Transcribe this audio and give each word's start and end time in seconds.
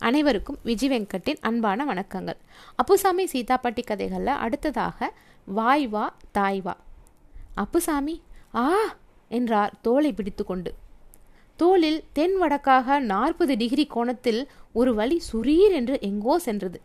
அனைவருக்கும் 0.00 0.58
விஜய் 0.62 0.90
வெங்கட்டின் 0.90 1.40
அன்பான 1.40 1.84
வணக்கங்கள். 1.84 2.36
அப்புசாமி 2.76 3.24
சீதாப்பட்டி 3.32 3.82
கதைகளில் 3.84 4.26
அடுத்ததாக 4.26 5.12
வாய் 5.44 5.86
வா 5.86 6.16
தாய் 6.30 6.60
வா. 6.60 6.76
அப்புசாமி 7.54 8.22
ஆ 8.54 8.74
என்றார் 9.28 9.74
தோலை 9.82 10.12
பிடித்துக்கொண்டு. 10.12 10.74
தோளில் 11.56 12.04
தென் 12.12 12.36
வடக்காக 12.42 12.98
நாற்பது 12.98 13.56
டிகிரி 13.56 13.86
கோணத்தில் 13.86 14.48
ஒரு 14.72 14.94
வழி 14.94 15.20
சுரீர் 15.32 15.70
என்று 15.70 15.98
எங்கோ 16.00 16.38
சென்றது. 16.38 16.80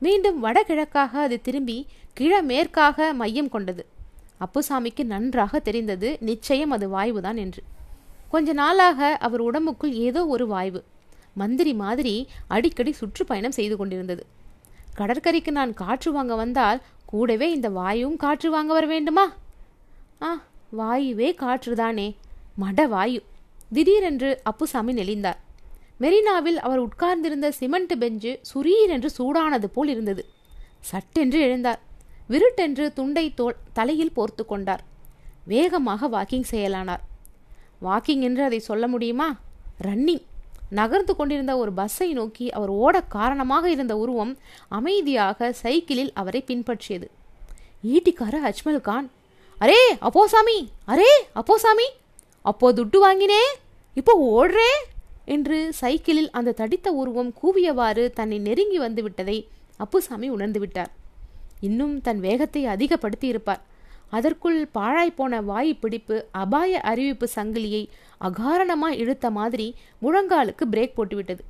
மீண்டும் 0.00 0.44
வடகிழக்காக 0.44 1.14
அது 1.26 1.40
திரும்பி 1.40 1.86
கிழமேற்காக 2.20 3.12
மையம் 3.12 3.48
கொண்டது. 3.48 3.86
அப்புசாமிக்கு 4.40 5.04
நன்றாக 5.04 5.58
தெரிந்தது 5.58 6.16
நிச்சயம் 6.20 6.70
அது 6.70 6.88
வாய்வுதான் 6.88 7.36
என்று. 7.36 7.62
கொஞ்ச 8.28 8.52
நாளாக 8.52 9.16
அவர் 9.20 9.40
உடம்புக்குள் 9.40 9.92
ஏதோ 9.92 10.26
ஒரு 10.26 10.46
வாய்வு. 10.46 10.82
மந்திரி 11.36 11.72
மாதிரி 11.74 12.14
அடிக்கடி 12.48 12.92
சுற்றுப்பயணம் 12.92 13.56
செய்து 13.58 13.76
கொண்டிருந்தது. 13.76 14.24
கடற்கரைக்கு 14.94 15.52
நான் 15.52 15.72
காற்று 15.74 16.10
வாங்க 16.12 16.34
வந்தால் 16.34 16.82
கூடவே 17.06 17.48
இந்த 17.50 17.68
வாயும் 17.68 18.16
காற்று 18.16 18.50
வாங்க 18.50 18.72
வர 18.72 18.86
வேண்டுமா? 18.86 19.24
ஆ 20.22 20.30
வாயுவே 20.78 21.28
காற்றுதானே 21.36 22.08
மட 22.60 22.88
வாயு. 22.88 23.20
திடீரென்று 23.72 24.30
அப்புசாமி 24.42 24.92
நெளிந்தார். 24.94 25.40
மெரினாவில் 26.00 26.58
அவர் 26.60 26.78
உட்கார்ந்திருந்த 26.78 27.50
சிமெண்ட் 27.50 27.94
பெஞ்சு 28.00 28.32
சுரீரென்று 28.54 29.08
சூடானது 29.18 29.66
போல் 29.66 29.88
இருந்தது. 29.88 30.24
சட்டென்று 30.80 31.40
எழுந்தார். 31.46 31.82
விருட்டென்று 32.28 32.92
துண்டை 32.92 33.34
தோல் 33.34 33.60
தலையில் 33.72 34.12
போர்த்து 34.12 34.44
கொண்டார். 34.46 34.84
வேகமாக 35.44 36.08
வாக்கிங் 36.08 36.48
செய்யலானார் 36.50 37.04
வாக்கிங் 37.82 38.22
என்று 38.28 38.42
அதை 38.42 38.58
சொல்ல 38.58 38.84
முடியுமா? 38.88 39.28
ரன்னிங். 39.82 40.24
நகர்ந்து 40.70 41.16
கொண்டிருந்த 41.16 41.58
ஒரு 41.58 41.72
பஸ்ஸை 41.72 42.12
நோக்கி 42.12 42.50
அவர் 42.50 42.68
ஓட 42.68 43.00
காரணமாக 43.00 43.70
இருந்த 43.70 43.96
உருவம் 43.96 44.38
அமைதியாக 44.68 45.52
சைக்கிளில் 45.52 46.12
அவரை 46.12 46.44
பின்பற்றியது. 46.46 47.06
ஈட்டிக்கார 47.84 48.52
அஜ்மல் 48.52 48.80
கான் 48.80 49.10
அரே 49.60 49.80
அப்போசாமி 50.00 50.68
அரே 50.86 51.10
அப்போசாமி 51.34 51.88
அப்போ 52.42 52.72
துட்டு 52.72 52.98
வாங்கினே 53.04 53.42
இப்போ 53.94 54.12
ஓடுறே 54.20 54.70
என்று 55.24 55.72
சைக்கிளில் 55.72 56.30
அந்த 56.30 56.52
தடித்த 56.52 56.92
உருவம் 56.92 57.34
கூவியவாறு 57.42 58.10
தன்னை 58.10 58.38
நெருங்கி 58.38 58.78
வந்து 58.78 59.02
விட்டதை 59.02 59.48
அப்புசாமி 59.76 60.30
உணர்ந்துவிட்டார் 60.30 60.92
இன்னும் 61.60 62.00
தன் 62.00 62.20
வேகத்தை 62.20 62.66
அதிகப்படுத்தி 62.66 63.26
இருப்பார். 63.26 63.62
அதற்குள் 64.10 64.68
பாழாய்ப்போன 64.74 65.44
வாய் 65.44 65.74
பிடிப்பு 65.74 66.28
அபாய 66.32 66.80
அறிவிப்பு 66.80 67.28
சங்கிலியை 67.34 67.88
அகாரணமாய் 68.20 68.96
இழுத்த 68.96 69.30
மாதிரி 69.30 69.74
முழங்காலுக்கு 70.02 70.64
பிரேக் 70.70 70.96
போட்டுவிட்டது. 70.96 71.40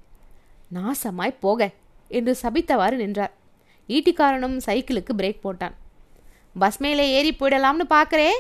நாசமாய் 0.75 1.37
போக 1.41 1.71
என்று 2.09 2.37
சபித்தவாறு 2.43 2.93
நின்றார். 2.93 3.33
ஈட்டிக்காரனும் 3.89 4.57
சைக்கிளுக்கு 4.67 5.13
பிரேக் 5.17 5.45
போட்டான். 5.45 5.73
பஸ் 6.59 6.79
மேலே 6.79 7.11
ஏறி 7.11 7.31
போயிடலாம்னு 7.31 7.85
பார்க்கறே 7.91 8.31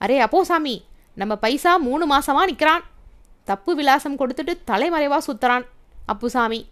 அரே 0.00 0.18
அப்போ 0.18 0.44
சாமி 0.44 0.84
நம்ம 1.14 1.36
பைசா 1.36 1.76
மூணு 1.76 2.06
மாசமா 2.06 2.44
நிற்கிறான் 2.44 2.82
தப்பு 3.44 3.74
விலாசம் 3.74 4.18
கொடுத்துட்டு 4.18 4.58
தலைமறைவா 4.66 5.18
சுத்துறான். 5.26 5.64
அப்புசாமி. 6.06 6.68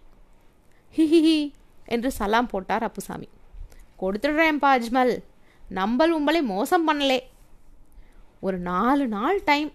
ஹிஹிஹி 0.97 1.53
என்று 1.85 2.11
சலாம் 2.11 2.47
போட்டார் 2.47 2.83
அப்புசாமி. 2.83 3.29
கொடுத்துடுறேன்ப்பா 4.01 4.71
அஜ்மல். 4.77 5.19
நம்மள் 5.75 6.13
உம்பளை 6.19 6.41
மோசம் 6.43 6.87
பண்ணலே. 6.89 7.19
ஒரு 8.41 8.59
நாலு 8.59 9.07
நாள் 9.07 9.41
டைம் 9.45 9.73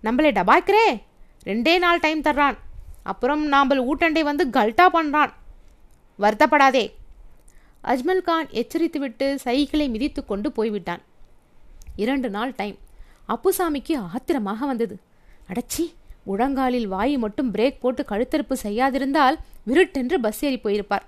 நம்மளே 0.00 0.30
டபாய்க்கிறே 0.30 0.86
ரெண்டே 1.44 1.78
நாள் 1.78 2.02
டைம் 2.04 2.20
தர்றான். 2.22 2.56
அப்புறம் 3.02 3.52
நாம்பல் 3.52 3.80
ஊட்டண்டை 3.90 4.22
வந்து 4.22 4.44
கல்ட்டா 4.46 4.86
பண்ணுறான் 4.96 5.32
வருத்தப்படாதே. 6.18 6.84
அஜ்மல் 7.84 8.22
கான் 8.22 8.46
எச்சரித்துவிட்டு 8.46 9.34
சைக்கிளை 9.34 9.88
மிதித்து 9.88 10.24
கொண்டு 10.24 10.52
போய்விட்டான். 10.52 11.02
இரண்டு 11.96 12.30
நாள் 12.30 12.52
டைம் 12.56 12.76
அப்புசாமிக்கு 13.28 13.94
ஆத்திரமாக 14.12 14.66
வந்தது. 14.66 14.96
அடச்சி 15.48 15.84
முழங்காலில் 16.24 16.86
வாய் 16.86 17.16
மட்டும் 17.16 17.54
பிரேக் 17.54 17.80
போட்டு 17.80 18.02
கழுத்தறுப்பு 18.08 18.56
செய்யாதிருந்தால் 18.62 19.36
விருட்டென்று 19.66 20.18
பஸ் 20.20 20.44
ஏறி 20.44 20.60
போயிருப்பார். 20.64 21.06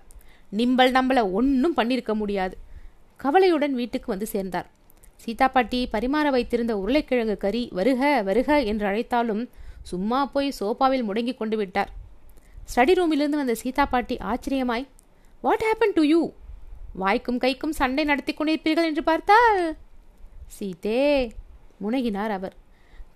நிம்பல் 0.50 0.92
நம்மளை 0.98 1.22
ஒன்றும் 1.32 1.76
பண்ணியிருக்க 1.76 2.14
முடியாது. 2.14 2.56
கவலையுடன் 3.24 3.74
வீட்டுக்கு 3.80 4.08
வந்து 4.12 4.26
சேர்ந்தார். 4.32 4.68
சீதா 5.22 5.46
பாட்டி 5.48 5.78
பரிமாற 5.92 6.26
வைத்திருந்த 6.30 6.72
உருளைக்கிழங்கு 6.78 7.36
கறி 7.44 7.62
வருக 7.78 8.22
வருக 8.22 8.56
என்று 8.70 8.86
அழைத்தாலும் 8.86 9.42
சும்மா 9.90 10.18
போய் 10.32 10.48
சோபாவில் 10.58 11.06
முடங்கி 11.08 11.34
கொண்டு 11.36 11.56
விட்டார். 11.56 11.90
ஸ்டடி 12.72 12.92
ரூமிலிருந்து 12.98 13.40
வந்த 13.40 13.54
சீதா 13.62 13.84
பாட்டி 13.86 14.16
ஆச்சரியமாய் 14.30 14.84
வாட் 15.44 15.64
ஹேப்பன் 15.68 15.96
டு 15.98 16.02
யூ 16.02 16.20
வாய்க்கும் 17.02 17.38
கைக்கும் 17.38 17.74
சண்டை 17.78 18.04
நடத்தி 18.04 18.32
கொண்டிருப்பீர்கள் 18.32 18.88
என்று 18.90 19.02
பார்த்தால்? 19.02 19.62
சீதே 20.56 21.00
முனகினார் 21.84 22.32
அவர். 22.38 22.54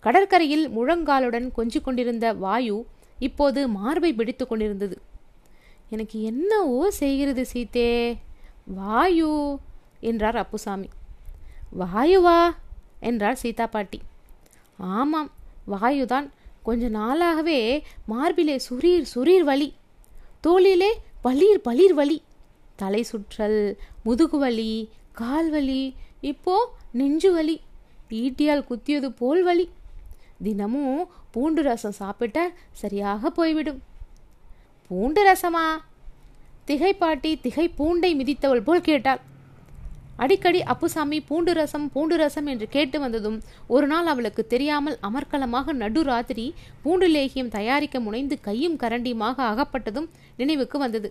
கடற்கரையில் 0.01 0.65
முழங்காலுடன் 0.71 1.47
கொஞ்சிக் 1.57 1.87
கொண்டிருந்த 1.87 2.27
வாயு 2.45 2.77
இப்போது 3.29 3.61
மார்பை 3.69 4.11
பிடித்து 4.13 4.45
கொண்டிருந்தது. 4.47 4.97
எனக்கு 5.95 6.19
என்னவோ 6.31 6.81
செய்கிறது 7.01 7.45
சீதே? 7.47 7.91
வாயு 8.81 9.33
என்றார் 10.00 10.36
அப்புசாமி. 10.36 10.88
வாயுவா? 11.78 12.50
என்றார் 13.00 13.36
சீதா 13.36 13.66
பாட்டி. 13.66 14.00
ஆமாம் 14.76 15.31
வாயுதான். 15.70 16.31
கொஞ்ச 16.62 16.88
நாளாகவே 16.88 17.82
மார்பிலே 18.04 18.60
சுரீர் 18.70 19.04
சுரீர் 19.14 19.41
வலி. 19.41 19.75
தோளிலே 20.41 21.00
பளீர் 21.22 21.60
பளீர் 21.60 21.94
வலி. 21.94 22.22
தலை 22.76 23.06
சுற்றல் 23.12 23.76
முதுகு 24.03 24.38
வலி 24.38 24.91
கால் 25.12 25.50
வலி 25.50 25.94
இப்போ 26.20 26.75
நெஞ்சு 26.92 27.32
வலி 27.32 27.60
ஈட்டியால் 28.10 28.65
குத்தியது 28.70 29.09
போல் 29.09 29.42
வலி. 29.42 29.70
தினமும் 30.42 31.09
பூண்டு 31.30 31.62
ரசம் 31.62 31.92
சாப்பிட்ட 31.92 32.53
சரியாக 32.72 33.30
போய்விடும். 33.30 33.82
பூண்டு 34.88 35.32
ரசமா? 35.32 35.78
திகைப்பாட்டி 36.66 37.41
திகை 37.41 37.70
பூண்டை 37.78 38.15
மிதித்தவள் 38.15 38.60
போல் 38.60 38.80
கேட்டாள். 38.80 39.20
அடிக்கடி 40.23 40.61
அப்புசாமி 40.62 41.19
பூண்டு 41.21 41.53
ரசம் 41.53 41.84
பூண்டு 41.95 42.17
ரசம் 42.17 42.49
என்று 42.53 42.67
கேட்டு 42.69 43.01
வந்ததும் 43.01 43.37
ஒரு 43.67 43.87
நாள் 43.87 44.09
அவளுக்கு 44.12 44.47
தெரியாமல் 44.47 44.97
அமர்க்கலமாக 45.09 45.75
நடுராத்திரி 45.83 46.47
பூண்டு 46.83 47.09
லேகியம் 47.09 47.53
தயாரிக்க 47.56 48.01
முனைந்து 48.01 48.37
கையும் 48.41 48.77
கரண்டியுமாக 48.83 49.37
அகப்பட்டதும் 49.53 50.09
நினைவுக்கு 50.37 50.78
வந்தது. 50.78 51.11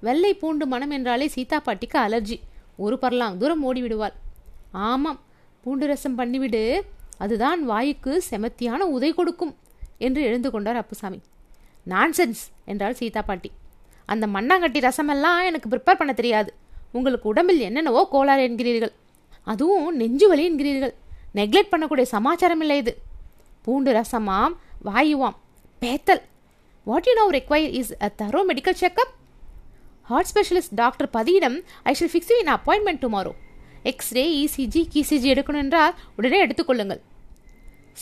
வெள்ளை 0.00 0.34
பூண்டு 0.34 0.66
மனம் 0.66 0.90
என்றாலே 0.90 1.28
சீதா 1.28 1.60
பாட்டிக்கு 1.60 1.98
அலர்ஜி. 2.06 2.38
ஒரு 2.76 2.98
பரலாம் 3.02 3.36
தூரம் 3.36 3.62
ஓடிவிடுவாள். 3.68 4.16
ஆமாம் 4.88 5.20
பூண்டு 5.64 5.86
ரசம் 5.86 6.18
பண்ணிவிடு. 6.18 6.64
அதுதான் 7.18 7.60
வாயுக்கு 7.68 8.14
செமத்தியான 8.30 8.80
உதை 8.96 9.10
கொடுக்கும் 9.12 9.54
என்று 9.98 10.22
எழுந்து 10.22 10.50
கொண்டார் 10.50 10.76
அப்புசாமி. 10.76 11.20
நான்சென்ஸ் 11.92 12.42
என்றாள் 12.64 12.98
சீதா 13.00 13.22
பாட்டி. 13.22 13.50
அந்த 14.08 14.26
மண்ணாங்கட்டி 14.26 14.80
ரசமெல்லாம் 14.88 15.40
எனக்கு 15.50 15.68
ப்ரிப்பேர் 15.72 16.00
பண்ண 16.00 16.12
தெரியாது. 16.12 16.50
உங்களுக்கு 16.98 17.30
உடம்பில் 17.32 17.64
என்னென்னவோ 17.68 18.02
கோளாறு 18.14 18.42
என்கிறீர்கள். 18.48 18.92
அதுவும் 19.46 19.96
நெஞ்சு 20.00 20.26
வலி 20.30 20.44
என்கிறீர்கள். 20.50 20.94
நெக்லெக்ட் 21.38 21.72
பண்ணக்கூடிய 21.72 22.06
சமாச்சாரம் 22.14 22.62
இல்லை 22.64 22.76
இது. 22.82 22.92
பூண்டு 23.64 23.92
ரசமாம் 23.98 24.54
வாயுவாம் 24.88 25.38
பேத்தல். 25.82 26.22
What 26.86 27.08
you 27.08 27.14
know 27.20 27.24
require 27.38 27.72
is 27.80 27.92
a 28.06 28.08
thorough 28.20 28.40
medical 28.50 28.78
checkup 28.82 29.12
heart 30.10 30.30
specialist 30.32 30.74
doctor 30.80 31.08
பதியிடம் 31.16 31.56
I 31.90 31.92
shall 31.98 32.10
fix 32.12 32.32
in 32.40 32.52
appointment 32.54 33.02
tomorrow 33.04 33.32
x-ray 33.90 34.24
ECG 34.42 34.82
கிசிஜி 34.94 35.28
எடுக்கணும் 35.32 35.62
என்றால் 35.64 35.94
உடனே 36.18 36.38
எடுத்துக்கொள்ளுங்கள் 36.44 37.00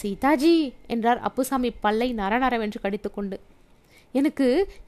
சீதாஜி 0.00 0.53
என்றார் 0.94 1.21
அப்புசாமி 1.28 1.71
பல்லை 1.84 2.09
நரநரவென்று 2.21 2.78
கடித்துக்கொண்டு 2.84 3.37
எனக்கு 4.15 4.47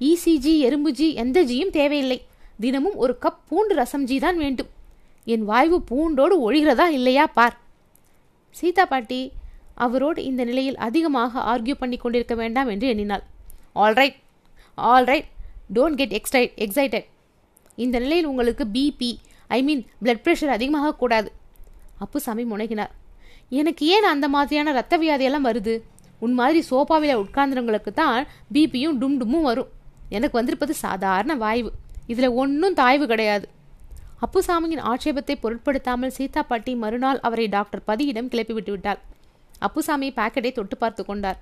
இசிஜி 0.08 0.54
எறும்புஜி 0.68 1.08
எந்த 1.22 1.38
ஜியும் 1.50 1.72
தேவையில்லை. 1.78 2.18
தினமும் 2.60 2.96
ஒரு 3.04 3.14
கப் 3.24 3.42
பூண்டு 3.48 3.74
ரசம்ஜி 3.80 4.16
தான் 4.24 4.38
வேண்டும். 4.44 4.70
என் 5.24 5.44
வாய்வு 5.48 5.78
பூண்டோடு 5.90 6.36
ஒழிகிறதா 6.46 6.86
இல்லையா 6.98 7.26
பார். 7.26 7.56
சீதா 8.58 8.84
பாட்டி 8.92 9.20
அவரோடு 9.84 10.20
இந்த 10.24 10.42
நிலையில் 10.44 10.78
அதிகமாக 10.86 11.40
ஆர்கியூ 11.52 11.74
பண்ணி 11.78 11.96
கொண்டிருக்க 11.96 12.34
வேண்டாம் 12.34 12.68
என்று 12.74 12.86
எண்ணினாள். 12.92 13.24
Alright 13.74 14.16
alright 14.92 15.26
don't 15.74 15.98
get 16.00 16.14
excite 16.18 16.52
excited 16.64 17.06
இந்த 17.84 17.96
நிலையில் 17.98 18.30
உங்களுக்கு 18.30 18.64
BP 18.76 19.10
I 19.56 19.58
mean 19.62 19.82
blood 20.04 20.22
pressure 20.24 20.54
அதிகமாக 20.58 20.94
கூடாது. 20.94 21.28
அப்புசாமி 21.98 22.44
முனைகினார். 22.44 22.92
எனக்கு 23.58 23.86
ஏன் 23.86 24.06
அந்த 24.12 24.28
மாதிரியான 24.28 24.72
ரத்த 24.72 24.94
வியாதியெல்லாம் 24.98 25.48
வருது? 25.48 25.74
உன் 26.24 26.32
மாதிரி 26.32 26.60
சோஃபாவில் 26.70 27.20
உட்கார்ந்தவங்களுக்கு 27.22 27.92
தான் 28.02 28.26
பிபியும் 28.54 28.96
டும் 29.02 29.18
டும்மும் 29.20 29.48
வரும். 29.50 29.70
எனக்கு 30.08 30.38
வந்திருப்பது 30.38 30.74
சாதாரண 30.74 31.34
வாய்வு. 31.44 31.70
இதில் 32.12 32.36
ஒன்றும் 32.42 32.76
தாய்வு 32.80 33.06
கிடையாது. 33.12 33.46
அப்புசாமியின் 34.24 34.82
ஆட்சேபத்தை 34.90 35.34
பொருட்படுத்தாமல் 35.44 36.14
சீதா 36.18 36.42
பாட்டி 36.50 36.72
மறுநாள் 36.82 37.18
அவரை 37.26 37.46
டாக்டர் 37.56 37.82
பதியிடம் 37.88 38.30
கிளப்பி 38.32 38.54
விட்டு 38.58 38.72
விட்டாள். 38.74 39.00
அப்புசாமி 39.66 40.08
பாக்கெட்டை 40.18 40.52
தொட்டு 40.58 40.76
பார்த்து 40.82 41.02
கொண்டார். 41.04 41.38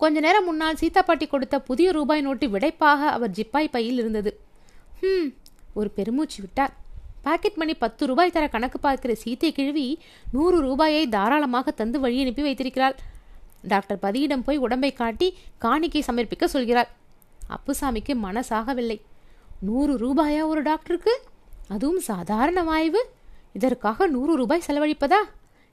கொஞ்ச 0.00 0.20
நேரம் 0.26 0.46
முன்னால் 0.48 0.80
சீதா 0.80 1.02
பாட்டி 1.02 1.26
கொடுத்த 1.26 1.56
புதிய 1.68 1.88
ரூபாய் 1.98 2.24
நோட்டு 2.26 2.46
விடைப்பாக 2.54 3.00
அவர் 3.16 3.34
ஜிப்பாய் 3.38 3.72
பையில் 3.74 4.00
இருந்தது. 4.02 4.30
ஹம் 5.00 5.30
ஒரு 5.78 5.88
பெருமூச்சு 5.98 6.38
விட்டார். 6.44 6.74
பாக்கெட் 7.26 7.58
மணி 7.60 7.74
பத்து 7.84 8.02
ரூபாய் 8.10 8.34
தர 8.34 8.44
கணக்கு 8.48 8.78
பார்க்கிற 8.78 9.12
சீத்தை 9.22 9.50
கிழவி 9.56 9.86
நூறு 10.34 10.58
ரூபாயை 10.66 11.02
தாராளமாக 11.14 11.72
தந்து 11.80 11.98
வழி 12.04 12.18
அனுப்பி 12.24 12.42
வைத்திருக்கிறாள். 12.46 12.96
டாக்டர் 13.72 14.02
பதியிடம் 14.04 14.44
போய் 14.46 14.62
உடம்பை 14.66 14.90
காட்டி 15.02 15.28
காணிக்கை 15.64 16.02
சமர்ப்பிக்க 16.08 16.46
சொல்கிறார் 16.54 16.90
அப்புசாமிக்கு 17.56 18.14
மனசாகவில்லை. 18.26 18.98
நூறு 19.60 19.98
ரூபாயா 19.98 20.46
ஒரு 20.46 20.62
டாக்டருக்கு? 20.62 21.20
அதுவும் 21.68 22.00
சாதாரண 22.00 22.62
வாய்வு. 22.62 22.98
இதற்காக 23.52 24.06
நூறு 24.06 24.36
ரூபாய் 24.36 24.62
செலவழிப்பதா? 24.66 25.14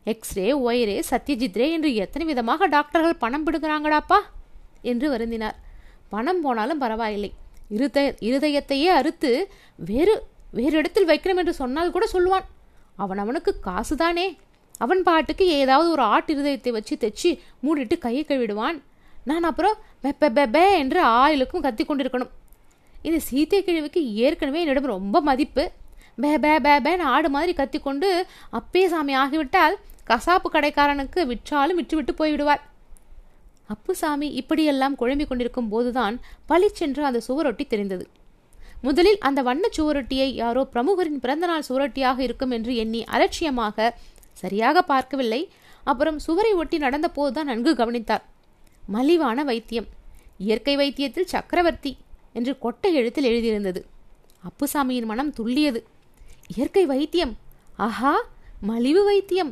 எக்ஸ்ரே 0.03 0.51
ஒயரே 0.51 1.03
சத்யஜித்ரே 1.09 1.71
என்று 1.71 1.95
எத்தனை 1.95 2.27
விதமாக 2.27 2.65
டாக்டர்கள் 2.65 3.15
பணம் 3.15 3.45
பிடுங்குறாங்கடாப்பா? 3.45 4.19
என்று 4.81 5.17
வருந்தினார். 5.17 5.53
பணம் 6.09 6.41
போனாலும் 6.41 6.77
பரவாயில்லை. 6.77 7.33
இருதய 7.69 8.15
இருதயத்தையே 8.19 8.85
அறுத்து 8.85 9.51
வேறு 9.75 10.25
வேறு 10.51 10.77
இடத்தில் 10.77 11.07
வைக்கிறோம் 11.07 11.35
என்று 11.35 11.53
சொன்னால் 11.53 11.91
கூட 11.91 12.07
சொல்லுவான். 12.13 12.45
அவன் 12.95 13.17
அவனுக்கு 13.17 13.55
காசுதானே. 13.65 14.37
அவன் 14.77 15.03
பாட்டுக்கு 15.03 15.47
ஏதாவது 15.47 15.91
ஒரு 15.91 16.01
ஆட்டு 16.01 16.35
இருதயத்தை 16.35 16.69
வச்சு 16.69 16.97
தைச்சி 16.99 17.39
மூடிட்டு 17.63 17.97
கையை 17.97 18.25
கழுவிடுவான். 18.27 18.81
நான் 19.23 19.43
அப்புறம் 19.43 19.75
பெப்ப 20.03 20.21
பெப்பே 20.21 20.77
என்று 20.77 21.01
ஆயிலுக்கும் 21.03 21.61
கத்தி 21.61 21.83
கொண்டிருக்கணும். 21.83 22.29
இந்த 23.07 23.17
சீத்தை 23.29 23.59
கிழவிக்கு 23.61 24.01
ஏற்கனவே 24.25 24.59
என்னிடம் 24.63 24.93
ரொம்ப 24.95 25.21
மதிப்பு. 25.29 25.71
பே 26.21 26.31
பே 26.43 26.51
பே 26.65 26.73
பேன்னு 26.85 27.05
ஆடு 27.13 27.29
மாதிரி 27.29 27.53
கத்திக்கொண்டு 27.59 28.09
அப்பே 28.59 28.87
சாமி 28.87 29.13
ஆகிவிட்டால் 29.23 29.75
கசாப்பு 30.09 30.49
கடைக்காரனுக்கு 30.55 31.21
விற்றாலும் 31.31 31.79
விற்றுவிட்டு 31.79 32.13
போய்விடுவார். 32.19 32.63
அப்புசாமி 33.67 34.27
இப்படியெல்லாம் 34.41 34.95
குழம்பிக் 34.95 35.29
கொண்டிருக்கும் 35.29 35.69
போதுதான் 35.69 36.15
பளிச்சென்று 36.45 37.03
அந்த 37.05 37.21
சுவரொட்டி 37.27 37.65
தெரிந்தது. 37.67 38.05
முதலில் 38.81 39.19
அந்த 39.27 39.41
வண்ண 39.41 39.65
சுவரொட்டியை 39.77 40.27
யாரோ 40.33 40.67
பிரமுகரின் 40.73 41.21
பிறந்தநாள் 41.23 41.67
சுவரொட்டியாக 41.69 42.19
இருக்கும் 42.19 42.51
என்று 42.51 42.75
எண்ணி 42.75 43.03
அலட்சியமாக 43.03 43.95
சரியாக 44.41 44.81
பார்க்கவில்லை. 44.81 45.41
அப்புறம் 45.83 46.19
சுவரை 46.19 46.53
ஒட்டி 46.53 46.77
நடந்த 46.77 47.07
போதுதான் 47.09 47.45
நன்கு 47.45 47.75
கவனித்தார். 47.75 48.23
மலிவான 48.87 49.43
வைத்தியம். 49.43 49.87
இயற்கை 50.37 50.75
வைத்தியத்தில் 50.75 51.31
சக்கரவர்த்தி. 51.33 51.91
என்று 52.33 52.53
கொட்டை 52.57 52.91
எழுத்தில் 52.93 53.29
எழுதியிருந்தது. 53.31 53.81
அப்புசாமியின் 54.47 55.09
மனம் 55.11 55.33
துள்ளியது. 55.37 55.79
இயற்கை 56.55 56.85
வைத்தியம். 56.85 57.33
ஆஹா 57.77 58.13
மலிவு 58.61 59.03
வைத்தியம். 59.05 59.51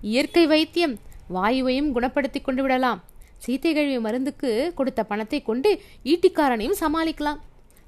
இயற்கை 0.00 0.46
வைத்தியம். 0.46 0.94
வாயுவையும் 1.34 1.92
குணப்படுத்தி 1.96 2.40
கொண்டு 2.42 2.62
விடலாம். 2.62 3.00
சீத்தை 3.44 3.70
கழிவு 3.74 4.00
மருந்துக்கு 4.06 4.50
கொடுத்த 4.74 5.00
பணத்தை 5.04 5.38
கொண்டு 5.42 5.70
ஈட்டிக்காரனையும் 6.04 6.80
சமாளிக்கலாம். 6.80 7.38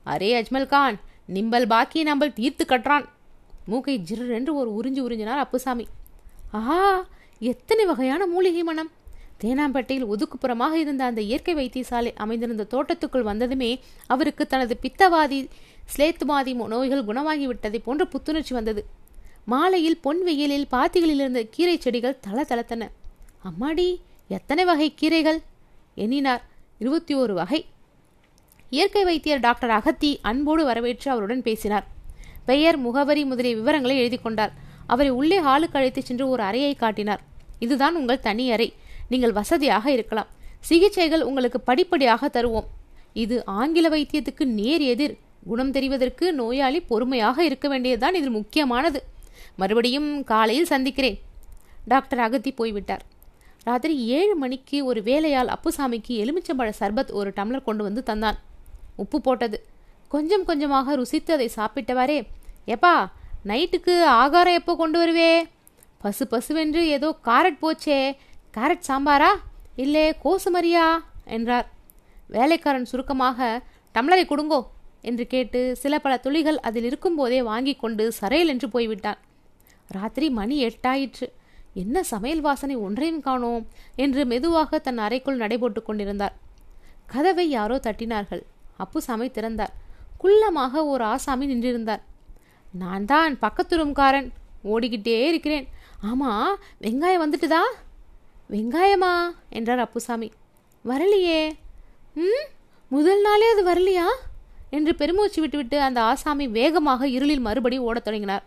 அரே 0.06 0.30
அஜ்மல் 0.38 0.66
கான் 0.66 0.96
நிம்பல் 1.34 1.66
பாக்கி 1.66 2.02
நம்பல் 2.02 2.36
தீர்த்து 2.38 2.64
கட்டுறான். 2.68 3.04
மூக்கை 3.70 3.96
ஜிர் 4.08 4.30
என்று 4.38 4.52
ஒரு 4.60 4.70
உறிஞ்சு 4.78 5.00
உறிஞ்சினார் 5.06 5.42
அப்புசாமி. 5.44 5.86
ஆஹா 6.50 6.78
எத்தனை 7.50 7.84
வகையான 7.84 8.26
மூலிகை 8.26 8.62
மனம். 8.62 8.90
தேனாம்பேட்டையில் 9.42 10.06
ஒதுக்குப்புறமாக 10.06 10.72
இருந்த 10.72 11.04
அந்த 11.04 11.20
இயற்கை 11.20 11.54
வைத்தியசாலை 11.54 12.14
அமைந்திருந்த 12.14 12.66
தோட்டத்துக்குள் 12.70 13.22
வந்ததுமே 13.22 13.80
அவருக்கு 14.06 14.46
தனது 14.46 14.78
பித்தவாதி 14.82 15.48
ஸ்லேத்துவாதி 15.96 16.66
நோய்கள் 16.66 17.04
குணமாகிவிட்டதை 17.04 17.78
போன்ற 17.84 18.04
புத்துணர்ச்சி 18.04 18.54
வந்தது. 18.54 18.86
மாலையில் 19.44 19.98
பொன் 19.98 20.22
வெயிலில் 20.22 20.66
பாத்திகளில் 20.70 21.20
இருந்த 21.20 21.46
கீரை 21.50 21.78
செடிகள் 21.78 22.20
தள 22.20 22.42
தளத்தன. 22.42 22.88
அம்மாடி 23.44 24.00
எத்தனை 24.28 24.64
வகை 24.64 24.94
கீரைகள்? 25.00 25.38
எண்ணினார் 25.94 26.44
இருபத்தி 26.78 27.16
ஓரு 27.16 27.32
வகை. 27.32 27.66
இயற்கை 28.70 29.04
வைத்தியர் 29.04 29.40
டாக்டர் 29.40 29.70
அகத்தி 29.70 30.18
அன்போடு 30.22 30.64
வரவேற்று 30.64 31.10
அவருடன் 31.10 31.42
பேசினார். 31.42 31.86
பெயர் 32.44 32.76
முகவரி 32.76 33.24
முதலிய 33.24 33.54
விவரங்களை 33.54 33.98
எழுதி 33.98 34.18
கொண்டார். 34.18 34.52
அவரை 34.86 35.10
உள்ளே 35.10 35.40
ஹாலுக்கு 35.40 35.76
அழைத்துச் 35.76 36.04
சென்று 36.04 36.28
ஒரு 36.28 36.42
அறையை 36.42 36.74
காட்டினார். 36.74 37.20
இதுதான் 37.58 37.94
உங்கள் 37.94 38.20
தனி 38.20 38.50
அறை. 38.50 38.72
நீங்கள் 39.12 39.36
வசதியாக 39.40 39.86
இருக்கலாம். 39.90 40.30
சிகிச்சைகள் 40.68 41.26
உங்களுக்கு 41.28 41.60
படிப்படியாக 41.68 42.30
தருவோம். 42.36 42.68
இது 43.24 43.36
ஆங்கில 43.60 43.86
வைத்தியத்துக்கு 43.94 44.44
நேர் 44.58 44.84
எதிர். 44.92 45.14
குணம் 45.48 45.72
தெரிவதற்கு 45.76 46.26
நோயாளி 46.40 46.80
பொறுமையாக 46.90 47.44
இருக்க 47.44 47.66
வேண்டியதுதான் 47.68 48.16
இதில் 48.18 48.36
முக்கியமானது. 48.38 49.00
மறுபடியும் 49.60 50.10
காலையில் 50.24 50.70
சந்திக்கிறேன். 50.72 51.18
டாக்டர் 51.92 52.22
அகத்தி 52.26 52.50
போய்விட்டார். 52.52 53.02
ராத்திரி 53.68 53.94
ஏழு 54.18 54.34
மணிக்கு 54.42 54.78
ஒரு 54.90 55.00
வேலையால் 55.08 55.50
அப்புசாமிக்கு 55.54 56.12
எலுமிச்சம்பழ 56.22 56.70
சர்பத் 56.80 57.12
ஒரு 57.20 57.30
டம்ளர் 57.36 57.68
கொண்டு 57.68 57.82
வந்து 57.88 58.02
தந்தான். 58.10 58.38
உப்பு 59.02 59.18
போட்டது. 59.20 59.58
கொஞ்சம் 60.14 60.44
கொஞ்சமாக 60.44 60.96
ருசித்து 60.96 61.32
அதை 61.32 61.48
சாப்பிட்டவாறே 61.56 62.18
எப்பா 62.72 62.94
நைட்டுக்கு 63.50 63.94
ஆகாரம் 64.22 64.58
எப்போ 64.60 64.72
கொண்டு 64.80 64.98
வருவே? 65.02 65.30
பசு 66.02 66.24
பசுவென்று 66.30 66.82
ஏதோ 66.96 67.08
காரட் 67.24 67.60
போச்சே. 67.62 68.00
கேரட் 68.56 68.88
சாம்பாரா? 68.88 69.28
இல்லே 69.76 70.06
கோசுமரியா? 70.24 70.86
என்றார். 71.24 71.68
வேலைக்காரன் 72.28 72.84
சுருக்கமாக 72.84 73.62
டம்ளரை 73.94 74.24
கொடுங்கோ 74.24 74.66
என்று 75.00 75.26
கேட்டு 75.26 75.76
சில 75.76 75.98
பல 75.98 76.16
துளிகள் 76.16 76.58
அதில் 76.60 76.84
இருக்கும்போதே 76.84 77.42
வாங்கி 77.42 77.74
கொண்டு 77.74 78.12
சரையல் 78.20 78.46
என்று 78.46 78.68
போய்விட்டான். 78.68 79.18
ராத்திரி 79.88 80.30
மணி 80.30 80.56
எட்டாயிற்று. 80.64 81.26
என்ன 81.74 82.02
சமையல் 82.02 82.40
வாசனை 82.40 82.76
ஒன்றையும் 82.76 83.20
காணோம் 83.20 83.68
என்று 83.96 84.26
மெதுவாக 84.26 84.78
தன் 84.78 84.98
அறைக்குள் 84.98 85.36
நடைபோட்டு 85.36 85.82
கொண்டிருந்தார். 85.82 86.34
கதவை 87.06 87.48
யாரோ 87.50 87.76
தட்டினார்கள். 87.76 88.42
அப்புசாமி 88.76 89.30
திறந்தார். 89.30 89.72
குள்ளமாக 90.24 90.84
ஒரு 90.86 91.04
ஆசாமி 91.04 91.46
நின்றிருந்தார். 91.54 92.02
நான் 92.72 93.04
தான் 93.04 93.38
பக்கத்து 93.38 93.76
ரூம்காரன். 93.76 94.28
ஓடிக்கிட்டே 94.64 95.26
இருக்கிறேன். 95.26 95.68
ஆமா 96.02 96.30
வெங்காயம் 96.80 97.24
வந்துட்டுதா? 97.24 97.62
வெங்காயமா? 98.52 99.34
என்றார் 99.50 99.78
அப்புசாமி. 99.78 100.32
வரலையே. 100.84 101.52
ம் 102.14 102.46
முதல் 102.88 103.20
நாளே 103.20 103.50
அது 103.50 103.66
வரலையா? 103.66 104.06
என்று 104.70 104.94
பெருமூச்சு 104.94 105.40
விட்டுவிட்டு 105.40 105.80
அந்த 105.80 106.02
ஆசாமி 106.02 106.48
வேகமாக 106.48 107.08
இருளில் 107.08 107.40
மறுபடி 107.40 107.78
ஓடத் 107.78 108.04
தொடங்கினார். 108.04 108.44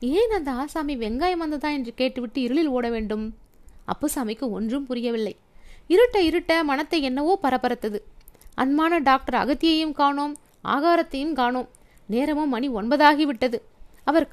ஏன் 0.00 0.30
அந்த 0.30 0.50
ஆசாமி 0.50 0.96
வெங்காயம் 0.96 1.36
வந்ததா 1.36 1.68
என்று 1.68 1.94
கேட்டுவிட்டு 1.94 2.40
இருளில் 2.40 2.68
ஓட 2.68 2.90
வேண்டும்? 2.90 3.34
அப்புசாமிக்கு 3.86 4.50
ஒன்றும் 4.50 4.86
புரியவில்லை. 4.86 5.36
இருட்ட 5.86 6.20
இருட்ட 6.20 6.64
மனத்தை 6.64 7.02
என்னவோ 7.02 7.38
பரபரத்தது. 7.42 7.98
அன்பான 8.54 8.98
டாக்டர் 8.98 9.46
அகத்தியையும் 9.46 9.92
காணோம் 9.92 10.36
ஆகாரத்தையும் 10.64 11.32
காணோம். 11.32 11.68
நேரமும் 12.06 12.48
மணி 12.48 12.68
ஒன்பதாகிவிட்டது. 12.68 13.60
அவர் 14.04 14.28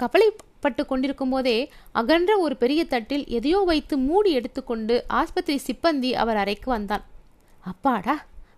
பட்டு 0.66 0.84
கொண்டிருக்கும் 0.86 1.30
போதே 1.30 1.58
அகன்ற 1.92 2.32
ஒரு 2.38 2.56
பெரிய 2.58 2.82
தட்டில் 2.86 3.26
எதையோ 3.28 3.60
வைத்து 3.66 3.98
மூடி 3.98 4.32
எடுத்துக்கொண்டு 4.32 4.96
ஆஸ்பத்திரி 5.08 5.58
சிப்பந்தி 5.68 6.10
அவர் 6.14 6.38
அறைக்கு 6.38 6.70
வந்தான். 6.72 7.04
அப்பாடா 7.62 8.16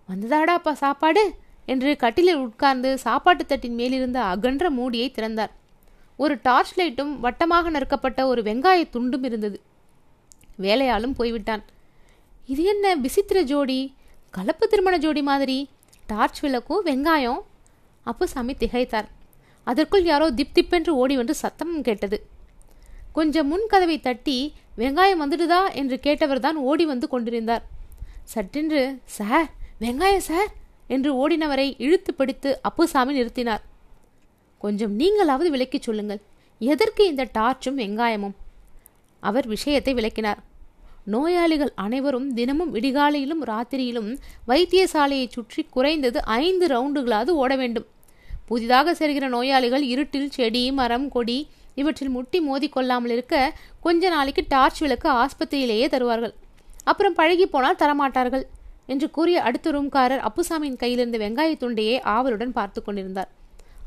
வந்ததாடா 0.10 0.56
அப்பா 0.60 0.74
சாப்பாடு? 0.74 1.24
என்று 1.66 1.96
கட்டிலில் 1.96 2.36
உட்கார்ந்து 2.36 2.98
சாப்பாட்டு 2.98 3.46
தட்டின் 3.46 3.76
மேலிருந்த 3.76 4.22
அகன்ற 4.34 4.70
மூடியை 4.70 5.08
திறந்தார். 5.12 5.54
ஒரு 6.18 6.40
டார்ச் 6.42 6.80
லைட்டும் 6.80 7.14
வட்டமாக 7.24 7.70
நறுக்கப்பட்ட 7.70 8.26
ஒரு 8.26 8.42
வெங்காய 8.42 8.82
துண்டும் 8.94 9.26
இருந்தது. 9.26 9.58
வேலையாலும் 10.62 11.16
போய்விட்டான். 11.16 11.64
இது 12.46 12.64
என்ன 12.64 12.96
விசித்திர 12.96 13.42
ஜோடி? 13.42 13.80
கலப்பு 14.32 14.68
திருமண 14.68 14.98
ஜோடி 14.98 15.22
மாதிரி. 15.22 15.70
டார்ச் 16.08 16.40
விளக்கும் 16.40 16.86
வெங்காயம்? 16.86 17.42
அப்புசாமி 18.04 18.54
திகைத்தார். 18.54 19.08
அதற்குள் 19.72 20.04
யாரோ 20.04 20.28
திப் 20.32 20.54
திப்பென்று 20.54 20.92
ஓடி 20.96 21.16
வந்து 21.16 21.36
சத்தம் 21.36 21.82
கேட்டது. 21.82 22.18
கொஞ்சம் 23.12 23.48
முன் 23.48 23.66
கதவை 23.68 24.00
தட்டி 24.00 24.54
வெங்காயம் 24.78 25.22
வந்துடுதா? 25.24 25.62
என்று 25.74 25.96
கேட்டவர் 26.04 26.40
தான் 26.40 26.58
ஓடி 26.70 26.86
வந்து 26.86 27.08
கொண்டிருந்தார். 27.08 27.64
சட்டென்று 28.24 28.82
சார் 29.18 29.50
வெங்காயம் 29.82 30.28
சார் 30.30 30.52
என்று 30.88 31.10
ஓடினவரை 31.22 31.68
இழுத்து 31.78 32.14
பிடித்து 32.14 32.50
அப்புசாமி 32.62 33.14
நிறுத்தினார். 33.22 33.64
கொஞ்சம் 34.60 34.94
நீங்களாவது 35.00 35.48
விளக்கிச் 35.48 35.82
சொல்லுங்கள். 35.82 36.22
எதற்கு 36.60 37.04
இந்த 37.08 37.24
டார்ச்சும் 37.38 37.78
வெங்காயமும்? 37.78 38.38
அவர் 39.24 39.48
விஷயத்தை 39.48 39.94
விளக்கினார். 39.94 40.42
நோயாளிகள் 41.06 41.72
அனைவரும் 41.76 42.34
தினமும் 42.34 42.74
விடிகாலையிலும் 42.76 43.44
ராத்திரியிலும் 43.46 44.12
வைத்தியசாலையை 44.48 45.28
சுற்றி 45.30 45.64
குறைந்தது 45.64 46.20
ஐந்து 46.40 46.66
ரவுண்டுகளாவது 46.68 47.34
ஓட 47.44 47.56
வேண்டும். 47.56 47.88
புதிதாக 48.48 48.94
செல்கிற 48.94 49.28
நோயாளிகள் 49.28 49.82
இருட்டில் 49.82 50.30
செடி 50.30 50.72
மரம் 50.72 51.10
கொடி 51.10 51.50
இவற்றில் 51.76 52.10
முட்டி 52.10 52.42
மோதி 52.42 52.70
கொள்ளாமல் 52.70 53.12
இருக்க 53.12 53.54
கொஞ்ச 53.82 54.10
நாளைக்கு 54.10 54.46
டார்ச் 54.48 54.80
விளக்கு 54.80 55.10
ஆஸ்பத்திரியிலேயே 55.10 55.88
தருவார்கள். 55.90 56.34
அப்புறம் 56.84 57.14
பழகி 57.14 57.46
போனால் 57.46 57.76
தரமாட்டார்கள் 57.76 58.44
என்று 58.86 59.10
கூறிய 59.10 59.42
அடுத்த 59.42 59.72
ரூம்காரர் 59.72 60.26
அப்புசாமியின் 60.28 60.80
கையிலிருந்து 60.80 61.18
இருந்த 61.18 61.18
வெங்காய 61.18 61.56
துண்டையே 61.60 62.02
ஆவலுடன் 62.02 62.52
பார்த்து 62.52 62.84
கொண்டிருந்தார். 62.84 63.30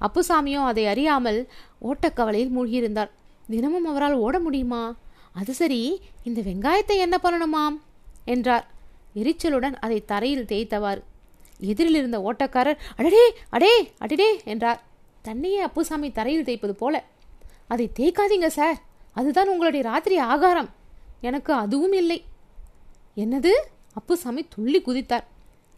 அப்புசாமியோ 0.00 0.64
அதை 0.64 0.86
அறியாமல் 0.86 1.48
ஓட்டக்கவலையில் 1.82 2.54
மூழ்கியிருந்தார். 2.56 3.10
தினமும் 3.48 3.84
அவரால் 3.84 4.12
ஓட 4.12 4.38
முடியுமா? 4.38 4.96
அது 5.32 5.54
சரி 5.54 6.00
இந்த 6.24 6.40
வெங்காயத்தை 6.40 6.96
என்ன 6.96 7.18
பண்ணணுமாம்? 7.22 7.76
என்றார். 8.24 8.66
எரிச்சலுடன் 9.14 9.76
அதை 9.80 10.04
தரையில் 10.04 10.44
தேய்த்தவாறு 10.44 11.02
எதிரில் 11.60 11.94
இருந்த 11.94 12.18
ஓட்டக்காரர் 12.18 12.76
அடடே 12.96 13.34
அடே 13.50 13.92
அடடே 13.98 14.40
என்றார். 14.44 14.82
தன்னையே 15.22 15.58
அப்புசாமி 15.58 16.10
தரையில் 16.10 16.44
தேய்ப்பது 16.44 16.74
போல. 16.74 17.04
அதை 17.68 17.90
தேய்க்காதீங்க 17.98 18.46
சார். 18.46 18.82
அதுதான் 19.12 19.48
உங்களுடைய 19.48 19.88
ராத்திரி 19.88 20.16
ஆகாரம். 20.16 20.70
எனக்கு 21.20 21.52
அதுவும் 21.52 21.92
இல்லை. 21.92 22.24
என்னது? 23.16 23.50
அப்புசாமி 23.94 24.46
துள்ளி 24.48 24.82
குதித்தார். 24.82 25.24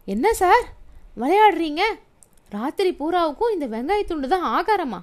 என்ன 0.05 0.33
சார்? 0.33 0.63
விளையாடுறீங்க? 1.17 1.81
ராத்திரி 2.49 2.95
பூராவுக்கும் 2.99 3.61
இந்த 3.61 3.67
வெங்காயத்துண்டு 3.67 4.27
தான் 4.27 4.63
ஆகாரமா? 4.63 5.01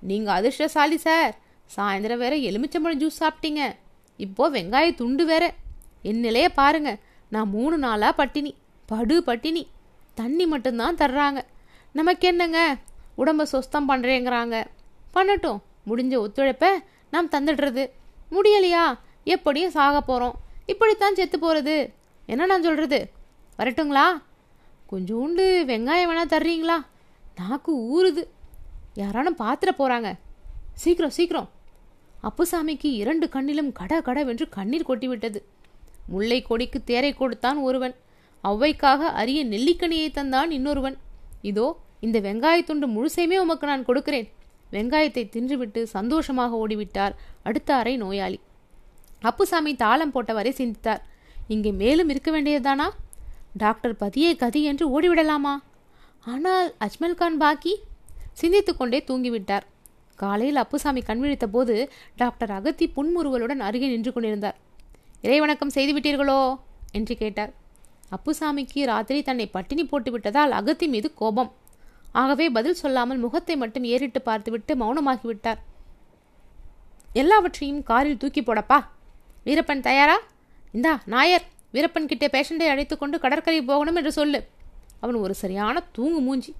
நீங்கள் 0.00 0.34
அதிர்ஷ்டசாலி 0.34 0.96
சார். 0.96 1.38
சாயந்தரம் 1.76 2.16
வேற 2.16 2.36
எலுமிச்சம்பழம் 2.36 3.00
ஜூஸ் 3.00 3.20
சாப்பிட்டீங்க. 3.20 3.76
இப்போ 4.16 4.50
வெங்காய 4.50 4.94
துண்டு 4.94 5.26
வேற. 5.26 5.54
என் 6.02 6.20
நிலையை 6.20 6.48
பாருங்க. 6.48 6.98
நான் 7.28 7.48
மூணு 7.48 7.78
நாளாக 7.78 8.12
பட்டினி. 8.12 8.56
படு 8.86 9.22
பட்டினி. 9.22 9.68
தண்ணி 10.14 10.46
மட்டும்தான் 10.46 10.96
தர்றாங்க. 10.96 11.42
நமக்கு 11.92 12.28
என்னங்க? 12.28 12.76
உடம்ப 13.18 13.46
சொஸ்தம் 13.52 13.88
பண்ணுறேங்கிறாங்க 13.88 14.64
பண்ணட்டும். 15.14 15.60
முடிஞ்ச 15.86 16.14
ஒத்துழைப்பை 16.18 16.68
நாம் 17.10 17.30
தந்துடுறது. 17.30 17.90
முடியலையா? 18.30 18.98
எப்படியும் 19.24 19.70
சாக 19.70 20.00
போகிறோம் 20.00 20.34
இப்படித்தான் 20.66 21.14
செத்து 21.14 21.38
போகிறது 21.38 21.92
என்ன 22.26 22.46
நான் 22.46 22.62
சொல்கிறது 22.62 23.10
வரட்டுங்களா? 23.58 24.06
கொஞ்சோண்டு 24.92 25.44
வெங்காயம் 25.70 26.08
வேணால் 26.10 26.32
தர்றீங்களா? 26.34 26.76
நாக்கு 27.36 27.72
ஊறுது. 27.94 28.22
யாரானும் 28.98 29.38
பாத்திர 29.38 29.70
போகிறாங்க 29.78 30.18
சீக்கிரம் 30.74 31.10
சீக்கிரம். 31.10 31.50
அப்புசாமிக்கு 32.22 32.88
இரண்டு 33.02 33.26
கண்ணிலும் 33.26 33.72
கட 33.72 34.00
கடவென்று 34.00 34.48
கண்ணீர் 34.48 34.88
கொட்டிவிட்டது. 34.88 35.42
முல்லை 36.06 36.42
கொடிக்கு 36.42 36.84
தேரை 36.84 37.12
கொடுத்தான் 37.12 37.56
ஒருவன். 37.56 37.94
ஔவைக்காக 38.44 39.00
அரிய 39.20 39.44
நெல்லிக்கனியை 39.44 40.08
தந்தான் 40.10 40.50
இன்னொருவன். 40.50 40.96
இதோ 41.42 41.78
இந்த 42.00 42.20
வெங்காயத்துண்டு 42.20 42.86
முழுசையுமே 42.96 43.36
உமக்கு 43.38 43.66
நான் 43.66 43.84
கொடுக்கிறேன். 43.84 44.28
வெங்காயத்தை 44.72 45.24
தின்றுவிட்டு 45.28 45.82
சந்தோஷமாக 45.82 46.56
ஓடிவிட்டார் 46.56 47.14
அடுத்த 47.42 47.74
அறை 47.74 47.96
நோயாளி. 47.96 48.40
அப்புசாமி 49.20 49.74
தாளம் 49.74 50.14
போட்டவரை 50.14 50.50
சிந்தித்தார். 50.50 51.02
இங்கே 51.48 51.72
மேலும் 51.72 52.08
இருக்க 52.08 52.30
வேண்டியதுதானா? 52.30 52.88
டாக்டர் 53.56 53.96
பதியே 53.96 54.36
கதி 54.36 54.62
என்று 54.62 54.84
ஓடிவிடலாமா? 54.94 55.54
ஆனால் 56.24 56.74
அஜ்மல் 56.80 57.14
கான் 57.14 57.36
பாக்கி? 57.36 57.74
சிந்தித்து 58.32 58.76
கொண்டே 58.76 59.04
தூங்கிவிட்டார். 59.06 59.64
காலையில் 60.16 60.56
அப்புசாமி 60.56 61.00
கண்விழித்த 61.00 61.46
போது 61.46 61.90
டாக்டர் 62.16 62.50
அகத்தி 62.50 62.92
புன்முறுவலுடன் 62.96 63.58
அருகே 63.58 63.88
நின்று 63.88 64.12
கொண்டிருந்தார். 64.12 64.56
இறைவணக்கம் 65.22 65.74
செய்துவிட்டீர்களோ? 65.74 66.54
என்று 66.92 67.16
கேட்டார். 67.16 67.52
அப்புசாமிக்கு 68.14 68.80
ராத்திரி 68.90 69.20
தன்னை 69.22 69.46
பட்டினி 69.46 69.84
போட்டு 69.84 70.10
விட்டதால் 70.10 70.50
அகத்தி 70.50 70.86
மீது 70.94 71.08
கோபம். 71.20 71.50
ஆகவே 72.20 72.46
பதில் 72.56 72.80
சொல்லாமல் 72.82 73.20
முகத்தை 73.24 73.54
மட்டும் 73.56 73.84
ஏறிட்டு 73.92 74.22
பார்த்துவிட்டு 74.22 74.72
மௌனமாகிவிட்டார் 74.82 75.60
எல்லாவற்றையும் 77.20 77.82
காரில் 77.82 78.20
தூக்கி 78.22 78.42
போடப்பா. 78.42 78.78
வீரப்பன் 79.46 79.86
தயாரா? 79.88 80.16
இந்தா 80.72 80.92
நாயர் 81.14 81.46
வீரப்பன் 81.74 82.10
கிட்டே 82.10 82.28
பேஷண்டை 82.34 82.66
அழைத்து 82.72 82.94
கொண்டு 82.98 83.16
கடற்கரை 83.20 83.62
போகணும் 83.62 83.98
என்று 84.00 84.12
சொல்லு. 84.12 84.40
அவன் 85.00 85.18
ஒரு 85.24 85.34
சரியான 85.34 85.82
தூங்கு 85.92 86.20
மூஞ்சி. 86.20 86.52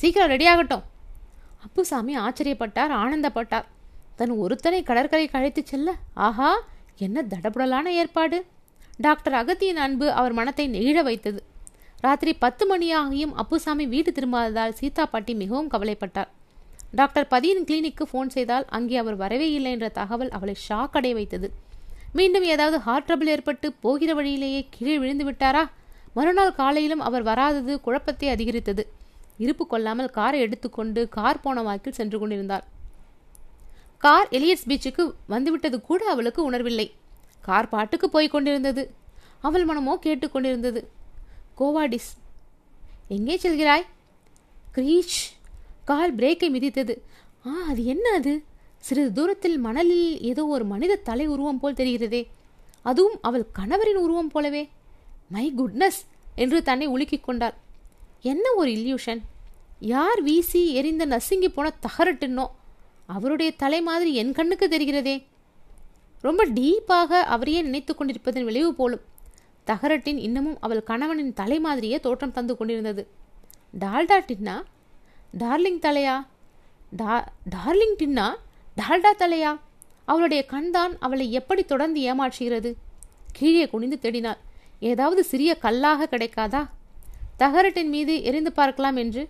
சீக்கிரம் 0.00 0.30
ரெடியாகட்டும் 0.30 0.84
அப்புசாமி 1.66 2.12
ஆச்சரியப்பட்டார் 2.18 2.92
ஆனந்தப்பட்டார். 3.02 3.66
தன் 4.16 4.32
ஒருத்தனை 4.44 4.82
கடற்கரைக்கு 4.82 5.38
அழைத்துச் 5.38 5.70
செல்ல? 5.72 5.90
ஆஹா 6.26 6.50
என்ன 6.96 7.24
தடபுடலான 7.32 7.86
ஏற்பாடு. 8.00 8.38
டாக்டர் 9.04 9.36
அகத்தியின் 9.38 9.80
அன்பு 9.84 10.06
அவர் 10.20 10.34
மனத்தை 10.38 10.64
நெகிழ 10.72 10.98
வைத்தது. 11.06 11.40
ராத்திரி 12.04 12.32
பத்து 12.42 12.64
மணியாகியும் 12.70 13.32
அப்புசாமி 13.42 13.84
வீடு 13.92 14.10
திரும்பாததால் 14.16 14.76
சீதா 14.80 15.04
பாட்டி 15.12 15.32
மிகவும் 15.42 15.70
கவலைப்பட்டார் 15.74 16.30
டாக்டர் 16.98 17.26
பதியின் 17.32 17.66
கிளினிக்கு 17.68 18.04
ஃபோன் 18.10 18.32
செய்தால் 18.36 18.66
அங்கே 18.76 18.96
அவர் 19.02 19.16
வரவே 19.22 19.48
இல்லை 19.52 19.72
என்ற 19.76 19.88
தகவல் 19.98 20.32
அவளை 20.36 20.54
ஷாக் 20.66 20.96
அடைய 21.00 21.14
வைத்தது. 21.18 21.48
மீண்டும் 22.18 22.46
ஏதாவது 22.52 22.78
ஹார்ட் 22.86 23.06
ட்ரபிள் 23.08 23.32
ஏற்பட்டு 23.34 23.66
போகிற 23.84 24.10
வழியிலேயே 24.14 24.60
கீழே 24.74 24.96
விழுந்து 25.02 25.26
விட்டாரா? 25.28 25.64
மறுநாள் 26.14 26.56
காலையிலும் 26.60 27.04
அவர் 27.08 27.28
வராதது 27.30 27.74
குழப்பத்தை 27.80 28.28
அதிகரித்தது. 28.28 28.84
இருப்பு 29.44 29.66
கொள்ளாமல் 29.66 30.14
காரை 30.18 30.40
எடுத்துக்கொண்டு 30.46 31.02
கார் 31.18 31.42
போன 31.44 31.62
வாக்கில் 31.68 31.98
சென்று 32.00 32.18
கொண்டிருந்தார் 32.18 32.64
கார் 34.04 34.28
எலியட்ஸ் 34.38 34.68
பீச்சுக்கு 34.70 35.04
வந்துவிட்டது 35.34 35.78
கூட 35.90 36.02
அவளுக்கு 36.14 36.40
உணர்வில்லை. 36.50 36.86
கார் 37.40 37.68
பாட்டுக்கு 37.68 38.10
போய் 38.10 38.28
கொண்டிருந்தது. 38.28 38.94
அவள் 39.40 39.64
மனமோ 39.64 39.98
கேட்டுக்கொண்டிருந்தது 40.02 40.84
கோவாடிஸ் 41.58 42.10
எங்கே 43.08 43.36
செல்கிறாய்? 43.36 43.86
கிரீச் 44.74 45.18
கால் 45.84 46.14
பிரேக்கை 46.14 46.48
மிதித்தது. 46.50 46.94
ஆ 47.46 47.50
அது 47.68 47.84
என்ன 47.84 48.10
அது? 48.10 48.44
சிறிது 48.78 49.12
தூரத்தில் 49.12 49.58
மணலில் 49.58 50.20
ஏதோ 50.20 50.46
ஒரு 50.46 50.64
மனித 50.64 50.96
தலை 50.96 51.26
உருவம் 51.26 51.60
போல் 51.60 51.74
தெரிகிறதே. 51.74 52.26
அதுவும் 52.82 53.18
அவள் 53.22 53.46
கணவரின் 53.58 54.02
உருவம் 54.04 54.28
போலவே. 54.28 54.68
மை 55.28 55.52
குட்னஸ் 55.56 56.00
என்று 56.34 56.62
தன்னை 56.62 56.88
உலுக்கிக் 56.88 57.24
கொண்டாள். 57.24 57.54
என்ன 58.20 58.52
ஒரு 58.52 58.70
இல்யூஷன்? 58.70 59.20
யார் 59.80 60.22
வீசி 60.22 60.72
எரிந்த 60.74 61.04
நசுங்கி 61.06 61.48
போன 61.48 61.72
தகரட்டுன்னோ? 61.88 62.46
அவருடைய 63.06 63.52
தலை 63.52 63.80
மாதிரி 63.80 64.14
என் 64.14 64.32
கண்ணுக்கு 64.32 64.68
தெரிகிறதே. 64.68 65.16
ரொம்ப 66.20 66.46
டீப்பாக 66.46 67.20
அவரையே 67.34 67.62
நினைத்து 67.62 67.94
கொண்டிருப்பதன் 67.94 68.44
விளைவு 68.44 68.74
போலும். 68.74 69.00
தகரட்டின் 69.64 70.18
இன்னமும் 70.18 70.56
அவள் 70.60 70.82
கணவனின் 70.82 71.32
தலை 71.32 71.60
மாதிரியே 71.60 72.00
தோற்றம் 72.00 72.32
தந்து 72.32 72.56
கொண்டிருந்தது. 72.56 73.08
டால்டா 73.80 74.20
டின்னா? 74.20 74.62
டார்லிங் 75.38 75.80
தலையா? 75.80 76.26
டா 76.90 77.32
டார்லிங் 77.56 77.96
டின்னா? 77.98 78.34
டால்டா 78.76 79.12
தலையா? 79.18 79.60
அவளுடைய 80.04 80.46
கண்தான் 80.46 80.96
அவளை 80.98 81.32
எப்படி 81.32 81.62
தொடர்ந்து 81.62 82.14
ஏமாற்றுகிறது? 82.14 82.74
கீழே 83.32 83.68
குனிந்து 83.68 83.98
தேடினாள். 84.02 84.36
ஏதாவது 84.80 85.24
சிறிய 85.24 85.58
கல்லாக 85.58 86.08
கிடைக்காதா? 86.10 86.68
தகரட்டின் 87.38 87.88
மீது 87.88 88.22
எரிந்து 88.22 88.52
பார்க்கலாம் 88.52 88.96
என்று 88.96 89.28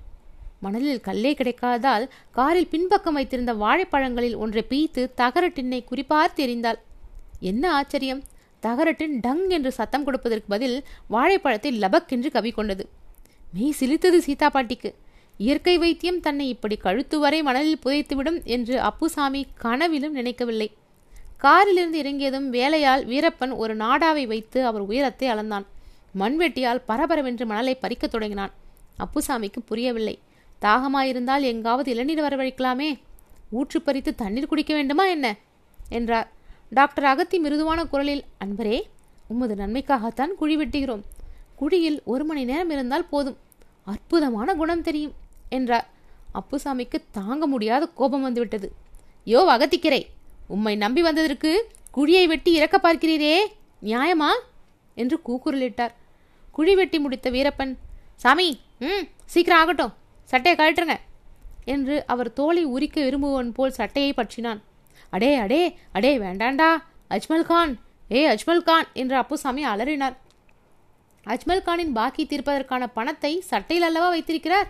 மணலில் 0.61 1.05
கல்லே 1.05 1.33
கிடைக்காதால் 1.35 2.09
காரில் 2.31 2.69
பின்பக்கம் 2.69 3.14
வைத்திருந்த 3.14 3.55
வாழைப்பழங்களில் 3.55 4.37
ஒன்றை 4.37 4.64
பீத்து 4.69 5.02
தகரட்டினை 5.17 5.85
குறிப்பார் 5.85 6.37
தெரிந்தாள். 6.37 6.79
என்ன 7.40 7.73
ஆச்சரியம்? 7.73 8.23
தகரட்டின் 8.62 9.21
டங் 9.21 9.49
என்று 9.49 9.73
சத்தம் 9.73 10.05
கொடுப்பதற்கு 10.05 10.49
பதில் 10.49 10.85
வாழைப்பழத்தை 11.07 11.71
லபக்கென்று 11.79 12.31
கவி 12.31 12.50
கொண்டது. 12.50 12.88
மெய் 13.55 13.75
சிலித்தது 13.81 14.19
சீதா 14.19 14.49
பாட்டிக்கு 14.49 14.95
இயற்கை 15.38 15.79
வைத்தியம் 15.79 16.21
தன்னை 16.21 16.49
இப்படி 16.49 16.76
கழுத்து 16.76 17.19
வரை 17.19 17.43
மணலில் 17.43 17.79
புதைத்துவிடும் 17.85 18.45
என்று 18.45 18.81
அப்புசாமி 18.81 19.47
கனவிலும் 19.55 20.12
நினைக்கவில்லை. 20.12 20.69
காரிலிருந்து 21.37 21.99
இறங்கியதும் 21.99 22.50
வேலையால் 22.50 23.07
வீரப்பன் 23.07 23.57
ஒரு 23.57 23.76
நாடாவை 23.76 24.26
வைத்து 24.26 24.64
அவர் 24.64 24.83
உயரத்தை 24.83 25.29
அளந்தான். 25.29 25.67
மண்வெட்டியால் 26.19 26.83
பரபரவென்று 26.88 27.47
மணலை 27.47 27.75
பறிக்கத் 27.75 28.11
தொடங்கினான். 28.11 28.52
அப்புசாமிக்கு 28.99 29.61
புரியவில்லை. 29.64 30.19
தாகமாயிருந்தால் 30.61 31.40
எங்காவது 31.40 31.95
இளநீர் 31.95 32.23
வரவழைக்கலாமே. 32.23 32.99
ஊற்று 33.50 33.83
பறித்து 33.83 34.14
தண்ணீர் 34.14 34.47
குடிக்க 34.47 34.75
வேண்டுமா 34.75 35.07
என்ன? 35.07 35.37
என்றார். 35.88 36.33
டாக்டர் 36.71 37.05
அகத்தி 37.05 37.38
மிருதுவான 37.38 37.85
குரலில் 37.85 38.25
அன்பரே 38.45 38.83
உமது 39.29 39.55
நன்மைக்காகத்தான் 39.55 40.35
குழி 40.35 40.57
வெட்டுகிறோம். 40.57 41.02
குழியில் 41.57 42.00
ஒரு 42.05 42.25
மணி 42.25 42.45
நேரம் 42.45 42.71
இருந்தால் 42.71 43.09
போதும். 43.09 43.37
அற்புதமான 43.85 44.55
குணம் 44.55 44.83
தெரியும் 44.83 45.12
என்றார். 45.49 45.88
அப்புசாமிக்கு 46.35 47.05
தாங்க 47.11 47.47
முடியாத 47.47 47.87
கோபம் 47.87 48.23
வந்துவிட்டது. 48.23 48.73
யோ 49.26 49.40
அகத்திக்கிறே 49.49 50.02
உம்மை 50.49 50.76
நம்பி 50.76 51.02
வந்ததற்கு 51.02 51.69
குழியை 51.95 52.26
வெட்டி 52.26 52.52
இறக்க 52.52 52.81
பார்க்கிறீரே 52.83 53.37
நியாயமா? 53.83 54.29
என்று 54.95 55.21
கூக்குரலிட்டார். 55.26 55.95
குழி 56.52 56.75
வெட்டி 56.75 56.99
முடித்த 56.99 57.31
வீரப்பன் 57.31 57.76
சாமி 58.17 58.61
ம் 58.79 59.07
சீக்கிரம் 59.25 59.59
ஆகட்டும். 59.59 59.93
சட்டையை 60.31 60.57
கழட்டுருங்க 60.59 60.97
என்று 61.65 61.95
அவர் 62.07 62.33
தோலை 62.33 62.65
உரிக்க 62.65 62.97
விரும்புவன் 63.07 63.53
போல் 63.53 63.79
சட்டையை 63.79 64.13
பற்றினான். 64.17 64.61
அடே 65.11 65.31
அடே 65.45 65.63
அடே 65.93 66.13
வேண்டாண்டா 66.19 66.69
அஜ்மல் 67.11 67.47
கான். 67.51 67.73
ஏ 68.13 68.21
அஜ்மல் 68.35 68.63
கான் 68.63 68.87
என்று 68.93 69.17
அப்புசாமி 69.17 69.63
அலறினார். 69.67 70.17
அஜ்மல் 71.27 71.63
கானின் 71.63 71.93
பாக்கி 71.93 72.23
தீர்ப்பதற்கான 72.27 72.85
பணத்தை 72.93 73.33
சட்டையில் 73.51 73.87
அல்லவா 73.89 74.09
வைத்திருக்கிறார்? 74.09 74.69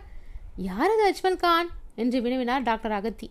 யார் 0.69 0.93
அது 0.95 1.05
அஜ்மல் 1.11 1.37
கான்? 1.37 1.69
என்று 1.97 2.19
வினவினார் 2.21 2.62
டாக்டர் 2.62 2.95
அகத்தி. 2.99 3.29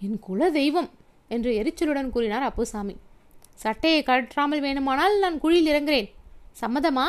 என் 0.00 0.18
குல 0.18 0.50
தெய்வம் 0.50 0.90
என்று 1.28 1.50
எரிச்சலுடன் 1.60 2.10
கூறினார் 2.10 2.42
அப்புசாமி. 2.42 2.94
சட்டையை 3.54 4.00
கழற்றாமல் 4.02 4.64
வேணுமானால் 4.66 5.14
நான் 5.18 5.38
குழியில் 5.38 5.70
இறங்குறேன். 5.72 6.08
சம்மதமா? 6.60 7.06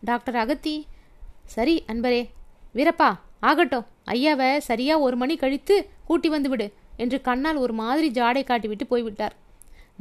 டாக்டர் 0.00 0.36
அகத்தி 0.36 0.74
சரி 1.54 1.74
அன்பரே 1.92 2.22
வீரப்பா 2.74 3.10
ஆகட்டும் 3.40 3.86
ஐயாவை 4.06 4.58
சரியா 4.58 4.98
ஒரு 4.98 5.16
மணி 5.16 5.36
கழித்து 5.36 5.76
கூட்டி 6.04 6.28
வந்து 6.28 6.48
விடு 6.48 6.66
என்று 6.96 7.20
கண்ணால் 7.20 7.56
ஒரு 7.56 7.72
மாதிரி 7.72 8.08
ஜாடை 8.20 8.42
காட்டிவிட்டு 8.46 8.84
போய்விட்டார். 8.88 9.34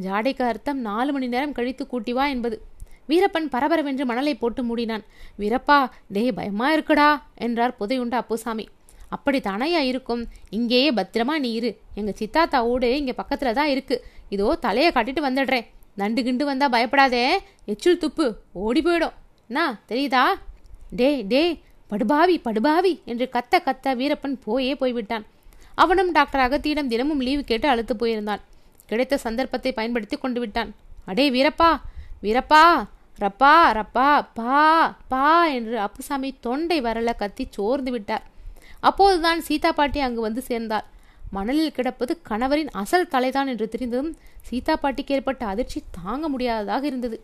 ஜாடைக்கு 0.02 0.42
அர்த்தம் 0.42 0.80
நாலு 0.80 1.12
மணி 1.12 1.28
நேரம் 1.28 1.52
கழித்து 1.52 1.88
கூட்டி 1.88 2.14
வா 2.14 2.28
என்பது. 2.28 2.58
வீரப்பன் 3.10 3.48
பரபரவென்று 3.52 4.06
மணலை 4.06 4.36
போட்டு 4.36 4.62
மூடினான். 4.64 5.04
வீரப்பா 5.40 5.78
டேய் 6.08 6.32
பயமா 6.32 6.68
இருக்குடா 6.76 7.22
என்றார் 7.36 7.78
புதையுண்ட 7.80 8.16
அப்புசாமி. 8.24 8.66
அப்படி 9.10 9.40
தானையா 9.40 9.82
இருக்கும்? 9.92 10.28
இங்கேயே 10.50 10.90
பத்திரமா 10.92 11.36
நீ 11.40 11.52
இரு. 11.54 11.72
எங்க 11.96 12.12
சித்தாத்தா 12.20 12.60
ஊடு 12.72 12.90
இங்க 13.02 13.14
பக்கத்துல 13.18 13.52
தான் 13.52 13.68
இருக்கு. 13.68 14.06
இதோ 14.30 14.56
தலையை 14.56 14.92
காட்டிட்டு 14.92 15.22
வந்துடுறேன். 15.28 15.66
நண்டு 15.96 16.24
கிண்டு 16.24 16.46
வந்தா 16.46 16.70
பயப்படாதே. 16.70 17.24
எச்சில் 17.66 17.98
துப்பு 17.98 18.26
ஓடி 18.66 18.82
போயிடும். 18.82 19.16
என்ன 19.48 19.80
தெரியுதா? 19.88 20.26
டே 21.00 21.10
டே 21.22 21.42
படுபாவி 21.92 22.36
படுபாவி 22.40 22.94
என்று 23.12 23.26
கத்த 23.36 23.56
கத்த 23.68 23.96
வீரப்பன் 24.00 24.36
போயே 24.46 24.74
போய்விட்டான். 24.76 25.26
அவனும் 25.76 26.12
டாக்டர் 26.12 26.44
அகத்தியிடம் 26.46 26.92
தினமும் 26.94 27.24
லீவு 27.28 27.44
கேட்டு 27.44 27.68
அழுத்து 27.68 27.94
போயிருந்தான். 27.96 28.42
கிடைத்த 28.86 29.18
சந்தர்ப்பத்தை 29.18 29.72
பயன்படுத்தி 29.72 30.18
கொண்டு 30.18 30.40
விட்டான். 30.40 30.72
அடே 31.06 31.26
வீரப்பா 31.36 31.72
வீரப்பா 32.24 32.64
ரப்பா 33.20 33.54
ரப்பா 33.78 34.10
பா 34.38 34.60
பா 35.08 35.46
என்று 35.46 35.80
அப்புசாமி 35.80 36.30
தொண்டை 36.40 36.78
வரல 36.82 37.14
கத்தி 37.16 37.48
சோர்ந்து 37.50 37.92
விட்டார். 37.92 38.24
அப்போதுதான் 38.80 39.42
சீதா 39.42 39.72
பாட்டி 39.72 40.00
அங்கு 40.00 40.22
வந்து 40.22 40.42
சேர்ந்தார் 40.42 40.86
மணலில் 41.32 41.76
கிடப்பது 41.78 42.14
கணவரின் 42.30 42.72
அசல் 42.82 43.12
தலைதான் 43.14 43.50
என்று 43.54 43.66
தெரிந்ததும் 43.70 44.14
சீதா 44.50 44.76
பாட்டிக்கு 44.76 45.16
ஏற்பட்ட 45.16 45.46
அதிர்ச்சி 45.46 45.80
தாங்க 46.02 46.26
முடியாததாக 46.30 46.86
இருந்தது. 46.86 47.18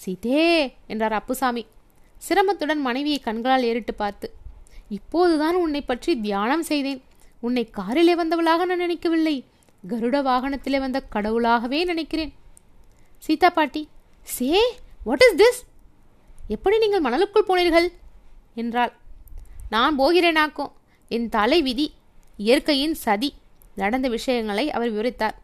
சீதே 0.00 0.42
என்றார் 0.86 1.12
அப்புசாமி. 1.12 1.62
சிரமத்துடன் 2.26 2.82
மனைவியை 2.86 3.20
கண்களால் 3.20 3.66
ஏறிட்டு 3.68 3.94
பார்த்து 3.94 4.26
இப்போதுதான் 4.96 5.56
உன்னை 5.62 5.80
பற்றி 5.82 6.10
தியானம் 6.20 6.62
செய்தேன். 6.62 7.00
உன்னை 7.40 7.64
காரிலே 7.78 8.14
வந்தவளாக 8.14 8.66
நான் 8.68 8.84
நினைக்கவில்லை. 8.84 9.36
கருட 9.84 10.16
வாகனத்திலே 10.28 10.78
வந்த 10.80 10.98
கடவுளாகவே 11.14 11.80
நினைக்கிறேன். 11.84 12.32
சீதா 13.18 13.50
பாட்டி 13.50 13.82
சே 14.22 14.48
வாட் 15.04 15.24
இஸ் 15.26 15.38
திஸ் 15.42 15.60
எப்படி 16.54 16.76
நீங்கள் 16.78 17.04
மணலுக்குள் 17.06 17.48
போனீர்கள்? 17.48 17.88
என்றாள். 18.54 18.92
நான் 19.70 19.98
போகிறேனாக்கும் 19.98 20.72
என் 21.10 21.28
தலை 21.28 21.58
விதி 21.62 21.86
இயற்கையின் 22.36 22.96
சதி 23.04 23.30
நடந்த 23.74 24.06
விஷயங்களை 24.08 24.64
அவர் 24.70 24.92
விவரித்தார். 24.94 25.36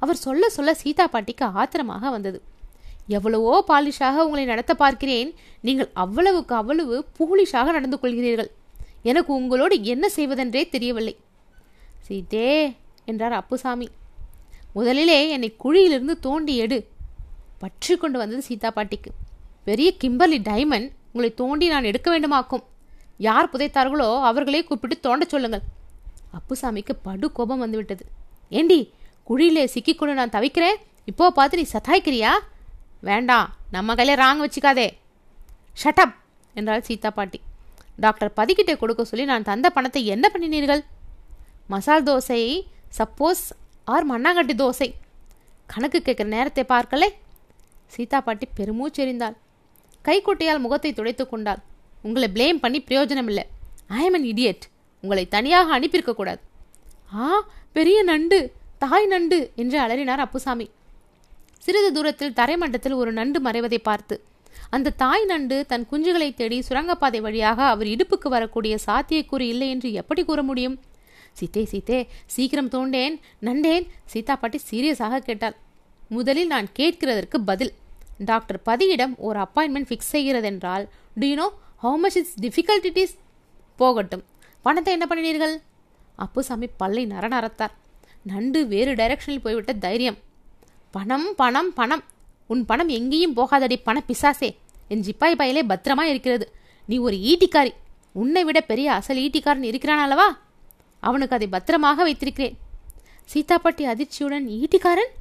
அவர் 0.00 0.22
சொல்ல 0.24 0.48
சொல்ல 0.56 0.74
சீதா 0.74 1.04
பாட்டிக்கு 1.06 1.44
ஆத்திரமாக 1.60 2.10
வந்தது. 2.10 2.38
எவ்வளவோ 3.16 3.52
பாலிஷாக 3.70 4.24
உங்களை 4.26 4.44
நடத்த 4.50 4.72
பார்க்கிறேன். 4.74 5.30
நீங்கள் 5.66 5.90
அவ்வளவுக்கு 6.04 6.54
அவ்வளவு 6.60 6.96
பூலிஷாக 7.18 7.72
நடந்து 7.76 7.98
கொள்கிறீர்கள். 8.02 8.50
எனக்கு 9.10 9.30
உங்களோடு 9.40 9.76
என்ன 9.92 10.04
செய்வதென்றே 10.16 10.62
தெரியவில்லை. 10.74 11.14
சீதே 12.06 12.50
என்றார் 13.10 13.36
அப்புசாமி. 13.40 13.88
முதலிலே 14.76 15.18
என்னை 15.34 15.50
குழியிலிருந்து 15.64 16.16
தோண்டி 16.26 16.54
எடு. 16.64 16.78
பற்றி 17.62 17.94
கொண்டு 17.96 18.18
வந்தது 18.22 18.42
சீதா 18.48 18.70
பாட்டிக்கு. 18.76 19.10
பெரிய 19.68 19.88
கிம்பர்லி 20.02 20.38
டைமண்ட் 20.50 20.90
உங்களை 21.12 21.30
தோண்டி 21.40 21.66
நான் 21.72 21.88
எடுக்க 21.90 22.08
வேண்டுமாக்கும். 22.14 22.64
யார் 23.26 23.50
புதைத்தார்களோ 23.52 24.10
அவர்களே 24.28 24.60
கூப்பிட்டு 24.64 24.96
தோண்ட 25.06 25.24
சொல்லுங்கள். 25.32 25.64
அப்புசாமிக்கு 26.38 26.94
படு 27.06 27.26
கோபம் 27.38 27.62
வந்துவிட்டது. 27.64 28.04
ஏண்டி 28.58 28.78
குழியிலே 29.28 29.64
சிக்கிக்கொண்டு 29.74 30.14
நான் 30.20 30.34
தவிக்கிறேன்? 30.36 30.78
இப்போ 31.10 31.26
பார்த்து 31.38 31.60
நீ 31.60 31.66
சத்தாய்க்கிறியா? 31.72 32.32
வேண்டாம் 33.02 33.48
நம்ம 33.74 33.94
கையில 33.98 34.14
ராங் 34.22 34.42
வச்சுக்காதே. 34.44 34.88
ஷட்டப் 35.82 36.14
என்றாள் 36.54 36.86
சீதா 36.88 37.10
பாட்டி. 37.18 37.38
டாக்டர் 38.04 38.30
பதிக்கிட்டே 38.38 38.74
கொடுக்க 38.80 39.04
சொல்லி 39.10 39.24
நான் 39.30 39.48
தந்த 39.48 39.66
பணத்தை 39.76 40.00
என்ன 40.14 40.24
பண்ணினீர்கள்? 40.34 40.82
மசால் 41.72 42.06
தோசை 42.08 42.40
சப்போஸ் 42.98 43.44
ஆர் 43.94 44.06
மண்ணாங்கட்டி 44.10 44.54
தோசை. 44.62 44.88
கணக்கு 45.72 45.98
கேட்குற 46.06 46.28
நேரத்தை 46.36 46.64
பார்க்கலை. 46.74 47.08
சீதா 47.94 48.18
பாட்டி 48.26 48.46
பெருமூச்செறிந்தாள் 48.58 49.36
கைக்குட்டையால் 50.04 50.64
முகத்தை 50.64 50.90
துடைத்து 50.98 51.24
கொண்டாள். 51.28 51.60
உங்களை 52.06 52.28
ப்ளேம் 52.34 52.60
பண்ணி 52.64 52.78
பிரயோஜனம் 52.88 53.28
இல்லை 53.30 53.44
ஐ 53.98 54.02
எம் 54.08 54.16
அன் 54.18 54.26
இடியட் 54.32 54.64
உங்களை 55.04 55.24
தனியாக 55.34 55.74
அனுப்பியிருக்கக்கூடாது 55.78 56.40
ஆ 57.14 57.26
பெரிய 57.76 57.98
நண்டு 58.10 58.38
தாய் 58.82 59.08
நண்டு 59.12 59.38
என்று 59.62 59.76
அலறினார் 59.84 60.24
அப்புசாமி. 60.24 60.66
சிறிது 61.64 61.90
தூரத்தில் 61.96 62.36
தரைமட்டத்தில் 62.40 62.98
ஒரு 63.02 63.10
நண்டு 63.18 63.38
மறைவதை 63.46 63.78
பார்த்து 63.88 64.16
அந்த 64.76 64.92
தாய் 65.02 65.24
நண்டு 65.30 65.56
தன் 65.70 65.86
குஞ்சுகளை 65.90 66.28
தேடி 66.38 66.58
சுரங்கப்பாதை 66.68 67.20
வழியாக 67.26 67.60
அவர் 67.72 67.88
இடுப்புக்கு 67.94 68.28
வரக்கூடிய 68.34 68.74
சாத்தியக்கூறு 68.86 69.44
இல்லை 69.52 69.68
என்று 69.74 69.88
எப்படி 70.00 70.22
கூற 70.24 70.40
முடியும்? 70.42 70.76
சீத்தே 71.38 71.62
சீத்தே 71.72 71.98
சீக்கிரம் 72.34 72.70
தோண்டேன் 72.74 73.16
நண்டேன் 73.46 73.86
சீதா 74.12 74.34
பாட்டி 74.42 74.58
சீரியஸாக 74.70 75.20
கேட்டாள். 75.28 75.56
முதலில் 76.16 76.52
நான் 76.54 76.68
கேட்கிறதற்கு 76.78 77.38
பதில். 77.50 77.72
டாக்டர் 78.30 78.60
பதியிடம் 78.68 79.14
ஒரு 79.26 79.38
appointment 79.46 79.88
fix 79.88 80.12
செய்கிறதென்றால் 80.14 80.84
do 81.20 81.26
you 81.30 81.36
know 81.42 81.48
how 81.82 81.98
much 82.04 82.16
it's 82.20 82.36
difficult 82.44 82.86
it 82.90 83.00
is 83.04 83.16
போகட்டும். 83.80 84.24
பணத்தை 84.66 84.92
என்ன 84.96 85.06
பண்ணினீர்கள்? 85.10 85.54
அப்புசாமி 86.24 86.68
பல்லை 86.80 87.04
நரநரத்தார். 87.12 87.74
நண்டு 88.32 88.60
வேறு 88.72 88.94
டைரக்ஷனில் 89.00 89.44
போய்விட்ட 89.44 89.72
தைரியம். 89.86 90.18
பணம் 90.90 91.34
பணம் 91.36 91.72
பணம். 91.72 92.04
உன் 92.46 92.64
பணம் 92.64 92.88
எங்கேயும் 92.88 93.36
போகாதடி 93.36 93.76
பண 93.84 94.02
பிசாசே. 94.06 94.56
என் 94.88 95.02
ஜிப்பாய் 95.02 95.38
பயலே 95.38 95.62
பத்திரமா 95.68 96.00
இருக்கிறது. 96.00 96.52
நீ 96.86 96.98
ஒரு 96.98 97.16
ஈட்டிக்காரி. 97.16 97.72
உன்னை 98.12 98.44
விட 98.44 98.60
பெரிய 98.60 98.92
அசல் 98.92 99.16
ஈட்டிக்காரன் 99.16 99.62
இருக்கிறான் 99.62 99.98
அல்லவா 99.98 100.38
அவனுக்கு 101.00 101.34
அதை 101.34 101.46
பத்திரமாக 101.46 102.02
வைத்திருக்கிறேன். 102.02 102.58
சீதாப்பட்டி 103.34 103.84
அதிர்ச்சியுடன் 103.92 104.46
ஈட்டிக்காரன்? 104.48 105.12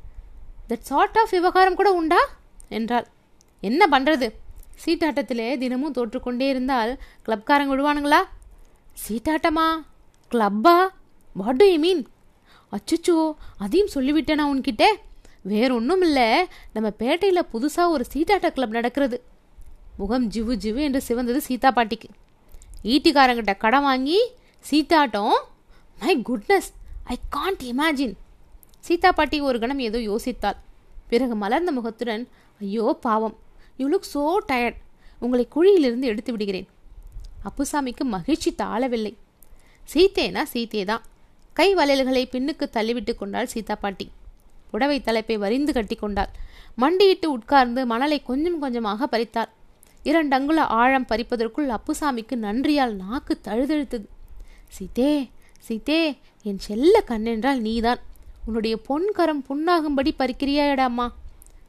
தட் 0.69 0.87
சார்ட் 0.89 1.17
ஆஃப் 1.17 1.29
விவகாரம் 1.29 1.75
கூட 1.75 1.91
உண்டா? 1.91 2.21
என்றாள். 2.69 3.07
என்ன 3.61 3.87
பண்ணுறது 3.91 4.29
சீட்டாட்டத்திலே 4.85 5.57
தினமும் 5.57 5.93
தோற்றுக்கொண்டே 5.93 6.47
இருந்தால் 6.49 6.99
கிளப்காரங்க 7.25 7.73
விடுவானுங்களா? 7.73 8.21
சீட்டாட்டமா? 9.07 9.67
கிளப்பா? 10.31 10.87
வாட் 11.33 11.55
டு 11.55 11.71
யூ 11.71 11.77
மீன் 11.77 12.07
அச்சுச்சோ 12.71 13.35
அதையும் 13.57 13.89
சொல்லிவிட்டேனா 13.93 14.45
உன்கிட்ட? 14.53 14.83
வேற 15.51 15.69
ஒன்றும் 15.79 16.03
இல்லை 16.07 16.27
நம்ம 16.75 16.87
பேட்டையில் 17.01 17.49
புதுசாக 17.53 17.93
ஒரு 17.95 18.05
சீட்டாட்ட 18.13 18.49
கிளப் 18.55 18.77
நடக்கிறது. 18.77 19.17
முகம் 19.99 20.25
ஜிவு 20.33 20.53
ஜிவு 20.63 20.81
என்று 20.87 21.01
சிவந்தது 21.07 21.39
சீதா 21.47 21.69
பாட்டிக்கு. 21.77 22.09
ஈட்டிக்காரங்கிட்ட 22.93 23.53
கடன் 23.57 23.85
வாங்கி 23.87 24.19
சீத்தாட்டம் 24.65 25.35
my 26.01 26.15
goodness 26.29 26.69
I 27.13 27.15
can't 27.35 27.63
imagine 27.71 28.15
Sita 28.87 29.09
பாட்டி 29.11 29.37
ஒரு 29.49 29.57
கணம் 29.59 29.81
ஏதோ 29.87 29.99
யோசித்தாள். 30.09 30.57
பிறகு 31.11 31.35
மலர்ந்த 31.43 31.71
முகத்துடன் 31.77 32.23
ஐயோ 32.61 32.85
பாவம். 33.05 33.35
யூ 33.79 33.85
லுக் 33.93 34.11
சோ 34.13 34.23
டயர்ட் 34.49 34.79
உங்களை 35.19 35.45
குழியிலிருந்து 35.55 36.09
எடுத்து 36.11 36.31
விடுகிறேன். 36.33 36.67
அப்புசாமிக்கு 37.47 38.03
மகிழ்ச்சி 38.15 38.51
தாழவில்லை. 38.61 39.13
சீத்தேனா 39.93 40.43
சீத்தே 40.53 40.83
தான் 40.91 41.03
கை 41.53 41.67
வளையல்களை 41.79 42.23
பின்னுக்கு 42.33 42.65
தள்ளிவிட்டு 42.75 43.13
கொண்டாள் 43.15 43.51
சீதா 43.53 43.75
பாட்டி. 43.83 44.07
புடவை 44.71 45.01
தலைப்பை 45.01 45.37
வரிந்து 45.37 45.73
கட்டி 45.73 45.95
கொண்டாள். 45.95 46.29
மண்டியிட்டு 46.75 47.31
உட்கார்ந்து 47.31 47.85
மணலை 47.85 48.23
கொஞ்சம் 48.23 48.59
கொஞ்சமாக 48.59 49.07
பறித்தாள். 49.07 49.51
இரண்டங்குல 50.03 50.55
ஆழம் 50.55 51.07
பறிப்பதற்குள் 51.09 51.77
அப்புசாமிக்கு 51.77 52.35
நன்றியால் 52.35 52.95
நாக்கு 52.95 53.39
தழுதழுத்தது. 53.43 54.05
சீதே 54.67 55.29
சீதே 55.59 56.17
என் 56.43 56.59
செல்ல 56.59 57.03
கண்ணென்றால் 57.07 57.59
நீதான். 57.59 57.99
உன்னுடைய 58.45 58.79
பொன்கரம் 58.89 59.45
புண்ணாகும்படி 59.49 60.11
பறிக்கிறியாடாம்மா 60.19 61.07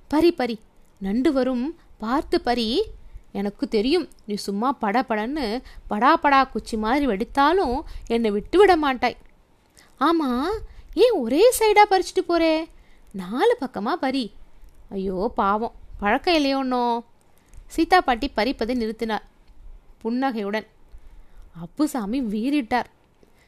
பரி 0.09 0.33
பரி. 0.33 0.59
நண்டு 1.01 1.33
வரும் 1.33 1.79
பார்த்து 1.99 2.41
பரி. 2.41 2.85
எனக்கு 3.33 3.69
தெரியும் 3.69 4.09
நீ 4.27 4.35
சும்மா 4.35 4.77
படபடன்னு 4.81 5.63
படா 5.91 6.13
படா 6.23 6.51
குச்சி 6.51 6.77
மாதிரி 6.77 7.07
வெடித்தாலும் 7.07 7.81
என்னை 8.07 8.31
விட்டு 8.31 8.59
விட 8.59 8.77
மாட்டாய். 8.77 9.17
ஆமா 10.01 10.31
ஏன் 10.95 11.13
ஒரே 11.13 11.53
சைடாக 11.59 11.93
பறிச்சுட்டு 11.93 12.23
போறே? 12.29 12.55
நாலு 13.13 13.57
பக்கமா 13.61 13.93
பறி 13.93 14.33
ஐயோ 14.89 15.33
பாவம். 15.35 15.75
பழக்கம் 15.99 16.35
இல்லையோன்னோ 16.35 17.01
சீதா 17.67 18.01
பாட்டி 18.01 18.31
பறிப்பதை 18.37 18.75
நிறுத்தினார் 18.83 19.25
புன்னகையுடன். 19.99 20.67
அப்புசாமி 21.63 22.21
வீறிட்டார். 22.21 22.89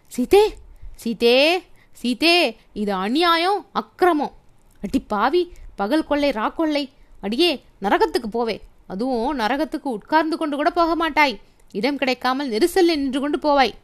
சீதே 0.07 0.55
சீதே 0.97 1.63
சீதே 1.93 2.57
இது 2.73 2.93
அநியாயம் 2.93 3.67
அக்கிரமம். 3.73 4.33
அடி 4.83 5.01
பாவி 5.01 5.53
பகல் 5.77 6.07
கொள்ளை 6.07 6.31
ராக்கொள்ளை 6.31 6.91
அடியே 7.21 7.65
நரகத்துக்கு 7.83 8.29
போவே. 8.33 8.61
அதுவும் 8.87 9.39
நரகத்துக்கு 9.39 9.89
உட்கார்ந்து 9.97 10.37
கொண்டு 10.37 10.57
கூட 10.57 10.71
போக 10.71 10.97
மாட்டாய். 10.97 11.41
இடம் 11.73 11.97
கிடைக்காமல் 11.97 12.51
நெரிசலில் 12.51 13.01
நின்று 13.03 13.21
கொண்டு 13.21 13.39
போவாய். 13.39 13.75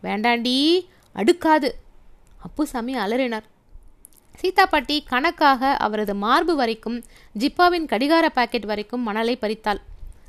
வேண்டாண்டி 0.00 0.88
அடுக்காது. 1.12 1.74
அப்புசாமி 2.38 2.96
அலறினார். 2.96 3.46
சீதாப்பாட்டி 4.38 4.96
கணக்காக 5.10 5.70
அவரது 5.86 6.14
மார்பு 6.24 6.54
வரைக்கும் 6.60 6.98
ஜிப்பாவின் 7.34 7.88
கடிகார 7.92 8.26
பாக்கெட் 8.30 8.68
வரைக்கும் 8.70 9.06
மணலை 9.08 9.34
பறித்தாள். 9.42 9.80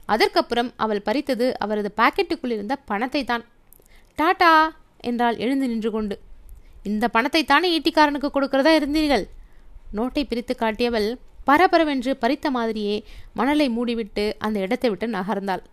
அதற்கப்புறம் 0.06 0.70
அவள் 0.84 1.06
பறித்தது 1.08 1.48
அவரது 1.64 1.90
பாக்கெட்டுக்குள் 1.98 2.56
இருந்த 2.56 2.76
பணத்தை 2.92 3.22
தான் 3.24 3.44
டாடா! 4.18 4.54
என்றால் 5.10 5.38
எழுந்து 5.38 5.66
நின்று 5.72 5.90
கொண்டு. 5.92 6.16
இந்த 6.84 7.06
பணத்தை 7.08 7.42
தானே 7.44 7.68
ஈட்டிக்காரனுக்கு 7.76 8.30
கொடுக்கிறதா 8.36 8.72
இருந்தீர்கள்? 8.80 9.26
நோட்டை 9.98 10.24
பிரித்து 10.24 10.54
காட்டியவள் 10.56 11.08
பரபரவென்று 11.48 12.12
பறித்த 12.24 12.48
மாதிரியே 12.52 12.96
மணலை 13.34 13.68
மூடிவிட்டு 13.76 14.26
அந்த 14.46 14.58
இடத்தை 14.66 14.90
விட்டு 14.90 15.08
நகர்ந்தாள். 15.18 15.64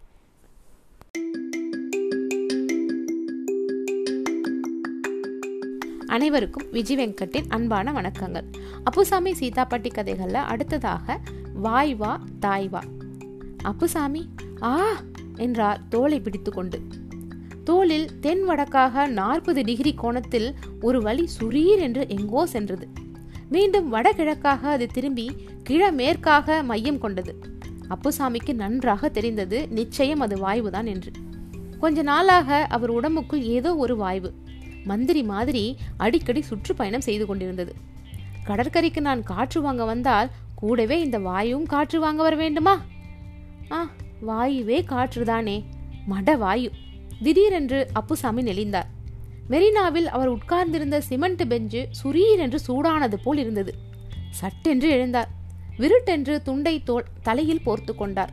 அனைவருக்கும் 6.06 6.66
விஜய் 6.70 6.96
வெங்கட்டின் 6.96 7.48
அன்பான 7.48 7.92
வணக்கங்கள். 7.92 8.44
அப்புசாமி 8.84 9.32
சீதாப்பட்டி 9.32 9.94
கதைகளில் 9.94 10.34
அடுத்ததாக 10.34 11.20
வாய் 11.54 11.94
வா 11.94 12.20
தாய் 12.40 12.68
வா. 12.68 12.82
அப்புசாமி 13.62 14.28
ஆ 14.62 14.86
என்றார் 15.36 15.80
தோலை 15.88 16.20
பிடித்து 16.20 16.52
கொண்டு 16.52 16.80
தோளில் 17.64 18.20
தென் 18.20 18.48
வடக்காக 18.48 19.06
நாற்பது 19.06 19.62
டிகிரி 19.62 19.94
கோணத்தில் 19.94 20.54
ஒரு 20.80 21.02
வழி 21.02 21.28
சுரீர் 21.40 21.78
என்று 21.78 22.08
எங்கோ 22.08 22.46
சென்றது. 22.46 22.88
மீண்டும் 23.48 23.92
வடகிழக்காக 23.92 24.62
அது 24.62 24.86
திரும்பி 24.86 25.30
கிழமேற்காக 25.68 26.62
மையம் 26.62 26.98
கொண்டது. 26.98 27.34
அப்புசாமிக்கு 27.88 28.54
நன்றாக 28.54 29.08
தெரிந்தது 29.08 29.68
நிச்சயம் 29.68 30.20
அது 30.20 30.36
வாய்வுதான் 30.36 30.84
என்று. 30.84 31.10
கொஞ்ச 31.78 32.02
நாளாக 32.02 32.66
அவர் 32.70 32.90
உடம்புக்குள் 32.90 33.42
ஏதோ 33.42 33.76
ஒரு 33.76 33.96
வாய்வு. 33.96 34.32
மந்திரி 34.86 35.22
மாதிரி 35.22 35.76
அடிக்கடி 35.96 36.42
சுற்றுப்பயணம் 36.42 37.00
செய்து 37.00 37.26
கொண்டிருந்தது. 37.26 37.74
கடற்கரைக்கு 38.44 39.00
நான் 39.00 39.22
காற்று 39.22 39.60
வாங்க 39.60 39.84
வந்தால் 39.84 40.30
கூடவே 40.54 41.00
இந்த 41.00 41.18
வாயும் 41.18 41.66
காற்று 41.66 42.00
வாங்க 42.00 42.22
வர 42.22 42.36
வேண்டுமா? 42.36 42.84
ஆ 43.70 43.90
வாயுவே 44.26 44.78
காற்றுதானே 44.88 45.64
மட 46.10 46.36
வாயு. 46.38 46.70
திடீரென்று 47.22 47.88
அப்புசாமி 47.92 48.42
நெளிந்தார். 48.42 48.90
மெரினாவில் 49.48 50.08
அவர் 50.08 50.26
உட்கார்ந்திருந்த 50.26 51.00
சிமெண்ட் 51.00 51.42
பெஞ்சு 51.42 51.86
சுரீரென்று 52.02 52.58
சூடானது 52.66 53.14
போல் 53.24 53.38
இருந்தது. 53.38 53.74
சட்டென்று 54.30 54.88
எழுந்தார். 54.92 55.30
விருட்டென்று 55.76 56.42
துண்டை 56.42 56.82
தோல் 56.82 57.04
தலையில் 57.22 57.62
போர்த்து 57.62 57.94
கொண்டார். 57.94 58.32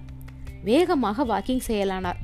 வேகமாக 0.64 1.26
வாக்கிங் 1.26 1.60
செய்யலானார் 1.68 2.20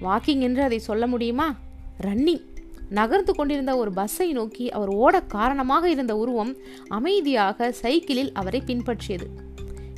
வாக்கிங் 0.00 0.40
என்று 0.40 0.62
அதை 0.62 0.78
சொல்ல 0.78 1.06
முடியுமா? 1.06 1.56
ரன்னிங். 2.00 2.54
நகர்ந்து 2.88 3.32
கொண்டிருந்த 3.34 3.76
ஒரு 3.76 3.92
பஸ்ஸை 3.92 4.32
நோக்கி 4.32 4.70
அவர் 4.70 4.88
ஓட 4.88 5.20
காரணமாக 5.20 5.90
இருந்த 5.90 6.16
உருவம் 6.16 6.56
அமைதியாக 6.88 7.72
சைக்கிளில் 7.72 8.32
அவரை 8.32 8.62
பின்பற்றியது. 8.66 9.26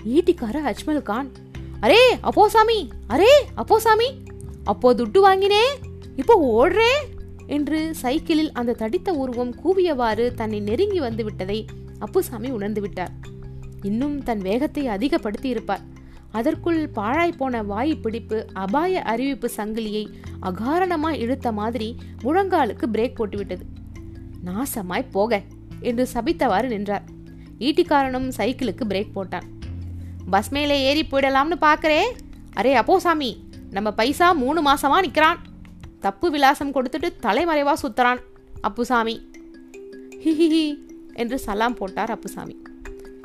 ஈட்டிக்கார 0.07 0.74
அஜ்மல் 0.74 1.03
கான் 1.03 1.31
அரே 1.81 2.03
அப்போசாமி 2.22 2.88
அரே 3.09 3.33
அப்போசாமி 3.57 4.09
அப்போ 4.64 4.94
துட்டு 4.94 5.20
வாங்கினே 5.20 5.64
இப்போ 6.16 6.35
ஓடுறே 6.42 6.92
என்று 7.46 7.94
சைக்கிளில் 7.94 8.53
அந்த 8.53 8.72
தடித்த 8.72 9.12
உருவம் 9.12 9.55
கூவியவாறு 9.64 10.35
தன்னை 10.35 10.61
நெருங்கி 10.61 11.01
வந்து 11.01 11.24
விட்டதை 11.24 11.66
அப்புசாமி 11.98 12.51
உணர்ந்து 12.51 12.81
விட்டார். 12.81 13.11
இன்னும் 13.83 14.22
தன் 14.22 14.40
வேகத்தை 14.40 14.87
அதிகப்படுத்தி 14.87 15.48
இருப்பார். 15.48 15.81
அதற்குள் 16.33 16.91
பாழாய்ப்போன 16.95 17.64
வாய் 17.64 17.97
பிடிப்பு 17.97 18.47
அபாய 18.53 19.03
அறிவிப்பு 19.03 19.51
சங்கிலியை 19.57 20.09
அகாரணமாய் 20.43 21.19
இழுத்த 21.19 21.53
மாதிரி 21.53 21.97
முழங்காலுக்கு 22.23 22.87
பிரேக் 22.93 23.19
போட்டுவிட்டது. 23.19 23.61
நாசமாய் 24.45 25.11
போக 25.11 25.43
என்று 25.81 26.09
சபித்தவாறு 26.14 26.67
நின்றார். 26.67 27.03
ஈட்டிக்காரனும் 27.59 28.29
சைக்கிளுக்கு 28.37 28.85
பிரேக் 28.88 29.14
போட்டான். 29.14 29.43
பஸ் 30.31 30.51
மேலே 30.51 30.83
ஏறி 30.83 31.07
போயிடலாம்னு 31.11 31.57
பார்க்கறே 31.61 32.03
அரே 32.57 32.73
அப்போ 32.73 33.01
சாமி 33.01 33.49
நம்ம 33.71 33.93
பைசா 33.93 34.33
மூணு 34.33 34.62
மாசமா 34.62 35.01
நிற்கிறான் 35.01 35.38
தப்பு 36.01 36.31
விலாசம் 36.31 36.75
கொடுத்துட்டு 36.75 37.09
தலைமறைவா 37.23 37.75
சுத்துறான் 37.83 38.19
அப்புசாமி. 38.61 39.31
ஹிஹிஹி 40.25 40.79
என்று 41.14 41.38
சலாம் 41.38 41.75
போட்டார் 41.75 42.11
அப்புசாமி. 42.11 42.57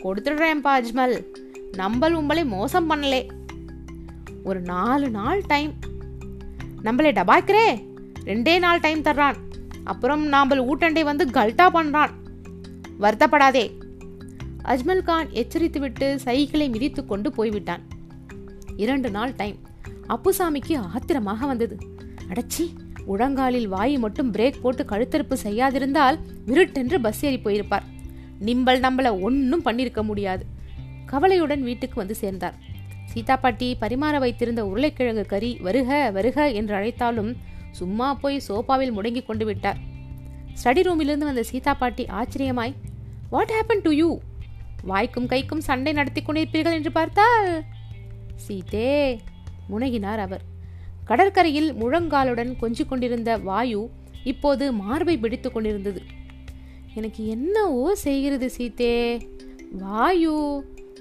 கொடுத்துடுறேன்ப்பா 0.03 0.83
அஜ்மல். 0.83 1.21
நம்மள் 1.77 2.15
உம்பளை 2.17 2.45
மோசம் 2.45 2.89
பண்ணலே. 2.89 3.27
ஒரு 4.43 4.61
நாலு 4.61 5.09
நாள் 5.09 5.41
டைம் 5.47 5.73
நம்மளே 6.81 7.11
டபாய்க்கிறே. 7.11 7.67
ரெண்டே 8.25 8.59
நாள் 8.59 8.79
டைம் 8.79 9.01
தர்றான். 9.01 9.35
அப்புறம் 9.83 10.31
நாம்பல் 10.31 10.61
ஊட்டண்டை 10.69 11.03
வந்து 11.03 11.25
கல்ட்டா 11.25 11.65
பண்ணுறான் 11.73 12.09
வருத்தப்படாதே. 12.99 13.65
அஜ்மல் 14.63 15.03
கான் 15.03 15.27
எச்சரித்துவிட்டு 15.27 16.15
சைக்கிளை 16.15 16.69
மிதித்து 16.69 17.05
கொண்டு 17.05 17.31
போய்விட்டான். 17.31 17.81
இரண்டு 18.77 19.09
நாள் 19.09 19.35
டைம் 19.35 19.57
அப்புசாமிக்கு 20.07 20.77
ஆத்திரமாக 20.93 21.45
வந்தது. 21.45 21.77
அடச்சி 22.29 22.65
உழங்காலில் 23.05 23.67
வாய் 23.67 23.97
மட்டும் 23.97 24.31
பிரேக் 24.31 24.61
போட்டு 24.61 24.83
கழுத்தறுப்பு 24.83 25.35
செய்யாதிருந்தால் 25.43 26.19
விருட்டென்று 26.45 27.01
பஸ் 27.01 27.25
ஏறி 27.25 27.39
போயிருப்பார். 27.43 27.87
நிம்பல் 28.39 28.79
நம்மளை 28.79 29.21
ஒன்றும் 29.21 29.65
பண்ணியிருக்க 29.65 30.03
முடியாது. 30.03 30.52
கவலையுடன் 31.13 31.63
வீட்டுக்கு 31.69 31.97
வந்து 32.01 32.15
சேர்ந்தார். 32.21 32.55
சீதா 33.11 33.35
பாட்டி 33.37 33.67
பரிமாற 33.81 34.15
வைத்திருந்த 34.23 34.61
உருளைக்கிழங்கு 34.69 35.25
கறி 35.33 35.49
வருக 35.65 35.89
வருக 36.17 36.45
என்று 36.59 36.73
அழைத்தாலும் 36.75 37.31
சும்மா 37.79 38.07
போய் 38.21 38.37
சோபாவில் 38.47 38.95
முடங்கி 38.97 39.21
கொண்டு 39.25 39.45
விட்டார். 39.45 39.79
ஸ்டடி 40.61 40.81
ரூமிலிருந்து 40.87 41.29
வந்த 41.29 41.43
சீதா 41.51 41.73
பாட்டி 41.73 42.03
ஆச்சரியமாய் 42.19 42.73
வாட் 43.33 43.53
ஹேப்பன் 43.55 43.83
டு 43.85 43.91
யூ 43.99 44.09
வாய்க்கும் 44.91 45.29
கைக்கும் 45.33 45.63
சண்டை 45.67 45.91
நடத்தி 45.99 46.21
கொண்டிருப்பீர்கள் 46.21 46.77
என்று 46.79 46.91
பார்த்தால்? 46.97 47.49
சீதே 48.45 48.89
முனகினார் 49.71 50.21
அவர். 50.25 50.43
கடற்கரையில் 51.09 51.69
முழங்காலுடன் 51.73 52.51
கொஞ்சிக் 52.61 52.89
கொண்டிருந்த 52.89 53.31
வாயு 53.47 53.81
இப்போது 54.31 54.65
மார்பை 54.81 55.15
பிடித்து 55.23 55.49
கொண்டிருந்தது. 55.51 56.01
எனக்கு 56.99 57.21
என்னவோ 57.35 57.85
செய்கிறது 58.05 58.49
சீதே 58.57 58.95
வாயு 59.83 60.37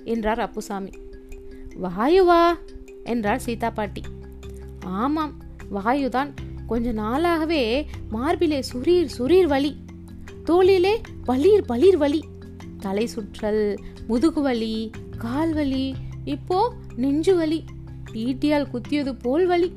என்றார் 0.05 0.41
அப்புசாமி. 0.41 0.91
வாயுவா? 1.83 2.53
என்றார் 3.05 3.39
சீதா 3.39 3.71
பாட்டி. 3.71 4.03
ஆமாம் 4.85 5.37
வாயுதான். 5.75 6.35
கொஞ்ச 6.67 6.93
நாளாகவே 6.93 7.87
மார்பிலே 8.13 8.63
சுரீர் 8.73 9.09
சுரீர் 9.19 9.47
வலி. 9.47 9.77
தோளிலே 10.45 11.01
பளிர் 11.25 11.65
பளிர் 11.65 11.97
வலி. 11.97 12.25
தலை 12.81 13.09
சுற்றல் 13.17 13.77
முதுகு 14.07 14.41
வலி 14.41 14.91
கால் 15.19 15.53
வலி 15.53 15.95
இப்போ 16.25 16.73
நெஞ்சு 16.97 17.37
வலி. 17.37 17.65
ஈட்டியால் 18.13 18.67
குத்தியது 18.71 19.19
போல் 19.23 19.47
வலி. 19.47 19.73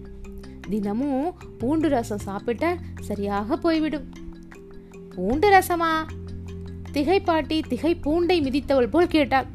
தினமும் 0.69 1.33
பூண்டு 1.57 1.89
ரசம் 1.89 2.17
சாப்பிட்ட 2.17 2.77
சரியாக 3.01 3.57
போய்விடும். 3.57 4.09
பூண்டு 5.15 5.49
ரசமா? 5.49 6.03
திகைப்பாட்டி 6.93 7.61
திகை 7.69 7.97
பூண்டை 8.01 8.41
மிதித்தவள் 8.41 8.89
போல் 8.89 9.07
கேட்டாள். 9.07 9.45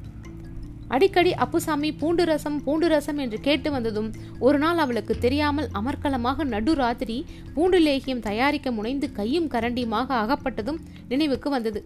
அடிக்கடி 0.90 1.34
அப்புசாமி 1.34 1.92
பூண்டு 1.92 2.24
ரசம் 2.24 2.56
பூண்டு 2.64 2.88
ரசம் 2.88 3.18
என்று 3.18 3.38
கேட்டு 3.40 3.70
வந்ததும் 3.70 4.08
ஒரு 4.38 4.58
நாள் 4.58 4.78
அவளுக்கு 4.78 5.18
தெரியாமல் 5.18 5.68
அமர்க்கலமாக 5.74 6.44
நடு 6.44 6.72
ராத்திரி 6.74 7.16
பூண்டு 7.54 7.78
லேகியம் 7.80 8.22
தயாரிக்க 8.28 8.70
முனைந்து 8.70 9.12
கையும் 9.12 9.48
கரண்டியுமாக 9.48 10.08
அகப்பட்டதும் 10.22 10.80
நினைவுக்கு 11.08 11.50
வந்தது. 11.50 11.82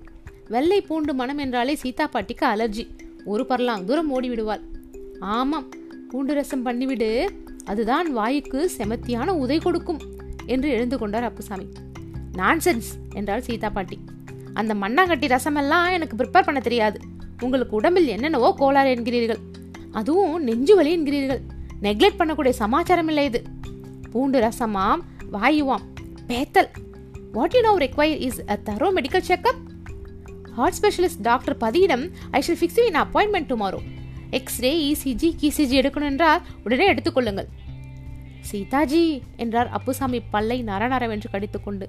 வெள்ளை 0.49 0.81
பூண்டு 0.81 1.15
மனம் 1.15 1.39
என்றாலே 1.39 1.75
சீதா 1.75 2.07
பாட்டிக்கு 2.07 2.47
அலர்ஜி. 2.47 2.85
ஒரு 3.25 3.45
பரலாம் 3.49 3.85
தூரம் 3.85 4.11
ஓடிவிடுவாள். 4.17 4.63
ஆமாம் 5.21 5.69
பூண்டு 6.11 6.35
ரசம் 6.35 6.67
பண்ணிவிடு. 6.67 7.11
அதுதான் 7.65 8.17
வாயுக்கு 8.17 8.61
செமத்தியான 8.79 9.29
உதை 9.29 9.59
கொடுக்கும் 9.59 10.01
என்று 10.47 10.69
எழுந்து 10.69 10.99
கொண்டார் 10.99 11.25
அப்புசாமி. 11.25 11.67
நான்சென்ஸ் 12.33 12.91
என்றாள் 13.15 13.41
சீதா 13.41 13.71
பாட்டி. 13.71 13.99
அந்த 14.55 14.75
மண்ணாங்கட்டி 14.75 15.29
ரசமெல்லாம் 15.37 15.89
எனக்கு 15.93 16.17
ப்ரிப்பேர் 16.17 16.49
பண்ண 16.49 16.61
தெரியாது. 16.61 16.99
உங்களுக்கு 17.41 17.77
உடம்பில் 17.77 18.07
என்னென்னவோ 18.07 18.55
கோளாறு 18.57 18.95
என்கிறீர்கள். 18.95 19.41
அதுவும் 19.93 20.43
நெஞ்சு 20.43 20.77
வலி 20.77 20.97
என்கிறீர்கள். 20.99 21.41
நெக்லெக்ட் 21.83 22.19
பண்ணக்கூடிய 22.19 22.49
சமாச்சாரம் 22.49 23.09
இல்லை 23.09 23.25
இது. 23.25 23.43
பூண்டு 24.11 24.41
ரசமாம் 24.41 25.01
வாயுவாம் 25.33 25.87
பேத்தல். 26.27 26.71
What 27.33 27.55
you 27.55 27.61
know 27.61 27.79
require 27.79 28.21
is 28.21 28.41
a 28.49 28.61
thorough 28.65 28.89
medical 28.99 29.27
checkup 29.29 29.61
heart 30.53 30.75
specialist 30.83 31.21
doctor 31.21 31.57
பதியிடம் 31.57 32.05
I 32.31 32.43
shall 32.47 32.59
fix 32.61 32.81
in 32.87 32.95
appointment 32.95 33.49
tomorrow 33.49 33.81
x-ray 34.31 34.71
ECG 34.91 35.29
கிசிஜி 35.41 35.77
எடுக்கணும் 35.81 36.11
என்றால் 36.11 36.43
உடனே 36.65 36.93
எடுத்துக்கொள்ளுங்கள் 36.93 37.49
சீதாஜி 38.53 39.23
என்றார் 39.37 39.69
அப்புசாமி 39.69 40.21
பல்லை 40.21 40.65
நரநரவென்று 40.65 41.29
கடித்துக்கொண்டு 41.33 41.89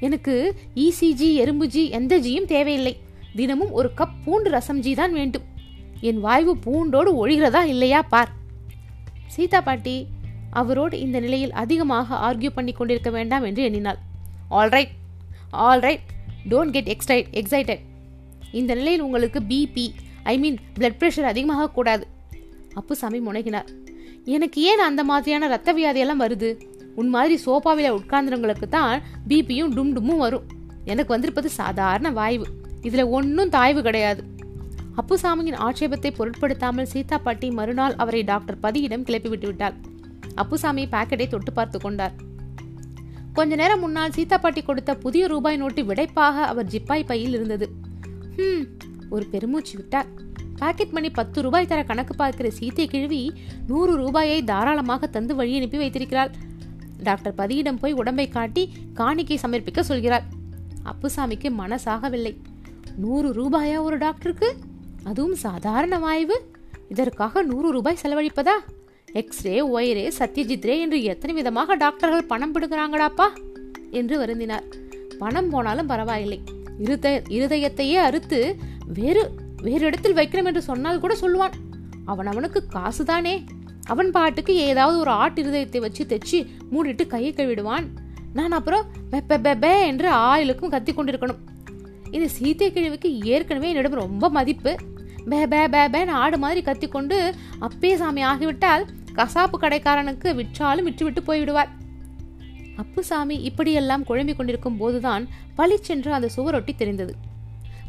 எனக்கு 0.00 0.54
இசிஜி 0.74 1.30
எறும்புஜி 1.44 1.90
எந்த 1.90 2.18
ஜியும் 2.18 2.44
தேவையில்லை. 2.44 2.96
தினமும் 3.36 3.70
ஒரு 3.70 3.88
கப் 3.96 4.16
பூண்டு 4.24 4.50
ரசம்ஜி 4.50 4.94
தான் 4.94 5.12
வேண்டும். 5.12 5.46
என் 6.00 6.24
வாய்வு 6.24 6.52
பூண்டோடு 6.64 7.10
ஒழிகிறதா 7.20 7.62
இல்லையா 7.64 8.02
பார். 8.02 8.32
சீதா 9.26 9.60
பாட்டி 9.60 10.06
அவரோடு 10.50 11.00
இந்த 11.00 11.20
நிலையில் 11.20 11.52
அதிகமாக 11.52 12.16
ஆர்கியூ 12.28 12.50
பண்ணி 12.54 12.72
கொண்டிருக்க 12.72 13.10
வேண்டாம் 13.10 13.44
என்று 13.44 13.62
எண்ணினாள். 13.62 14.00
Alright 14.50 14.92
alright 15.52 16.02
don't 16.50 16.70
get 16.70 16.90
excite 16.94 17.28
excited 17.40 17.82
இந்த 18.52 18.74
நிலையில் 18.74 19.00
உங்களுக்கு 19.00 19.40
BP 19.48 19.86
I 20.22 20.38
mean 20.38 20.58
blood 20.78 20.98
pressure 21.00 21.30
அதிகமாக 21.34 21.70
கூடாது. 21.70 22.06
அப்புசாமி 22.74 23.20
முனைகினார். 23.20 23.68
எனக்கு 24.24 24.62
ஏன் 24.62 24.78
அந்த 24.78 25.04
மாதிரியான 25.04 25.46
ரத்த 25.46 25.70
வியாதியெல்லாம் 25.74 26.22
வருது? 26.24 26.50
உன் 26.94 27.08
மாதிரி 27.08 27.36
சோஃபாவில் 27.46 27.96
உட்கார்ந்தவங்களுக்கு 27.98 28.68
தான் 28.68 29.02
பிபியும் 29.28 29.72
டும் 29.76 29.94
டும்மும் 29.96 30.22
வரும். 30.24 30.46
எனக்கு 30.84 31.12
வந்திருப்பது 31.12 31.48
சாதாரண 31.50 32.10
வாய்வு. 32.10 32.46
இதில் 32.88 33.10
ஒன்றும் 33.16 33.52
தாய்வு 33.56 33.82
கிடையாது. 33.82 34.22
அப்புசாமியின் 35.00 35.58
ஆட்சேபத்தை 35.66 36.10
பொருட்படுத்தாமல் 36.16 36.90
சீதா 36.92 37.18
பாட்டி 37.18 37.48
மறுநாள் 37.50 37.94
அவரை 37.94 38.22
டாக்டர் 38.22 38.58
பதியிடம் 38.62 39.06
கிளப்பி 39.08 39.28
விட்டுவிட்டார் 39.32 39.76
அப்புசாமி 40.34 40.84
பாக்கெட்டை 40.86 41.26
தொட்டு 41.28 41.52
பார்த்து 41.52 41.78
கொண்டார். 41.78 42.14
கொஞ்ச 43.32 43.54
நேரம் 43.54 43.80
முன்னால் 43.80 44.14
சீதா 44.16 44.36
பாட்டி 44.38 44.62
கொடுத்த 44.62 44.96
புதிய 44.96 45.26
ரூபாய் 45.26 45.56
நோட்டு 45.56 45.82
விடைப்பாக 45.82 46.44
அவர் 46.50 46.70
ஜிப்பாய் 46.74 47.08
பையில் 47.10 47.34
இருந்தது. 47.34 47.66
ஹம் 48.36 48.66
ஒரு 49.10 49.24
பெருமூச்சு 49.24 49.74
விட்டார். 49.76 50.08
பாக்கெட் 50.60 50.94
மணி 50.96 51.08
பத்து 51.10 51.38
ரூபாய் 51.42 51.66
தர 51.66 51.80
கணக்கு 51.84 52.14
பார்க்கிற 52.14 52.48
சீத்தை 52.58 52.84
கிழவி 52.86 53.22
நூறு 53.66 53.92
ரூபாயை 53.96 54.38
தாராளமாக 54.44 55.06
தந்து 55.06 55.34
வழி 55.34 55.56
அனுப்பி 55.56 55.78
வைத்திருக்கிறாள். 55.78 56.32
டாக்டர் 57.02 57.38
பதியிடம் 57.38 57.80
போய் 57.82 57.98
உடம்பை 58.02 58.28
காட்டி 58.28 58.64
காணிக்கை 58.94 59.38
சமர்ப்பிக்க 59.42 59.80
சொல்கிறார். 59.80 60.26
அப்புசாமிக்கு 60.90 61.50
மனசாகவில்லை. 61.62 62.34
நூறு 62.96 63.32
ரூபாயா 63.32 63.82
ஒரு 63.82 63.98
டாக்டருக்கு? 63.98 64.54
அதுவும் 65.04 65.34
சாதாரண 65.34 65.98
வாய்வு. 65.98 66.36
இதற்காக 66.88 67.42
நூறு 67.42 67.70
ரூபாய் 67.70 67.98
செலவழிப்பதா? 68.02 68.50
எக்ஸ்ரே 69.12 69.66
ஒயரே 69.66 70.12
சத்யஜித் 70.18 70.62
ரே 70.62 70.80
என்று 70.80 71.02
எத்தனை 71.02 71.34
விதமாக 71.34 71.74
டாக்டர்கள் 71.74 72.24
பணம் 72.24 72.54
பிடுங்குறாங்கடாப்பா? 72.54 73.28
என்று 73.90 74.24
வருந்தினார். 74.24 74.62
பணம் 75.18 75.50
போனாலும் 75.50 75.86
பரவாயில்லை. 75.86 76.40
இருதய 76.78 77.22
இருதயத்தையே 77.28 77.94
அறுத்து 77.94 78.56
வேறு 78.86 79.30
வேறு 79.62 79.86
இடத்தில் 79.86 80.14
வைக்கிறோம் 80.14 80.44
என்று 80.44 80.62
சொன்னால் 80.62 81.00
கூட 81.00 81.16
சொல்லுவான். 81.20 81.52
அவன் 82.04 82.26
அவனுக்கு 82.26 82.64
காசுதானே. 82.74 83.44
அவன் 83.84 84.10
பாட்டுக்கு 84.10 84.54
ஏதாவது 84.54 84.98
ஒரு 84.98 85.10
ஆட்டு 85.10 85.42
இருதயத்தை 85.42 85.78
வச்சு 85.78 86.04
தைச்சு 86.04 86.46
மூடிட்டு 86.72 87.06
கையை 87.06 87.32
கழுவிடுவான். 87.32 87.84
நான் 88.32 88.50
அப்புறம் 88.50 88.84
பெப்ப 89.10 89.32
பெப்பே 89.32 89.86
என்று 89.86 90.08
ஆயிலுக்கும் 90.08 90.70
கத்தி 90.70 90.92
கொண்டிருக்கணும். 90.92 91.38
இந்த 92.16 92.26
சீத்தை 92.36 92.66
கிழவிக்கு 92.72 93.10
ஏற்கனவே 93.34 93.68
என்னிடம் 93.72 94.00
ரொம்ப 94.04 94.28
மதிப்பு. 94.38 94.72
பே 95.30 95.40
பே 95.52 95.60
பே 95.74 95.82
பேன்னு 95.94 96.14
ஆடு 96.22 96.38
மாதிரி 96.38 96.60
கத்திக்கொண்டு 96.62 97.16
அப்பே 97.66 97.90
சாமி 97.96 98.22
ஆகிவிட்டால் 98.30 98.84
கசாப்பு 99.18 99.56
கடைக்காரனுக்கு 99.60 100.28
விற்றாலும் 100.38 100.86
விற்றுவிட்டு 100.88 101.22
போய்விடுவார். 101.28 101.70
அப்புசாமி 102.76 103.36
இப்படியெல்லாம் 103.48 104.04
குழம்பிக் 104.04 104.36
கொண்டிருக்கும் 104.36 104.76
போதுதான் 104.76 105.24
பளிச்சென்று 105.54 106.12
அந்த 106.12 106.28
சுவரொட்டி 106.36 106.74
தெரிந்தது. 106.76 107.14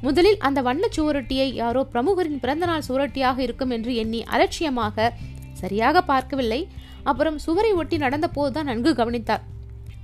முதலில் 0.01 0.39
அந்த 0.47 0.59
வண்ண 0.62 0.86
சுவரொட்டியை 0.95 1.47
யாரோ 1.53 1.81
பிரமுகரின் 1.93 2.41
பிறந்தநாள் 2.43 2.88
சுவரொட்டியாக 2.88 3.38
இருக்கும் 3.39 3.69
என்று 3.69 3.91
எண்ணி 3.95 4.21
அலட்சியமாக 4.23 5.12
சரியாக 5.53 6.01
பார்க்கவில்லை. 6.01 6.62
அப்புறம் 7.03 7.38
சுவரை 7.39 7.71
ஒட்டி 7.71 7.97
நடந்த 7.97 8.27
போதுதான் 8.27 8.65
நன்கு 8.65 8.91
கவனித்தார். 8.95 9.43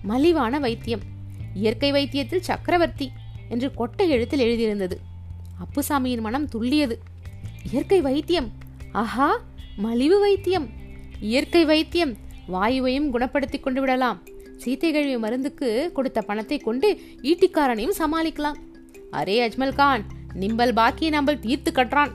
மலிவான 0.03 0.59
வைத்தியம். 0.59 1.03
இயற்கை 1.53 1.91
வைத்தியத்தில் 1.91 2.47
சக்கரவர்த்தி. 2.49 3.07
என்று 3.49 3.73
கொட்டை 3.73 4.09
எழுத்தில் 4.09 4.45
எழுதியிருந்தது. 4.47 4.95
அப்புசாமியின் 5.63 6.21
மனம் 6.21 6.47
துள்ளியது. 6.47 6.95
இயற்கை 7.71 8.01
வைத்தியம். 8.01 8.51
ஆஹா 8.91 9.41
மலிவு 9.77 10.19
வைத்தியம். 10.19 10.67
இயற்கை 11.19 11.65
வைத்தியம். 11.65 12.13
வாயுவையும் 12.51 13.11
குணப்படுத்தி 13.13 13.59
கொண்டு 13.59 13.79
விடலாம். 13.79 14.19
சீத்தை 14.65 14.89
கழிவு 14.91 15.19
மருந்துக்கு 15.19 15.91
கொடுத்த 15.91 16.21
பணத்தை 16.21 16.57
கொண்டு 16.57 16.87
ஈட்டிக்காரனையும் 17.21 17.99
சமாளிக்கலாம். 17.99 18.57
அரே 19.11 19.35
அஜ்மல் 19.45 19.75
கான் 19.75 20.03
நிம்பல் 20.33 20.73
பாக்கி 20.73 21.09
நம்பல் 21.09 21.39
தீர்த்து 21.39 21.71
கட்டுறான் 21.71 22.11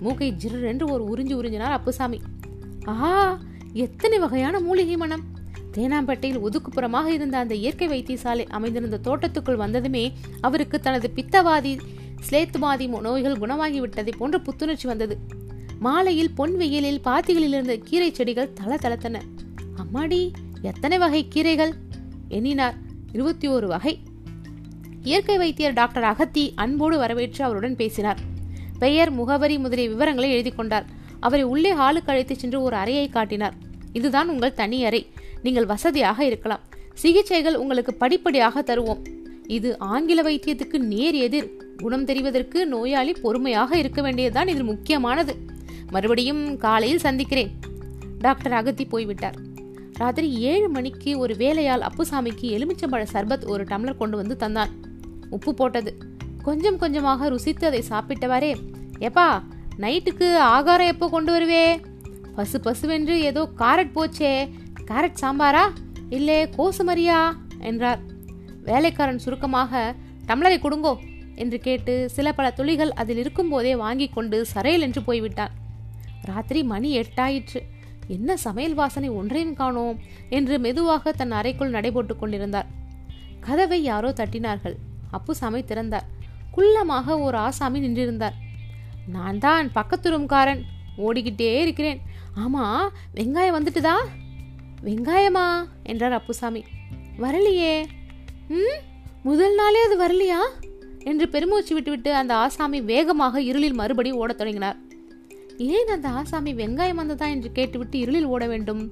மூக்கை 0.00 0.28
ஜிர் 0.32 0.64
என்று 0.64 0.86
ஒரு 0.86 1.04
உறிஞ்சு 1.12 1.34
உறிஞ்சினார் 1.40 1.76
அப்புசாமி. 1.78 2.18
ஆஹா 2.84 3.12
எத்தனை 3.72 4.18
வகையான 4.18 4.60
மூலிகை 4.60 4.96
மனம். 4.96 5.24
தேனாம்பேட்டையில் 5.76 6.40
ஒதுக்குப்புறமாக 6.40 7.06
இருந்த 7.06 7.38
அந்த 7.38 7.54
இயற்கை 7.54 7.88
வைத்தியசாலை 7.88 8.46
அமைந்திருந்த 8.46 9.00
தோட்டத்துக்குள் 9.02 9.56
வந்ததுமே 9.56 10.12
அவருக்கு 10.40 10.80
தனது 10.80 11.10
பித்தவாதி 11.14 11.78
ஸ்லேத்துவாதி 12.30 13.00
நோய்கள் 13.00 13.38
குணமாகிவிட்டதை 13.38 14.12
போன்ற 14.18 14.38
புத்துணர்ச்சி 14.38 14.88
வந்தது. 14.88 15.18
மாலையில் 15.78 16.34
பொன் 16.34 16.56
வெயிலில் 16.56 17.00
பாத்திகளில் 17.04 17.48
இருந்த 17.48 17.76
கீரை 17.76 18.12
செடிகள் 18.12 18.52
தள 18.52 18.74
தளத்தன. 18.74 19.20
அம்மாடி 19.76 20.30
எத்தனை 20.62 20.98
வகை 20.98 21.28
கீரைகள்? 21.34 21.72
எண்ணினார் 22.28 22.74
இருபத்தி 23.12 23.48
ஓரு 23.48 23.66
வகை. 23.66 23.98
இயற்கை 25.02 25.36
வைத்தியர் 25.36 25.72
டாக்டர் 25.72 26.02
அகத்தி 26.02 26.52
அன்போடு 26.54 26.98
வரவேற்று 26.98 27.44
அவருடன் 27.44 27.76
பேசினார். 27.76 28.18
பெயர் 28.78 29.10
முகவரி 29.10 29.58
முதலிய 29.58 29.88
விவரங்களை 29.88 30.30
எழுதி 30.30 30.50
கொண்டார். 30.50 30.86
அவரை 31.20 31.44
உள்ளே 31.44 31.72
ஹாலுக்கு 31.72 32.06
அழைத்துச் 32.06 32.38
சென்று 32.38 32.62
ஒரு 32.62 32.76
அறையை 32.76 33.08
காட்டினார். 33.08 33.54
இதுதான் 33.92 34.28
உங்கள் 34.28 34.54
தனி 34.54 34.84
அறை. 34.84 35.06
நீங்கள் 35.46 35.70
வசதியாக 35.72 36.18
இருக்கலாம். 36.24 36.64
சிகிச்சைகள் 36.94 37.60
உங்களுக்கு 37.62 37.92
படிப்படியாக 37.94 38.62
தருவோம். 38.62 39.02
இது 39.56 39.70
ஆங்கில 39.92 40.20
வைத்தியத்துக்கு 40.22 40.78
நேர் 40.92 41.16
எதிர். 41.26 41.50
குணம் 41.76 42.06
தெரிவதற்கு 42.06 42.58
நோயாளி 42.64 43.12
பொறுமையாக 43.22 43.78
இருக்க 43.78 44.00
வேண்டியதுதான் 44.02 44.48
இதில் 44.48 44.70
முக்கியமானது. 44.72 45.34
மறுபடியும் 45.90 46.42
காலையில் 46.56 47.04
சந்திக்கிறேன். 47.06 47.50
டாக்டர் 48.18 48.52
அகத்தி 48.52 48.84
போய்விட்டார். 48.84 49.36
ராத்திரி 49.94 50.28
ஏழு 50.52 50.68
மணிக்கு 50.68 51.10
ஒரு 51.18 51.34
வேலையால் 51.34 51.84
அப்புசாமிக்கு 51.88 52.46
எலுமிச்சம்பழ 52.56 53.02
சர்பத் 53.12 53.44
ஒரு 53.48 53.64
டம்ளர் 53.64 54.00
கொண்டு 54.00 54.16
வந்து 54.16 54.36
தந்தான். 54.40 54.72
உப்பு 55.30 55.52
போட்டது. 55.54 55.92
கொஞ்சம் 56.42 56.78
கொஞ்சமாக 56.78 57.28
ருசித்து 57.28 57.66
அதை 57.66 57.80
சாப்பிட்டவாறே 57.88 58.50
எப்பா 59.00 59.28
நைட்டுக்கு 59.78 60.26
ஆகாரம் 60.36 60.86
எப்போ 60.86 61.06
கொண்டு 61.08 61.30
வருவே? 61.36 61.64
பசு 62.34 62.58
பசுவென்று 62.64 63.14
ஏதோ 63.30 63.42
காரட் 63.58 63.94
போச்சே. 63.96 64.32
கேரட் 64.88 65.20
சாம்பாரா? 65.20 65.62
இல்லே 66.10 66.38
கோசுமரியா? 66.56 67.20
என்றார். 67.58 68.00
வேலைக்காரன் 68.62 69.18
சுருக்கமாக 69.18 69.94
டம்ளரை 70.26 70.58
கொடுங்கோ 70.62 70.92
என்று 71.34 71.60
கேட்டு 71.60 72.10
சில 72.10 72.32
பல 72.32 72.50
துளிகள் 72.50 72.92
அதில் 72.92 73.16
இருக்கும்போதே 73.16 73.76
வாங்கி 73.76 74.08
கொண்டு 74.08 74.46
சரையல் 74.54 74.80
என்று 74.80 75.02
போய்விட்டான் 75.02 75.54
ராத்திரி 76.22 76.62
மணி 76.62 76.98
எட்டாயிற்று. 76.98 77.60
என்ன 78.08 78.36
சமையல் 78.36 78.74
வாசனை 78.74 79.08
ஒன்றையும் 79.08 79.54
காணோம் 79.54 80.00
என்று 80.28 80.58
மெதுவாக 80.58 81.12
தன் 81.12 81.30
அறைக்குள் 81.30 81.70
நடைபோட்டு 81.70 82.16
கொண்டிருந்தார். 82.16 82.66
கதவை 83.40 83.82
யாரோ 83.82 84.10
தட்டினார்கள். 84.10 84.76
அப்புசாமி 85.10 85.64
திறந்தார். 85.64 86.06
குள்ளமாக 86.56 87.20
ஒரு 87.20 87.36
ஆசாமி 87.36 87.80
நின்றிருந்தார். 87.80 88.36
நான் 89.06 89.38
தான் 89.38 89.72
பக்கத்து 89.72 90.18
ரூம்காரன். 90.18 90.62
ஓடிக்கிட்டே 90.96 91.60
இருக்கிறேன். 91.60 92.00
ஆமா 92.36 92.64
வெங்காயம் 93.14 93.56
வந்துட்டுதா? 93.58 93.96
வெங்காயமா? 94.84 95.64
என்றார் 95.82 96.12
அப்புசாமி. 96.12 96.64
வரலையே. 97.20 97.84
ம்? 98.48 98.78
முதல் 99.22 99.54
நாளே 99.54 99.82
அது 99.82 100.06
வரலையா? 100.06 100.66
என்று 100.98 101.28
பெருமூச்சு 101.28 101.74
விட்டுவிட்டு 101.74 102.14
அந்த 102.14 102.34
ஆசாமி 102.34 102.80
வேகமாக 102.80 103.42
இருளில் 103.42 103.72
மறுபடி 103.72 104.12
ஓடத் 104.12 104.38
தொடங்கினார். 104.38 104.76
ஏன் 105.58 105.88
அந்த 105.88 106.08
ஆசாமி 106.08 106.54
வெங்காயம் 106.54 106.94
வந்ததா 106.94 107.26
என்று 107.26 107.52
கேட்டுவிட்டு 107.52 107.98
இருளில் 107.98 108.24
ஓட 108.24 108.46
வேண்டும்? 108.46 108.90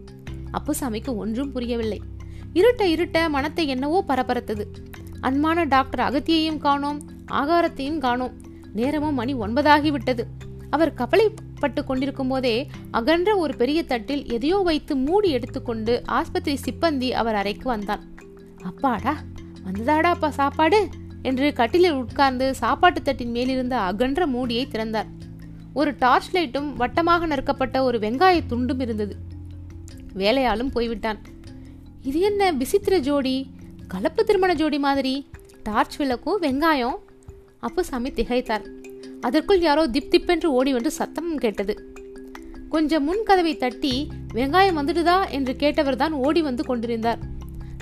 அப்புசாமிக்கு 0.52 1.16
ஒன்றும் 1.16 1.52
புரியவில்லை. 1.52 2.00
இருட்ட 2.52 2.86
இருட்ட 2.86 3.28
மனத்தை 3.28 3.66
என்னவோ 3.66 4.04
பரபரத்தது. 4.08 4.64
அன்பான 5.20 5.64
டாக்டர் 5.64 6.12
அகத்தியையும் 6.12 6.58
காணோம் 6.58 7.02
ஆகாரத்தையும் 7.32 7.98
காணோம். 7.98 8.32
நேரமும் 8.72 9.14
மணி 9.14 9.34
ஒன்பதாகிவிட்டது. 9.34 10.22
அவர் 10.70 10.94
கவலைப்பட்டு 10.94 11.84
கொண்டிருக்கும் 11.84 12.28
போதே 12.28 12.70
அகன்ற 12.90 13.36
ஒரு 13.36 13.56
பெரிய 13.56 13.84
தட்டில் 13.84 14.32
எதையோ 14.32 14.56
வைத்து 14.56 14.96
மூடி 14.96 15.30
எடுத்துக்கொண்டு 15.30 16.02
ஆஸ்பத்திரி 16.06 16.58
சிப்பந்தி 16.64 17.10
அவர் 17.10 17.34
அறைக்கு 17.34 17.68
வந்தான். 17.68 18.14
அப்பாடா 18.62 19.16
வந்ததாடா 19.64 20.02
அப்பா 20.02 20.30
சாப்பாடு? 20.30 20.88
என்று 21.22 21.52
கட்டிலில் 21.52 21.92
உட்கார்ந்து 21.92 22.54
சாப்பாட்டு 22.54 23.02
தட்டின் 23.02 23.30
மேலிருந்த 23.30 23.78
அகன்ற 23.78 24.26
மூடியை 24.26 24.68
திறந்தார். 24.68 25.06
ஒரு 25.74 25.94
டார்ச் 25.98 26.36
லைட்டும் 26.36 26.72
வட்டமாக 26.72 27.26
நறுக்கப்பட்ட 27.26 27.82
ஒரு 27.82 27.98
வெங்காய 27.98 28.40
துண்டும் 28.48 28.80
இருந்தது. 28.80 29.16
வேலையாலும் 30.14 30.70
போய்விட்டான். 30.70 31.18
இது 32.02 32.20
என்ன 32.20 32.50
விசித்திர 32.50 32.98
ஜோடி? 32.98 33.50
கலப்பு 33.88 34.24
திருமண 34.24 34.54
ஜோடி 34.54 34.78
மாதிரி. 34.78 35.26
டார்ச் 35.62 35.96
விளக்கும் 35.96 36.42
வெங்காயம்? 36.42 36.96
அப்புசாமி 37.60 38.10
திகைத்தார். 38.10 38.83
அதற்குள் 39.24 39.60
யாரோ 39.60 39.86
திப் 39.86 40.10
திப்பென்று 40.10 40.52
ஓடி 40.52 40.72
வந்து 40.72 40.90
சத்தம் 40.90 41.38
கேட்டது. 41.38 41.74
கொஞ்சம் 42.68 43.04
முன் 43.04 43.22
கதவை 43.24 43.56
தட்டி 43.56 44.08
வெங்காயம் 44.34 44.78
வந்துடுதா? 44.80 45.30
என்று 45.30 45.52
கேட்டவர் 45.58 45.96
தான் 45.96 46.12
ஓடி 46.12 46.42
வந்து 46.42 46.64
கொண்டிருந்தார். 46.64 47.18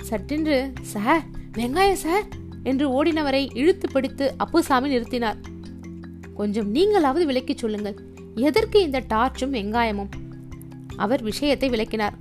சட்டென்று 0.03 0.71
சார் 0.81 1.23
வெங்காயம் 1.57 2.01
சார் 2.05 2.23
என்று 2.63 2.85
ஓடினவரை 2.89 3.49
இழுத்து 3.53 3.91
பிடித்து 3.91 4.33
அப்புசாமி 4.37 4.97
நிறுத்தினார். 4.97 5.39
கொஞ்சம் 6.33 6.75
நீங்களாவது 6.75 7.23
விளக்கி 7.23 7.53
சொல்லுங்கள். 7.57 7.97
எதற்கு 8.35 8.81
இந்த 8.81 8.99
டார்ச்சும் 8.99 9.53
வெங்காயமும்? 9.53 10.11
அவர் 10.95 11.23
விஷயத்தை 11.23 11.69
விளக்கினார். 11.69 12.17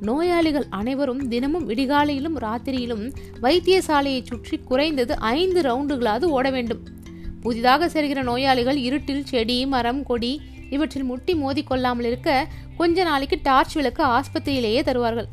நோயாளிகள் 0.00 0.66
அனைவரும் 0.70 1.28
தினமும் 1.28 1.68
விடிகாலையிலும் 1.68 2.38
ராத்திரியிலும் 2.38 3.12
வைத்தியசாலையை 3.42 4.22
சுற்றி 4.22 4.58
குறைந்தது 4.58 5.18
ஐந்து 5.18 5.60
ரவுண்டுகளாவது 5.60 6.24
ஓட 6.24 6.50
வேண்டும். 6.50 7.00
புதிதாக 7.42 7.86
செல்கிற 7.86 8.22
நோயாளிகள் 8.22 8.76
இருட்டில் 8.76 9.24
செடி 9.24 9.66
மரம் 9.66 10.02
கொடி 10.02 10.40
இவற்றில் 10.70 11.02
முட்டி 11.02 11.34
மோதி 11.34 11.62
கொள்ளாமல் 11.62 12.06
இருக்க 12.06 12.46
கொஞ்ச 12.76 13.02
நாளைக்கு 13.02 13.38
டார்ச் 13.42 13.72
விளக்கு 13.72 14.04
ஆஸ்பத்திரியிலேயே 14.06 14.82
தருவார்கள். 14.82 15.28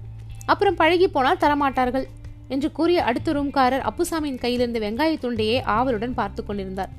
அப்புறம் 0.46 0.76
பழகி 0.76 1.08
போனால் 1.08 1.38
தரமாட்டார்கள் 1.38 2.06
என்று 2.48 2.72
கூறிய 2.72 3.04
அடுத்த 3.04 3.34
ரூம்காரர் 3.34 3.86
அப்புசாமியின் 3.90 4.42
கையிலிருந்து 4.42 4.80
வெங்காயத் 4.80 5.22
வெங்காய 5.22 5.22
துண்டையே 5.22 5.62
ஆவலுடன் 5.64 6.14
பார்த்து 6.14 6.46
கொண்டிருந்தார். 6.46 6.90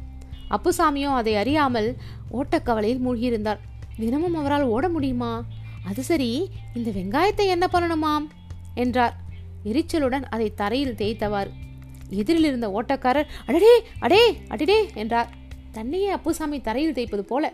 அப்புசாமியோ 0.51 1.11
அதை 1.15 1.37
அறியாமல் 1.37 1.97
ஓட்டக்கவலையில் 2.33 3.03
மூழ்கியிருந்தார். 3.07 3.59
தினமும் 3.99 4.35
அவரால் 4.35 4.63
ஓட 4.63 4.89
முடியுமா? 4.89 5.45
அது 5.85 6.03
சரி 6.03 6.51
இந்த 6.75 6.91
வெங்காயத்தை 6.91 7.47
என்ன 7.47 7.69
பண்ணணுமாம்? 7.73 8.27
என்றார். 8.75 9.15
எரிச்சலுடன் 9.65 10.23
அதை 10.23 10.55
தரையில் 10.55 10.95
தேய்த்தவாறு 10.95 11.51
எதிரில் 12.11 12.45
இருந்த 12.45 12.69
ஓட்டக்காரர் 12.69 13.25
அடடே 13.47 13.83
அடே 13.99 14.37
அடடே 14.49 14.91
என்றார். 14.95 15.35
தன்னையே 15.73 16.09
அப்புசாமி 16.09 16.61
தரையில் 16.61 16.93
தேய்ப்பது 16.93 17.25
போல. 17.25 17.53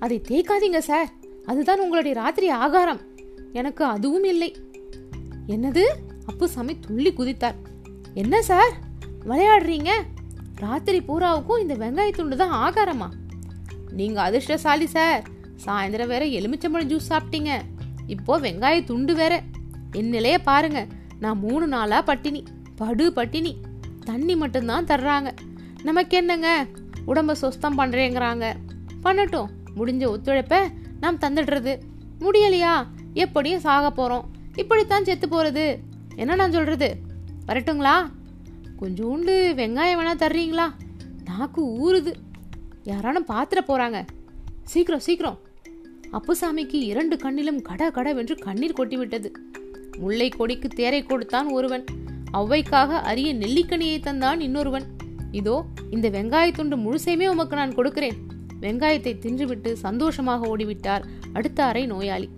அதை 0.00 0.22
தேய்க்காதீங்க 0.28 0.78
சார். 0.78 1.12
அதுதான் 1.44 1.80
உங்களுடைய 1.80 2.20
ராத்திரி 2.20 2.48
ஆகாரம். 2.48 3.00
எனக்கு 3.52 3.84
அதுவும் 3.84 4.24
இல்லை. 4.24 4.56
என்னது? 5.48 5.84
அப்புசாமி 6.26 6.78
துள்ளி 6.78 7.12
குதித்தார். 7.12 7.54
என்ன 8.14 8.42
சார்? 8.42 8.72
விளையாடுறீங்க? 9.24 9.90
ராத்திரி 10.54 11.02
பூராவுக்கும் 11.08 11.60
இந்த 11.60 11.74
வெங்காயத்துண்டு 11.74 12.36
தான் 12.36 12.72
ஆகாரமா? 12.72 13.08
நீங்க 13.90 14.22
அதிர்ஷ்டசாலி 14.22 14.86
சார். 14.86 15.26
சாயந்தரம் 15.66 16.06
வேற 16.06 16.24
எலுமிச்சம்பழம் 16.24 16.88
ஜூஸ் 16.88 17.08
சாப்பிட்டீங்க. 17.08 17.60
இப்போ 18.06 18.40
வெங்காய 18.40 18.84
துண்டு 18.84 19.14
வேற. 19.14 19.42
என் 19.92 20.08
நிலைய 20.08 20.38
பாருங்க. 20.38 20.86
நான் 21.20 21.38
மூணு 21.38 21.66
நாளா 21.66 22.02
பட்டினி. 22.02 22.44
படு 22.76 23.12
பட்டினி. 23.12 23.56
தண்ணி 24.04 24.36
மட்டும்தான் 24.36 24.84
தர்றாங்க. 24.84 25.30
நமக்கு 25.82 26.16
என்னங்க? 26.16 26.66
உடம்ப 27.06 27.34
சொஸ்தம் 27.40 27.78
பண்ணுறேங்கிறாங்க 27.78 28.54
பண்ணட்டும் 29.02 29.48
முடிஞ்ச 29.76 30.06
ஒத்துழைப்பை 30.06 30.58
நாம் 31.00 31.18
தந்துடுறது. 31.18 31.80
முடியலையா? 32.20 32.84
எப்படியும் 33.14 33.60
சாக 33.60 33.90
போகிறோம் 33.90 34.30
இப்படித்தான் 34.56 35.04
செத்து 35.04 35.28
போகிறது 35.28 35.78
என்ன 36.16 36.34
நான் 36.34 36.52
சொல்கிறது 36.52 36.96
வரட்டுங்களா? 37.46 38.10
கொஞ்சோண்டு 38.80 39.34
வெங்காயம் 39.54 39.98
வேணால் 39.98 40.22
தர்றீங்களா? 40.24 40.70
நாக்கு 41.24 41.62
ஊறுது. 41.64 42.12
யாரானும் 42.84 43.28
பாத்திர 43.28 43.60
போகிறாங்க 43.60 44.06
சீக்கிரம் 44.62 45.00
சீக்கிரம். 45.00 45.38
அப்புசாமிக்கு 46.12 46.74
இரண்டு 46.74 47.16
கண்ணிலும் 47.16 47.62
கட 47.62 47.90
கடவென்று 47.90 48.40
கண்ணீர் 48.40 48.72
கொட்டிவிட்டது. 48.72 49.32
முல்லை 49.98 50.28
கொடிக்கு 50.28 50.68
தேரை 50.68 51.02
கொடுத்தான் 51.02 51.50
ஒருவன். 51.50 51.84
அவ்வைக்காக 52.32 52.88
அரிய 52.88 53.34
நெல்லிக்கனியை 53.34 54.00
தந்தான் 54.00 54.40
இன்னொருவன். 54.40 54.86
இதோ 55.30 55.64
இந்த 55.90 56.10
வெங்காயத்துண்டு 56.10 56.76
முழுசையுமே 56.76 57.26
உமக்கு 57.28 57.56
நான் 57.56 57.74
கொடுக்கிறேன். 57.74 58.16
வெங்காயத்தை 58.60 59.12
தின்றுவிட்டு 59.18 59.72
சந்தோஷமாக 59.72 60.56
ஓடிவிட்டார் 60.56 61.02
அடுத்த 61.32 61.64
அறை 61.64 61.86
நோயாளி. 61.86 62.30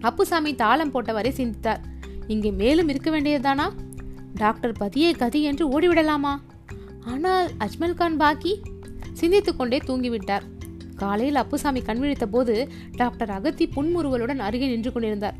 அப்புசாமி 0.00 0.54
தாளம் 0.54 0.92
போட்டவரை 0.92 1.28
சிந்தித்தார். 1.28 1.80
இங்கே 2.26 2.50
மேலும் 2.50 2.88
இருக்க 2.88 3.10
வேண்டியதுதானா? 3.10 3.70
டாக்டர் 4.34 4.72
பதியே 4.72 5.10
கதி 5.12 5.42
என்று 5.42 5.80
ஓடிவிடலாமா? 5.80 6.40
ஆனால் 7.04 7.50
அஜ்மல் 7.58 7.94
கான் 7.94 8.16
பாக்கி? 8.16 8.62
சிந்தித்து 9.12 9.56
கொண்டே 9.56 9.78
தூங்கிவிட்டார். 9.78 10.42
காலையில் 10.96 11.34
அப்புசாமி 11.34 11.80
கண்விழித்த 11.80 12.26
போது 12.26 12.68
டாக்டர் 12.96 13.30
அகத்தி 13.30 13.68
புன்முறுவலுடன் 13.76 14.38
அருகே 14.38 14.66
நின்று 14.66 14.92
கொண்டிருந்தார். 14.92 15.34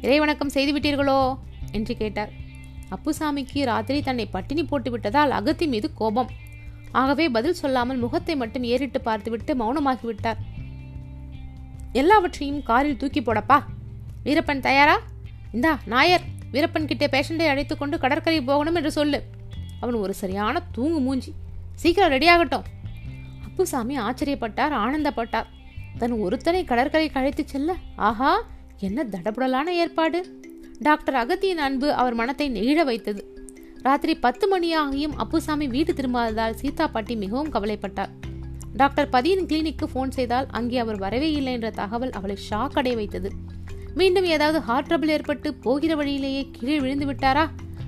இறைவணக்கம் 0.00 0.54
செய்துவிட்டீர்களோ? 0.54 1.34
என்று 1.72 1.96
கேட்டார். 1.96 2.32
அப்புசாமிக்கு 2.94 3.60
ராத்திரி 3.64 4.02
தன்னை 4.02 4.26
பட்டினி 4.26 4.64
போட்டு 4.64 4.90
விட்டதால் 4.90 5.30
அகத்தி 5.30 5.66
மீது 5.66 5.94
கோபம். 6.00 6.30
ஆகவே 7.00 7.28
பதில் 7.28 7.60
சொல்லாமல் 7.60 7.96
முகத்தை 7.96 8.36
மட்டும் 8.36 8.62
ஏறிட்டு 8.62 9.00
பார்த்துவிட்டு 9.00 9.52
மௌனமாகிவிட்டார் 9.54 10.40
எல்லாவற்றையும் 11.92 12.62
காரில் 12.62 12.96
தூக்கி 12.96 13.20
போடப்பா. 13.20 13.58
வீரப்பன் 14.24 14.60
தயாரா? 14.60 14.96
இந்தா 15.52 15.78
நாயர் 15.86 16.26
வீரப்பன் 16.52 16.88
கிட்டே 16.90 17.06
பேஷண்டை 17.06 17.46
அழைத்து 17.46 17.74
கொண்டு 17.76 17.96
கடற்கரை 17.98 18.40
போகணும் 18.42 18.74
என்று 18.74 18.92
சொல்லு. 18.92 19.18
அவன் 19.80 19.94
ஒரு 19.94 20.14
சரியான 20.14 20.62
தூங்கு 20.72 21.00
மூஞ்சி. 21.00 21.32
சீக்கிரம் 21.74 22.12
ரெடியாகட்டும் 22.12 22.66
அப்புசாமி 23.46 23.94
ஆச்சரியப்பட்டார் 23.98 24.74
ஆனந்தப்பட்டார். 24.82 25.48
தன் 25.98 26.14
ஒருத்தனை 26.26 26.64
கடற்கரை 26.64 27.08
கழைத்து 27.10 27.44
செல்ல? 27.46 27.74
ஆஹா 27.96 28.30
என்ன 28.78 29.04
தடபுடலான 29.14 29.68
ஏற்பாடு. 29.82 30.20
டாக்டர் 30.86 31.16
அகத்தியின் 31.20 31.60
அன்பு 31.64 31.88
அவர் 32.00 32.14
மனத்தை 32.20 32.46
நெகிழ 32.54 32.80
வைத்தது. 32.88 33.22
ராத்திரி 33.86 34.14
பத்து 34.24 34.44
மணியாகியும் 34.52 35.16
அப்புசாமி 35.22 35.66
வீடு 35.74 35.92
திரும்பாததால் 35.98 36.56
சீதா 36.60 36.86
பாட்டி 36.94 37.14
மிகவும் 37.22 37.50
கவலைப்பட்டார் 37.54 38.12
டாக்டர் 38.80 39.08
பதியின் 39.14 39.46
கிளினிக்கு 39.50 39.86
ஃபோன் 39.92 40.12
செய்தால் 40.16 40.46
அங்கே 40.58 40.78
அவர் 40.78 40.98
வரவே 41.04 41.28
இல்லை 41.32 41.52
என்ற 41.52 41.70
தகவல் 41.80 42.14
அவளை 42.18 42.36
ஷாக் 42.48 42.78
அடைய 42.80 42.96
வைத்தது. 43.00 43.30
மீண்டும் 43.94 44.28
ஏதாவது 44.34 44.60
ஹார்ட் 44.68 44.88
ட்ரபிள் 44.90 45.12
ஏற்பட்டு 45.16 45.48
போகிற 45.66 45.94
வழியிலேயே 46.00 46.42
கீழே 46.50 46.78
விழுந்து 46.84 47.08
விட்டாரா? 47.10 47.44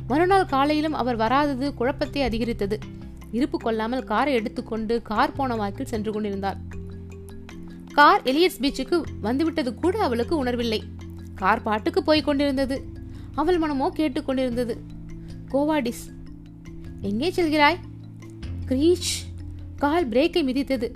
மறுநாள் 0.09 0.50
காலையிலும் 0.54 0.98
அவர் 1.02 1.20
வராதது 1.24 1.68
குழப்பத்தை 1.74 2.22
அதிகரித்தது. 2.22 2.78
இருப்பு 3.38 3.59
கொள்ளாமல் 3.59 4.04
காரை 4.11 4.35
எடுத்துக்கொண்டு 4.40 4.96
கார் 5.11 5.37
போன 5.38 5.57
வாக்கில் 5.62 5.92
சென்று 5.92 6.12
கொண்டிருந்தார் 6.12 6.59
கார் 7.98 8.22
எலியட்ஸ் 8.33 8.62
பீச்சுக்கு 8.62 8.98
வந்துவிட்டது 9.20 9.72
கூட 9.74 9.96
அவளுக்கு 10.09 10.37
உணர்வில்லை. 10.44 10.80
கார் 11.35 11.62
பாட்டுக்கு 11.62 12.03
போய் 12.03 12.23
கொண்டிருந்தது. 12.23 12.77
அவள் 13.35 13.59
மனமோ 13.59 13.92
கேட்டுக்கொண்டிருந்தது 13.97 14.75
கோவாடிஸ் 15.51 16.05
எங்கே 17.01 17.31
செல்கிறாய்? 17.31 17.79
கிரீச் 18.68 19.12
கால் 19.77 20.09
பிரேக்கை 20.09 20.42
மிதித்தது. 20.42 20.88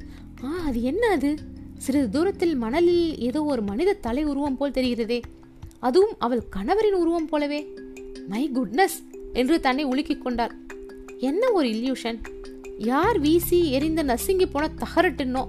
ஆ 0.44 0.48
அது 0.66 0.82
என்ன 0.82 1.08
அது? 1.08 1.38
சிறிது 1.78 2.08
தூரத்தில் 2.10 2.54
மணலில் 2.56 3.18
ஏதோ 3.18 3.44
ஒரு 3.44 3.62
மனித 3.62 3.92
தலை 3.92 4.24
உருவம் 4.24 4.56
போல் 4.56 4.70
தெரிகிறதே. 4.70 5.22
அதுவும் 5.78 6.14
அவள் 6.18 6.42
கணவரின் 6.56 6.98
உருவம் 6.98 7.26
போலவே. 7.26 7.60
மை 8.28 8.50
குட்னஸ் 8.54 8.98
என்று 9.32 9.60
தன்னை 9.60 9.86
உலுக்கிக் 9.86 10.22
கொண்டாள். 10.22 10.54
என்ன 11.18 11.52
ஒரு 11.52 11.68
இல்யூஷன்? 11.68 12.18
யார் 12.78 13.18
வீசி 13.18 13.70
எரிந்த 13.70 14.02
நசுங்கி 14.02 14.46
போன 14.46 14.70
தகரட்டுன்னோ? 14.76 15.48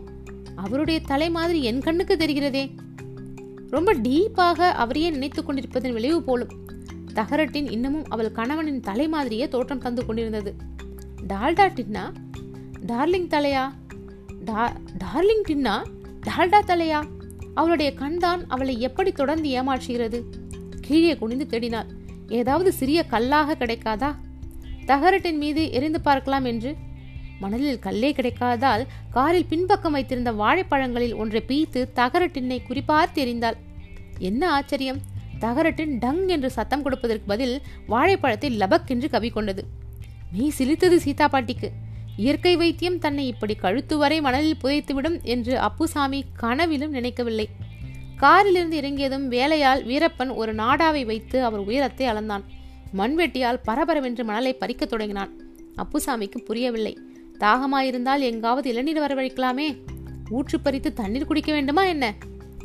அவருடைய 0.55 0.99
தலை 0.99 1.29
மாதிரி 1.29 1.63
என் 1.63 1.81
கண்ணுக்கு 1.81 2.15
தெரிகிறதே. 2.15 2.63
ரொம்ப 3.69 3.93
டீப்பாக 3.93 4.69
அவரையே 4.71 5.09
நினைத்து 5.09 5.41
கொண்டிருப்பதன் 5.41 5.91
விளைவு 5.91 6.23
போலும். 6.23 6.49
தகரட்டின் 7.13 7.71
இன்னமும் 7.71 8.05
அவள் 8.07 8.31
கணவனின் 8.31 8.79
தலை 8.79 9.07
மாதிரியே 9.07 9.47
தோற்றம் 9.47 9.79
தந்து 9.79 10.05
கொண்டிருந்தது. 10.05 10.55
டால்டா 11.27 11.69
டின்னா? 11.69 12.13
டார்லிங் 12.87 13.27
தலையா? 13.27 13.73
டார்லிங் 15.03 15.43
டின்னா? 15.47 15.83
டால்டா 16.27 16.59
தலையா? 16.61 17.03
அவளுடைய 17.53 17.93
கண்தான் 17.93 18.45
அவளை 18.47 18.79
எப்படி 18.79 19.11
தொடர்ந்து 19.11 19.49
ஏமாற்றுகிறது? 19.49 20.23
கீழே 20.81 21.17
குனிந்து 21.17 21.47
தேடினாள். 21.49 21.85
ஏதாவது 22.27 22.73
சிறிய 22.73 23.03
கல்லாக 23.03 23.55
கிடைக்காதா? 23.55 24.15
தகரட்டின் 24.85 25.37
மீது 25.37 25.71
எரிந்து 25.71 26.01
பார்க்கலாம் 26.01 26.45
என்று 26.45 26.75
மணலில் 27.39 27.79
கல்லே 27.83 28.11
கிடைக்காதால் 28.13 28.85
காரில் 29.09 29.45
பின்பக்கம் 29.45 29.91
வைத்திருந்த 29.91 30.31
வாழைப்பழங்களில் 30.31 31.15
ஒன்றை 31.15 31.43
பீத்து 31.47 31.87
தகரட்டினை 31.95 32.59
குறிப்பார்த்து 32.69 33.15
தெரிந்தாள். 33.15 33.57
என்ன 34.19 34.51
ஆச்சரியம்? 34.51 35.01
தகரட்டின் 35.39 35.97
டங் 35.99 36.27
என்று 36.27 36.49
சத்தம் 36.51 36.81
கொடுப்பதற்கு 36.81 37.25
பதில் 37.27 37.61
வாழைப்பழத்தை 37.87 38.57
லபக் 38.57 38.87
என்று 38.87 39.09
கவி 39.09 39.29
கொண்டது. 39.29 39.63
நீ 40.33 40.51
சிலித்தது 40.57 40.95
சீதா 40.95 41.27
பாட்டிக்கு. 41.27 41.69
இயற்கை 42.17 42.55
வைத்தியம் 42.55 42.99
தன்னை 42.99 43.27
இப்படி 43.27 43.55
கழுத்து 43.55 43.97
வரை 43.97 44.21
மணலில் 44.21 44.57
புதைத்துவிடும் 44.63 45.21
என்று 45.21 45.59
அப்புசாமி 45.59 46.25
கனவிலும் 46.33 46.91
நினைக்கவில்லை. 46.91 47.49
காரிலிருந்து 48.15 48.77
இறங்கியதும் 48.77 49.27
வேலையால் 49.27 49.85
வீரப்பன் 49.85 50.35
ஒரு 50.35 50.55
நாடாவை 50.55 51.05
வைத்து 51.05 51.43
அவர் 51.43 51.59
உயரத்தை 51.59 52.07
அளந்தான். 52.07 52.43
மண்வெட்டியால் 52.97 53.61
பரபரவென்று 53.67 54.23
மணலை 54.23 54.53
பறிக்கத் 54.53 54.89
தொடங்கினான். 54.89 55.31
அப்புசாமிக்கு 55.75 56.37
புரியவில்லை. 56.37 56.97
தாகமாயிருந்தால் 57.39 58.19
எங்காவது 58.19 58.69
இளநீர் 58.69 58.99
வரவழைக்கலாமே. 58.99 59.77
ஊற்று 60.29 60.59
பறித்து 60.59 60.93
தண்ணீர் 60.93 61.25
குடிக்க 61.25 61.51
வேண்டுமா 61.51 61.83
என்ன? 61.85 62.15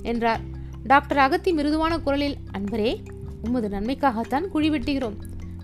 என்றார். 0.02 0.40
டாக்டர் 0.84 1.18
அகத்தி 1.18 1.52
மிருதுவான 1.52 1.98
குரலில் 1.98 2.37
அன்பரே 2.58 2.98
உமது 3.44 3.68
நன்மைக்காகத்தான் 3.68 4.48
குழி 4.48 4.70
வெட்டுகிறோம். 4.70 5.16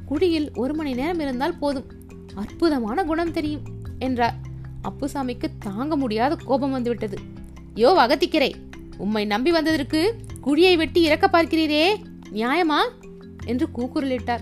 குழியில் 0.07 0.51
ஒரு 0.55 0.75
மணி 0.75 0.95
நேரம் 0.95 1.21
இருந்தால் 1.21 1.59
போதும். 1.59 1.85
அற்புதமான 2.35 3.05
குணம் 3.05 3.33
தெரியும் 3.33 3.63
என்றார். 3.99 4.35
அப்புசாமிக்கு 4.89 5.45
தாங்க 5.59 5.97
முடியாத 5.97 6.35
கோபம் 6.35 6.71
வந்துவிட்டது. 6.71 7.19
யோ 7.75 7.89
அகத்திக்கிறே 7.97 8.53
உம்மை 8.97 9.25
நம்பி 9.25 9.51
வந்ததற்கு 9.51 10.15
குழியை 10.45 10.77
வெட்டி 10.77 11.03
இறக்க 11.03 11.29
பார்க்கிறீரே 11.33 11.95
நியாயமா? 12.33 12.79
என்று 13.45 13.69
கூக்குரலிட்டார். 13.77 14.41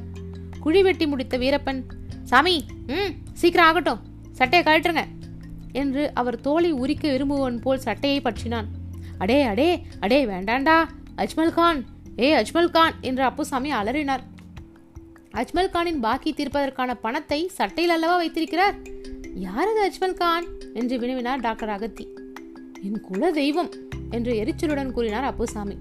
குழி 0.60 0.82
வெட்டி 0.82 1.06
முடித்த 1.06 1.38
வீரப்பன் 1.38 1.84
சாமி 2.22 2.64
ம் 2.86 3.12
சீக்கிரம் 3.32 3.66
ஆகட்டும். 3.66 4.07
சட்டையை 4.38 4.64
கழட்டுருங்க 4.64 5.04
என்று 5.72 6.02
அவர் 6.14 6.40
தோலை 6.40 6.70
உரிக்க 6.72 7.04
விரும்புவன் 7.08 7.60
போல் 7.60 7.84
சட்டையை 7.86 8.18
பற்றினான். 8.20 8.68
அடே 9.18 9.38
அடே 9.42 9.70
அடே 10.00 10.18
வேண்டாண்டா 10.26 10.76
அஜ்மல் 11.16 11.54
கான். 11.54 11.80
ஏ 12.20 12.28
அஜ்மல் 12.42 12.70
கான் 12.70 12.94
என்று 13.00 13.22
அப்புசாமி 13.22 13.70
அலறினார். 13.72 14.24
அஜ்மல் 15.34 15.70
கானின் 15.70 16.00
பாக்கி 16.00 16.30
தீர்ப்பதற்கான 16.32 16.90
பணத்தை 17.00 17.40
சட்டையில் 17.48 17.94
அல்லவா 17.94 18.16
வைத்திருக்கிறார்? 18.16 18.76
யாரது 19.46 19.80
அஜ்மல் 19.86 20.14
கான்? 20.14 20.46
என்று 20.74 20.94
வினவினார் 20.98 21.40
டாக்டர் 21.40 21.68
அகத்தி. 21.68 22.06
என் 22.82 23.00
குல 23.00 23.30
தெய்வம் 23.30 23.70
என்று 24.10 24.32
எரிச்சலுடன் 24.42 24.92
கூறினார் 24.92 25.24
அப்புசாமி. 25.24 25.76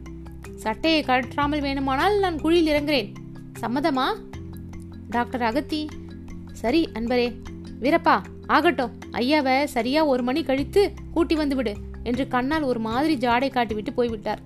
சட்டையை 0.56 1.02
கழற்றாமல் 1.04 1.64
வேணுமானால் 1.68 2.16
நான் 2.20 2.42
குழியில் 2.42 2.72
இறங்குறேன். 2.74 3.10
சம்மதமா? 3.62 4.08
டாக்டர் 5.10 5.42
அகத்தி 5.42 5.82
சரி 6.54 6.82
அன்பரே 6.94 7.28
வீரப்பா 7.82 8.16
ஆகட்டும். 8.48 8.94
ஐயாவை 9.12 9.64
சரியா 9.64 10.06
ஒரு 10.06 10.24
மணி 10.24 10.44
கழித்து 10.44 10.94
கூட்டி 11.14 11.36
வந்து 11.36 11.56
விடு 11.56 11.74
என்று 12.04 12.28
கண்ணால் 12.28 12.62
ஒரு 12.62 12.80
மாதிரி 12.80 13.28
ஜாடை 13.28 13.50
காட்டிவிட்டு 13.54 13.92
போய்விட்டார். 13.96 14.42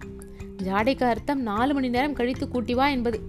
ஜாடைக்கு 0.63 1.03
அர்த்தம் 1.03 1.41
நாலு 1.41 1.73
மணி 1.73 1.89
நேரம் 1.89 2.13
கழித்து 2.13 2.47
கூட்டி 2.47 2.73
வா 2.73 2.87
என்பது. 2.87 3.19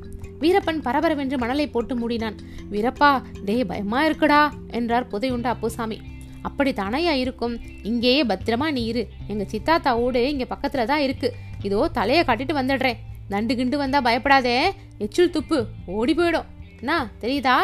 வீரப்பன் 0.40 0.80
பரபரவென்று 0.84 1.36
மணலை 1.38 1.66
போட்டு 1.68 1.94
மூடினான். 1.98 2.36
வீரப்பா 2.72 3.11
டே 3.44 3.64
பயமா 3.64 4.07
இருக்குடா 4.07 4.40
என்றார் 4.70 5.07
புதையுண்ட 5.07 5.42
அப்புசாமி. 5.42 5.98
அப்படி 6.42 6.70
தானையா 6.72 7.12
இருக்கும்? 7.24 7.55
இங்கேயே 7.82 8.22
பத்திரமா 8.24 8.70
நீ 8.70 8.84
இரு. 8.84 9.03
எங்க 9.26 9.44
சித்தாத்தா 9.53 9.90
ஓடு 10.05 10.30
இங்க 10.30 10.46
பக்கத்துல 10.50 10.84
தான் 10.84 11.00
இருக்கு. 11.00 11.32
இதோ 11.62 11.88
தலையை 11.88 12.24
காட்டிட்டு 12.24 12.55
வந்துடுறேன். 12.61 12.98
நண்டு 13.28 13.57
கிண்டு 13.57 13.76
வந்தா 13.76 14.00
பயப்படாதே. 14.00 14.57
எச்சில் 14.98 15.30
துப்பு 15.30 15.66
ஓடி 15.86 16.14
போயிடும். 16.14 16.48
என்ன 16.80 17.11
தெரியுதா? 17.20 17.57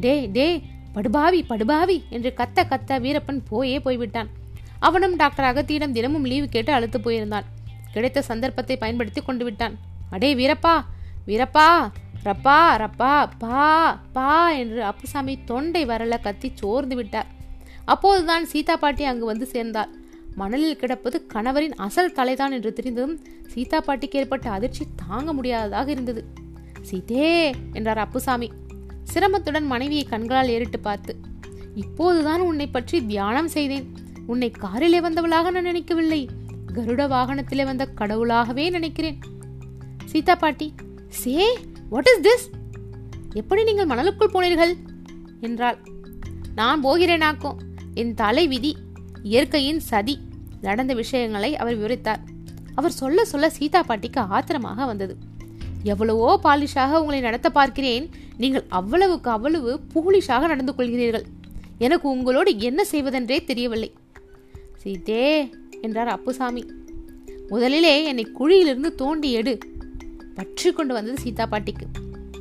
டே 0.00 0.26
டே 0.26 0.46
படுபாவி 0.94 1.40
படுபாவி 1.42 1.96
என்று 2.16 2.30
கத்த 2.40 2.64
கத்த 2.72 3.00
வீரப்பன் 3.04 3.40
போயே 3.50 3.78
போய்விட்டான். 3.78 4.28
அவனும் 4.78 5.16
டாக்டர் 5.16 5.48
அகத்தியிடம் 5.50 5.96
தினமும் 5.96 6.28
லீவு 6.30 6.46
கேட்டு 6.54 6.72
அழுத்து 6.72 6.98
போயிருந்தான். 6.98 7.46
கிடைத்த 7.94 8.22
சந்தர்ப்பத்தை 8.22 8.76
பயன்படுத்தி 8.76 9.20
கொண்டு 9.20 9.44
விட்டான். 9.44 9.74
அடே 10.10 10.30
வீரப்பா 10.34 10.74
வீரப்பா 11.28 11.68
ரப்பா 12.26 12.58
ரப்பா 12.82 13.12
பா 13.42 13.64
பா 14.12 14.50
என்று 14.60 14.80
அப்புசாமி 14.90 15.34
தொண்டை 15.44 15.82
வரல 15.86 16.14
கத்தி 16.20 16.48
சோர்ந்து 16.54 16.96
விட்டார். 16.96 17.28
அப்போதுதான் 17.84 18.44
சீதா 18.52 18.76
பாட்டி 18.76 19.04
அங்கு 19.04 19.24
வந்து 19.24 19.46
சேர்ந்தாள். 19.46 19.90
மணலில் 20.36 20.80
கிடப்பது 20.82 21.16
கணவரின் 21.34 21.76
அசல் 21.86 22.14
தலைதான் 22.18 22.54
என்று 22.56 22.72
தெரிந்ததும் 22.72 23.16
சீதா 23.52 23.80
பாட்டிக்கு 23.80 24.18
ஏற்பட்ட 24.20 24.46
அதிர்ச்சி 24.50 24.84
தாங்க 25.06 25.32
முடியாததாக 25.32 25.90
இருந்தது. 25.90 26.22
சீதே 26.90 27.28
என்றார் 27.72 27.98
அப்புசாமி. 27.98 28.48
சிரமத்துடன் 29.12 29.66
மனைவியை 29.72 30.04
கண்களால் 30.04 30.52
ஏறிட்டு 30.54 30.78
பார்த்து 30.80 31.12
இப்போதுதான் 31.82 32.42
உன்னை 32.48 32.66
பற்றி 32.66 32.96
தியானம் 33.06 33.48
செய்தேன். 33.48 33.86
உன்னை 34.26 34.50
காரிலே 34.50 35.00
வந்தவளாக 35.00 35.50
நான் 35.50 35.68
நினைக்கவில்லை. 35.70 36.20
கருட 36.76 37.02
வாகனத்திலே 37.08 37.64
வந்த 37.64 37.84
கடவுளாகவே 38.00 38.64
நினைக்கிறேன். 38.70 39.18
சீதா 40.04 40.34
பாட்டி 40.34 40.68
சே 41.20 41.34
வாட் 41.90 42.10
இஸ் 42.12 42.24
திஸ் 42.26 42.46
எப்படி 43.32 43.62
நீங்கள் 43.64 43.90
மணலுக்குள் 43.92 44.34
போனீர்கள்? 44.34 44.72
என்றாள். 45.40 45.78
நான் 46.54 46.84
போகிறேனாக்கும் 46.84 47.60
என் 47.94 48.14
தலை 48.14 48.44
விதி 48.46 48.72
இயற்கையின் 49.22 49.82
சதி 49.90 50.14
நடந்த 50.60 50.92
விஷயங்களை 50.94 51.50
அவர் 51.56 51.78
விவரித்தார். 51.78 52.22
அவர் 52.74 52.98
சொல்ல 53.00 53.24
சொல்ல 53.24 53.50
சீதா 53.50 53.82
பாட்டிக்கு 53.82 54.20
ஆத்திரமாக 54.20 54.86
வந்தது. 54.86 55.14
எவ்வளவோ 55.92 56.28
பாலிஷாக 56.44 57.00
உங்களை 57.02 57.20
நடத்த 57.20 57.48
பார்க்கிறேன். 57.50 58.04
நீங்கள் 58.42 58.64
அவ்வளவுக்கு 58.78 59.30
அவ்வளவு 59.30 59.72
பூலிஷாக 59.92 60.46
நடந்து 60.52 60.72
கொள்கிறீர்கள். 60.78 61.26
எனக்கு 61.78 62.06
உங்களோடு 62.14 62.50
என்ன 62.68 62.80
செய்வதென்றே 62.92 63.38
தெரியவில்லை. 63.50 63.90
சீதே 64.82 65.26
என்றார் 65.86 66.10
அப்புசாமி. 66.16 66.62
முதலிலே 67.48 67.94
என்னை 68.10 68.24
குழியிலிருந்து 68.38 68.90
தோண்டி 69.02 69.30
எடு. 69.40 69.54
பற்றி 70.38 70.68
கொண்டு 70.72 70.92
வந்தது 70.94 71.16
சீதா 71.24 71.44
பாட்டிக்கு. 71.52 71.86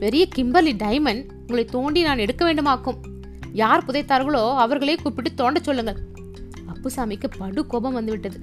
பெரிய 0.03 0.23
கிம்பர்லி 0.35 0.73
டைமண்ட் 0.83 1.25
உங்களை 1.41 1.65
தோண்டி 1.75 2.01
நான் 2.07 2.23
எடுக்க 2.25 2.41
வேண்டுமாக்கும். 2.47 2.99
யார் 3.61 3.85
புதைத்தார்களோ 3.87 4.43
அவர்களே 4.63 4.95
கூப்பிட்டு 4.95 5.31
தோண்ட 5.41 5.59
சொல்லுங்கள். 5.67 5.99
அப்புசாமிக்கு 6.73 7.27
படு 7.39 7.61
கோபம் 7.73 7.97
வந்துவிட்டது. 7.99 8.39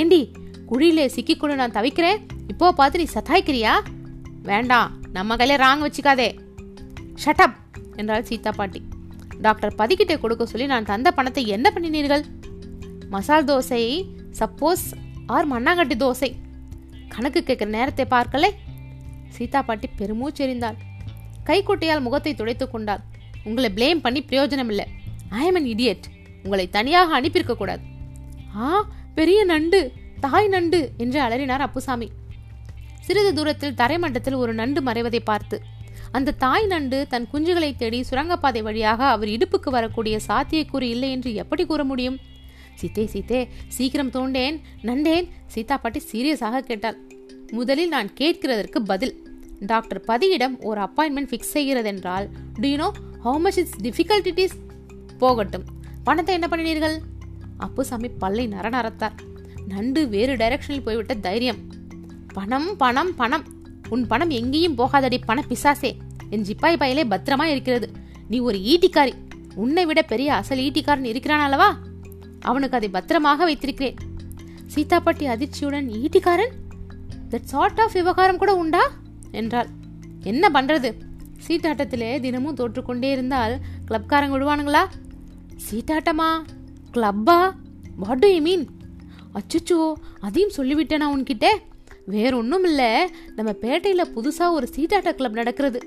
ஏண்டி 0.00 0.20
குழியிலே 0.70 1.06
சிக்கிக்கொண்டு 1.14 1.54
நான் 1.62 1.76
தவிக்கிறேன்? 1.78 2.20
இப்போ 2.52 2.66
பார்த்து 2.80 3.00
நீ 3.02 3.06
சத்தாய்க்கிறியா? 3.14 3.72
வேண்டாம் 4.48 4.90
நம்ம 5.12 5.36
கையில 5.36 5.56
ராங் 5.62 5.82
வச்சுக்காதே. 5.86 6.28
ஷட்டப் 7.24 7.56
என்றாள் 7.96 8.26
சீதா 8.28 8.50
பாட்டி. 8.50 8.80
டாக்டர் 9.46 9.74
பதிக்கிட்டே 9.74 10.16
கொடுக்க 10.20 10.46
சொல்லி 10.46 10.66
நான் 10.66 10.88
தந்த 10.90 11.08
பணத்தை 11.12 11.42
என்ன 11.46 11.72
பண்ணினீர்கள்? 11.74 12.24
மசால் 13.14 13.44
தோசை 13.44 13.82
சப்போஸ் 14.40 14.84
ஆர் 15.26 15.48
மண்ணாங்கட்டி 15.52 15.96
தோசை. 16.04 16.30
கணக்கு 17.08 17.40
கேட்குற 17.46 17.66
நேரத்தை 17.66 18.04
பார்க்கலே. 18.04 18.50
சீதா 19.36 19.62
பாட்டி 19.62 19.88
பெருமூச்செறிந்தாள் 19.98 20.78
கைக்குட்டையால் 21.48 22.04
முகத்தை 22.06 22.34
துடைத்து 22.34 22.70
கொண்டாள். 22.70 23.02
உங்களை 23.44 23.70
ப்ளேம் 23.76 24.00
பண்ணி 24.06 24.20
பிரயோஜனம் 24.30 24.70
இல்லை 24.72 24.86
ஐ 25.30 25.44
எம் 25.46 25.54
அன் 25.54 25.68
இடியட் 25.74 26.06
உங்களை 26.44 26.66
தனியாக 26.70 27.14
அனுப்பியிருக்க 27.18 27.56
கூடாது. 27.56 27.82
ஆ 28.56 28.68
பெரிய 29.14 29.44
நண்டு 29.44 29.80
தாய் 30.20 30.48
நண்டு 30.48 30.80
என்று 30.98 31.18
அலறினார் 31.26 31.66
அப்புசாமி. 31.66 32.08
சிறிது 33.06 33.34
தூரத்தில் 33.34 33.74
தரைமட்டத்தில் 33.74 34.34
ஒரு 34.34 34.54
நண்டு 34.54 34.82
மறைவதை 34.82 35.20
பார்த்து 35.24 35.60
அந்த 36.16 36.30
தாய் 36.32 36.66
நண்டு 36.66 37.06
தன் 37.08 37.26
குஞ்சுகளை 37.32 37.76
தேடி 37.76 38.02
சுரங்கப்பாதை 38.02 38.62
வழியாக 38.62 39.04
அவர் 39.04 39.28
இடுப்புக்கு 39.28 39.70
வரக்கூடிய 39.70 40.18
சாத்தியக்கூறு 40.28 40.82
இல்லை 40.82 41.10
என்று 41.10 41.34
எப்படி 41.34 41.66
கூற 41.66 41.84
முடியும்? 41.84 42.18
சீத்தே 42.80 43.04
சீத்தே 43.12 43.48
சீக்கிரம் 43.68 44.10
தோண்டேன். 44.10 44.60
நண்டேன்? 44.82 45.28
சீதா 45.46 45.76
பாட்டி 45.76 46.00
சீரியஸாக 46.12 46.58
கேட்டாள். 46.58 46.98
முதலில் 47.50 47.88
நான் 47.88 48.10
கேட்கிறதற்கு 48.20 48.78
பதில். 48.84 49.14
டாக்டர் 49.60 50.00
பதியிடம் 50.00 50.58
ஒரு 50.60 50.80
appointment 50.80 51.30
fix 51.30 51.54
செய்கிறதென்றால் 51.54 52.26
do 52.60 52.68
you 52.68 52.76
know 52.76 52.92
how 53.24 53.38
much 53.38 53.58
it's 53.58 53.78
difficult 53.82 54.28
it 54.32 54.38
is 54.38 54.56
போகட்டும். 55.18 55.64
பணத்தை 56.04 56.34
என்ன 56.34 56.48
பண்ணினீர்கள்? 56.50 56.96
அப்புசாமி 57.56 58.08
பல்லை 58.08 58.48
நரநரத்தார். 58.48 59.16
நண்டு 59.66 60.08
வேறு 60.08 60.36
டைரக்ஷனில் 60.36 60.84
போய்விட்ட 60.84 61.14
தைரியம். 61.14 61.60
பணம் 62.32 62.76
பணம் 62.76 63.14
பணம். 63.14 63.44
உன் 63.88 64.06
பணம் 64.06 64.30
எங்கேயும் 64.30 64.78
போகாதடி 64.78 65.18
பண 65.26 65.44
பிசாசே. 65.48 65.92
என் 66.30 66.42
ஜிப்பாய் 66.42 66.80
பயலே 66.82 67.02
பத்திரமா 67.10 67.42
இருக்கிறது. 67.42 67.90
நீ 68.28 68.38
ஒரு 68.38 68.58
ஈட்டிக்காரி. 68.58 69.12
உன்னை 69.54 69.86
விட 69.86 70.02
பெரிய 70.02 70.34
அசல் 70.34 70.58
ஈட்டிக்காரன் 70.58 71.04
இருக்கிறான் 71.04 71.40
அல்லவா 71.40 71.78
அவனுக்கு 72.40 72.76
அதை 72.76 72.88
பத்திரமாக 72.88 73.44
வைத்திருக்கிறேன். 73.44 73.96
சீதாப்பட்டி 74.74 75.26
அதிர்ச்சியுடன் 75.26 75.88
ஈட்டிக்காரன்? 75.88 76.52
தட் 77.30 77.44
சார்ட் 77.44 77.80
ஆஃப் 77.80 77.92
விவகாரம் 77.92 78.38
கூட 78.38 78.54
உண்டா? 78.54 78.90
என்றாள். 79.30 79.68
என்ன 80.22 80.48
பண்றது? 80.48 80.94
சீட்டாட்டத்திலே 81.48 82.20
தினமும் 82.20 82.56
தோற்றுக்கொண்டே 82.56 83.10
இருந்தால் 83.10 83.60
கிளப்காரங்க 83.88 84.36
விடுவானுங்களா? 84.36 84.84
சீட்டாட்டமா 85.70 86.30
கிளப்பா? 86.92 87.52
வாட் 87.96 88.18
டு 88.18 88.34
யூ 88.34 88.40
மீன் 88.40 88.68
அச்சுச்சோ 89.34 89.92
அதையும் 90.20 90.50
சொல்லிவிட்டேனா 90.56 91.08
உன்கிட்ட? 91.16 91.44
வேற 92.14 92.32
ஒன்றும் 92.40 92.66
இல்லை 92.70 92.90
நம்ம 93.36 93.50
பேட்டையில் 93.62 94.12
புதுசாக 94.14 94.56
ஒரு 94.58 94.66
சீட்டாட்ட 94.74 95.10
கிளப் 95.18 95.38
நடக்கிறது. 95.40 95.80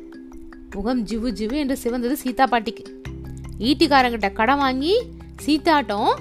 முகம் 0.75 1.01
ஜிவு 1.09 1.29
ஜிவு 1.39 1.55
என்று 1.63 1.75
சிவந்தது 1.83 2.15
சீதா 2.23 2.45
பாட்டிக்கு. 2.53 2.83
ஈட்டிக்காரங்கிட்ட 3.69 4.29
கடன் 4.39 4.61
வாங்கி 4.63 4.93
சீத்தாட்டம் 5.45 6.11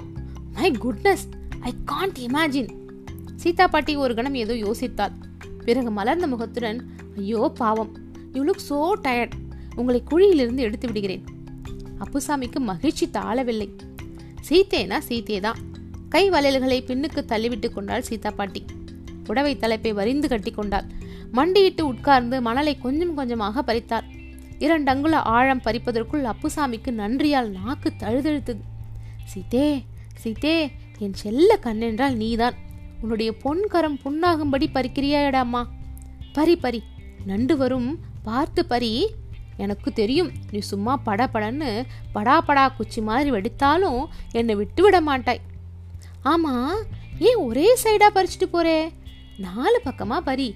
my 0.57 0.69
goodness 0.83 1.25
I 1.69 1.71
can't 1.91 2.19
imagine 2.27 2.71
Sita 3.43 3.65
பாட்டி 3.73 3.93
ஒரு 4.03 4.13
கணம் 4.17 4.37
ஏதோ 4.43 4.53
யோசித்தாள். 4.65 5.15
பிறகு 5.65 5.91
மலர்ந்த 5.97 6.27
முகத்துடன் 6.33 6.79
ஐயோ 7.19 7.41
பாவம். 7.61 7.91
யூ 8.35 8.43
லுக் 8.49 8.67
சோ 8.69 8.79
டயர்ட் 9.05 9.35
உங்களை 9.79 9.99
குழியிலிருந்து 10.11 10.65
எடுத்து 10.67 10.87
விடுகிறேன். 10.89 11.23
அப்புசாமிக்கு 12.03 12.59
மகிழ்ச்சி 12.71 13.05
தாழவில்லை. 13.17 13.69
சீத்தேனா 14.47 14.97
சீத்தே 15.09 15.39
தான் 15.47 15.59
கை 16.15 16.23
வளையல்களை 16.33 16.79
பின்னுக்கு 16.89 17.21
தள்ளிவிட்டு 17.31 17.67
கொண்டாள் 17.75 18.07
சீதா 18.09 18.31
பாட்டி. 18.39 18.61
புடவை 19.23 19.57
தலைப்பை 19.57 19.93
வரிந்து 19.93 20.27
கட்டி 20.27 20.51
கொண்டாள். 20.51 20.87
மண்டியிட்டு 21.31 21.87
உட்கார்ந்து 21.87 22.41
மணலை 22.41 22.77
கொஞ்சம் 22.77 23.15
கொஞ்சமாக 23.15 23.61
பறித்தார். 23.61 24.07
இரண்டங்குல 24.59 25.11
ஆழம் 25.11 25.61
பறிப்பதற்குள் 25.61 26.31
அப்புசாமிக்கு 26.31 26.91
நன்றியால் 26.91 27.49
நாக்கு 27.49 27.93
தழுதழுத்தது. 27.99 28.61
சீதே 29.25 29.85
சீதே 30.15 30.71
என் 30.99 31.13
செல்ல 31.13 31.59
கண்ணென்றால் 31.63 32.15
நீதான். 32.15 32.53
உன்னுடைய 33.01 33.33
பொன்கரம் 33.43 33.99
புண்ணாகும்படி 34.03 34.67
பறிக்கிறியாடாம்மா 34.73 35.63
பரி 36.33 36.55
பரி. 36.55 36.83
நண்டு 37.25 37.57
வரும் 37.57 37.99
பார்த்து 38.23 38.65
பரி. 38.65 39.09
எனக்கு 39.57 39.89
தெரியும் 39.93 40.31
நீ 40.51 40.59
சும்மா 40.59 40.93
படபடன்னு 41.05 41.71
படா 42.15 42.37
படா 42.47 42.75
குச்சி 42.75 43.01
மாதிரி 43.01 43.31
வெடித்தாலும் 43.31 44.05
என்னை 44.31 44.55
விட்டு 44.55 44.83
விட 44.83 45.01
மாட்டாய். 45.01 45.41
ஆமா 46.25 46.53
ஏன் 47.19 47.35
ஒரே 47.35 47.77
சைடா 47.83 48.07
பறிச்சுட்டு 48.13 48.47
போறே? 48.51 48.77
நாலு 49.37 49.81
பக்கமா 49.85 50.19
பரி. 50.19 50.55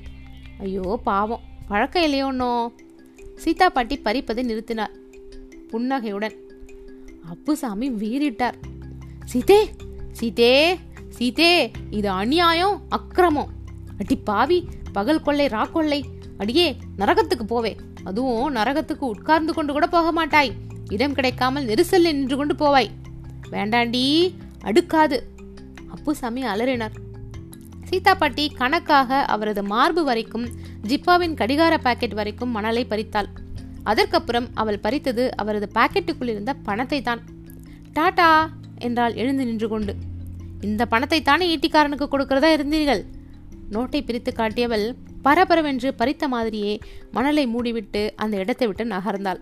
ஐயோ 0.59 0.99
பாவம். 1.03 1.39
பழக்கம் 1.67 2.03
இல்லையோன்னோ 2.03 2.67
சீதா 3.35 3.69
பாட்டி 3.69 3.99
பறிப்பதை 4.05 4.43
நிறுத்தினார். 4.43 4.93
புன்னகையுடன். 5.67 6.33
அப்புசாமி 7.29 7.89
வீறிட்டார். 7.89 8.53
சீதே 9.25 9.69
சீதே 10.11 10.79
சீதே 11.09 11.71
இது 11.89 12.09
அநியாயம் 12.09 12.81
அக்கிரமம். 12.89 13.49
அடி 13.99 14.15
பாவி 14.15 14.67
பகல் 14.93 15.21
கொள்ளை 15.21 15.47
ராக்கொள்ளை 15.47 16.03
அடியே 16.37 16.75
நரகத்துக்கு 16.97 17.45
போவே. 17.47 17.77
அதுவும் 18.03 18.55
நரகத்துக்கு 18.55 18.99
உட்கார்ந்து 18.99 19.53
கொண்டு 19.53 19.73
கூட 19.73 19.87
போக 19.87 20.11
மாட்டாய். 20.11 20.51
இடம் 20.89 21.13
கிடைக்காமல் 21.13 21.65
நெரிசலில் 21.65 22.13
நின்று 22.13 22.37
கொண்டு 22.37 22.53
போவாய். 22.53 22.89
வேண்டாண்டி 23.49 24.35
அடுக்காது. 24.61 25.27
அப்புசாமி 25.87 26.43
அலறினார். 26.43 27.05
சீதா 27.87 28.13
பாட்டி 28.13 28.45
கணக்காக 28.59 29.19
அவரது 29.33 29.61
மார்பு 29.71 30.01
வரைக்கும் 30.07 30.45
ஜிப்பாவின் 30.89 31.35
கடிகார 31.41 31.73
பாக்கெட் 31.85 32.15
வரைக்கும் 32.19 32.51
மணலை 32.57 32.83
பறித்தாள். 32.91 33.29
அதற்கப்புறம் 33.91 34.47
அவள் 34.61 34.79
பறித்தது 34.85 35.25
அவரது 35.41 35.67
பாக்கெட்டுக்குள் 35.77 36.31
இருந்த 36.33 36.53
பணத்தை 36.67 36.99
தான் 37.01 37.21
டாடா 37.97 38.31
என்றால் 38.87 39.15
எழுந்து 39.21 39.43
நின்று 39.49 39.67
கொண்டு. 39.73 39.93
இந்த 40.69 40.83
பணத்தை 40.93 41.19
தானே 41.21 41.45
ஈட்டிக்காரனுக்கு 41.53 42.07
கொடுக்கிறதா 42.13 42.49
இருந்தீர்கள்? 42.57 43.03
நோட்டை 43.75 44.01
பிரித்து 44.07 44.31
காட்டியவள் 44.39 44.85
பரபரவென்று 45.25 45.89
பறித்த 46.01 46.25
மாதிரியே 46.33 46.73
மணலை 47.17 47.45
மூடிவிட்டு 47.53 48.03
அந்த 48.23 48.35
இடத்தை 48.43 48.67
விட்டு 48.67 48.85
நகர்ந்தாள். 48.95 49.41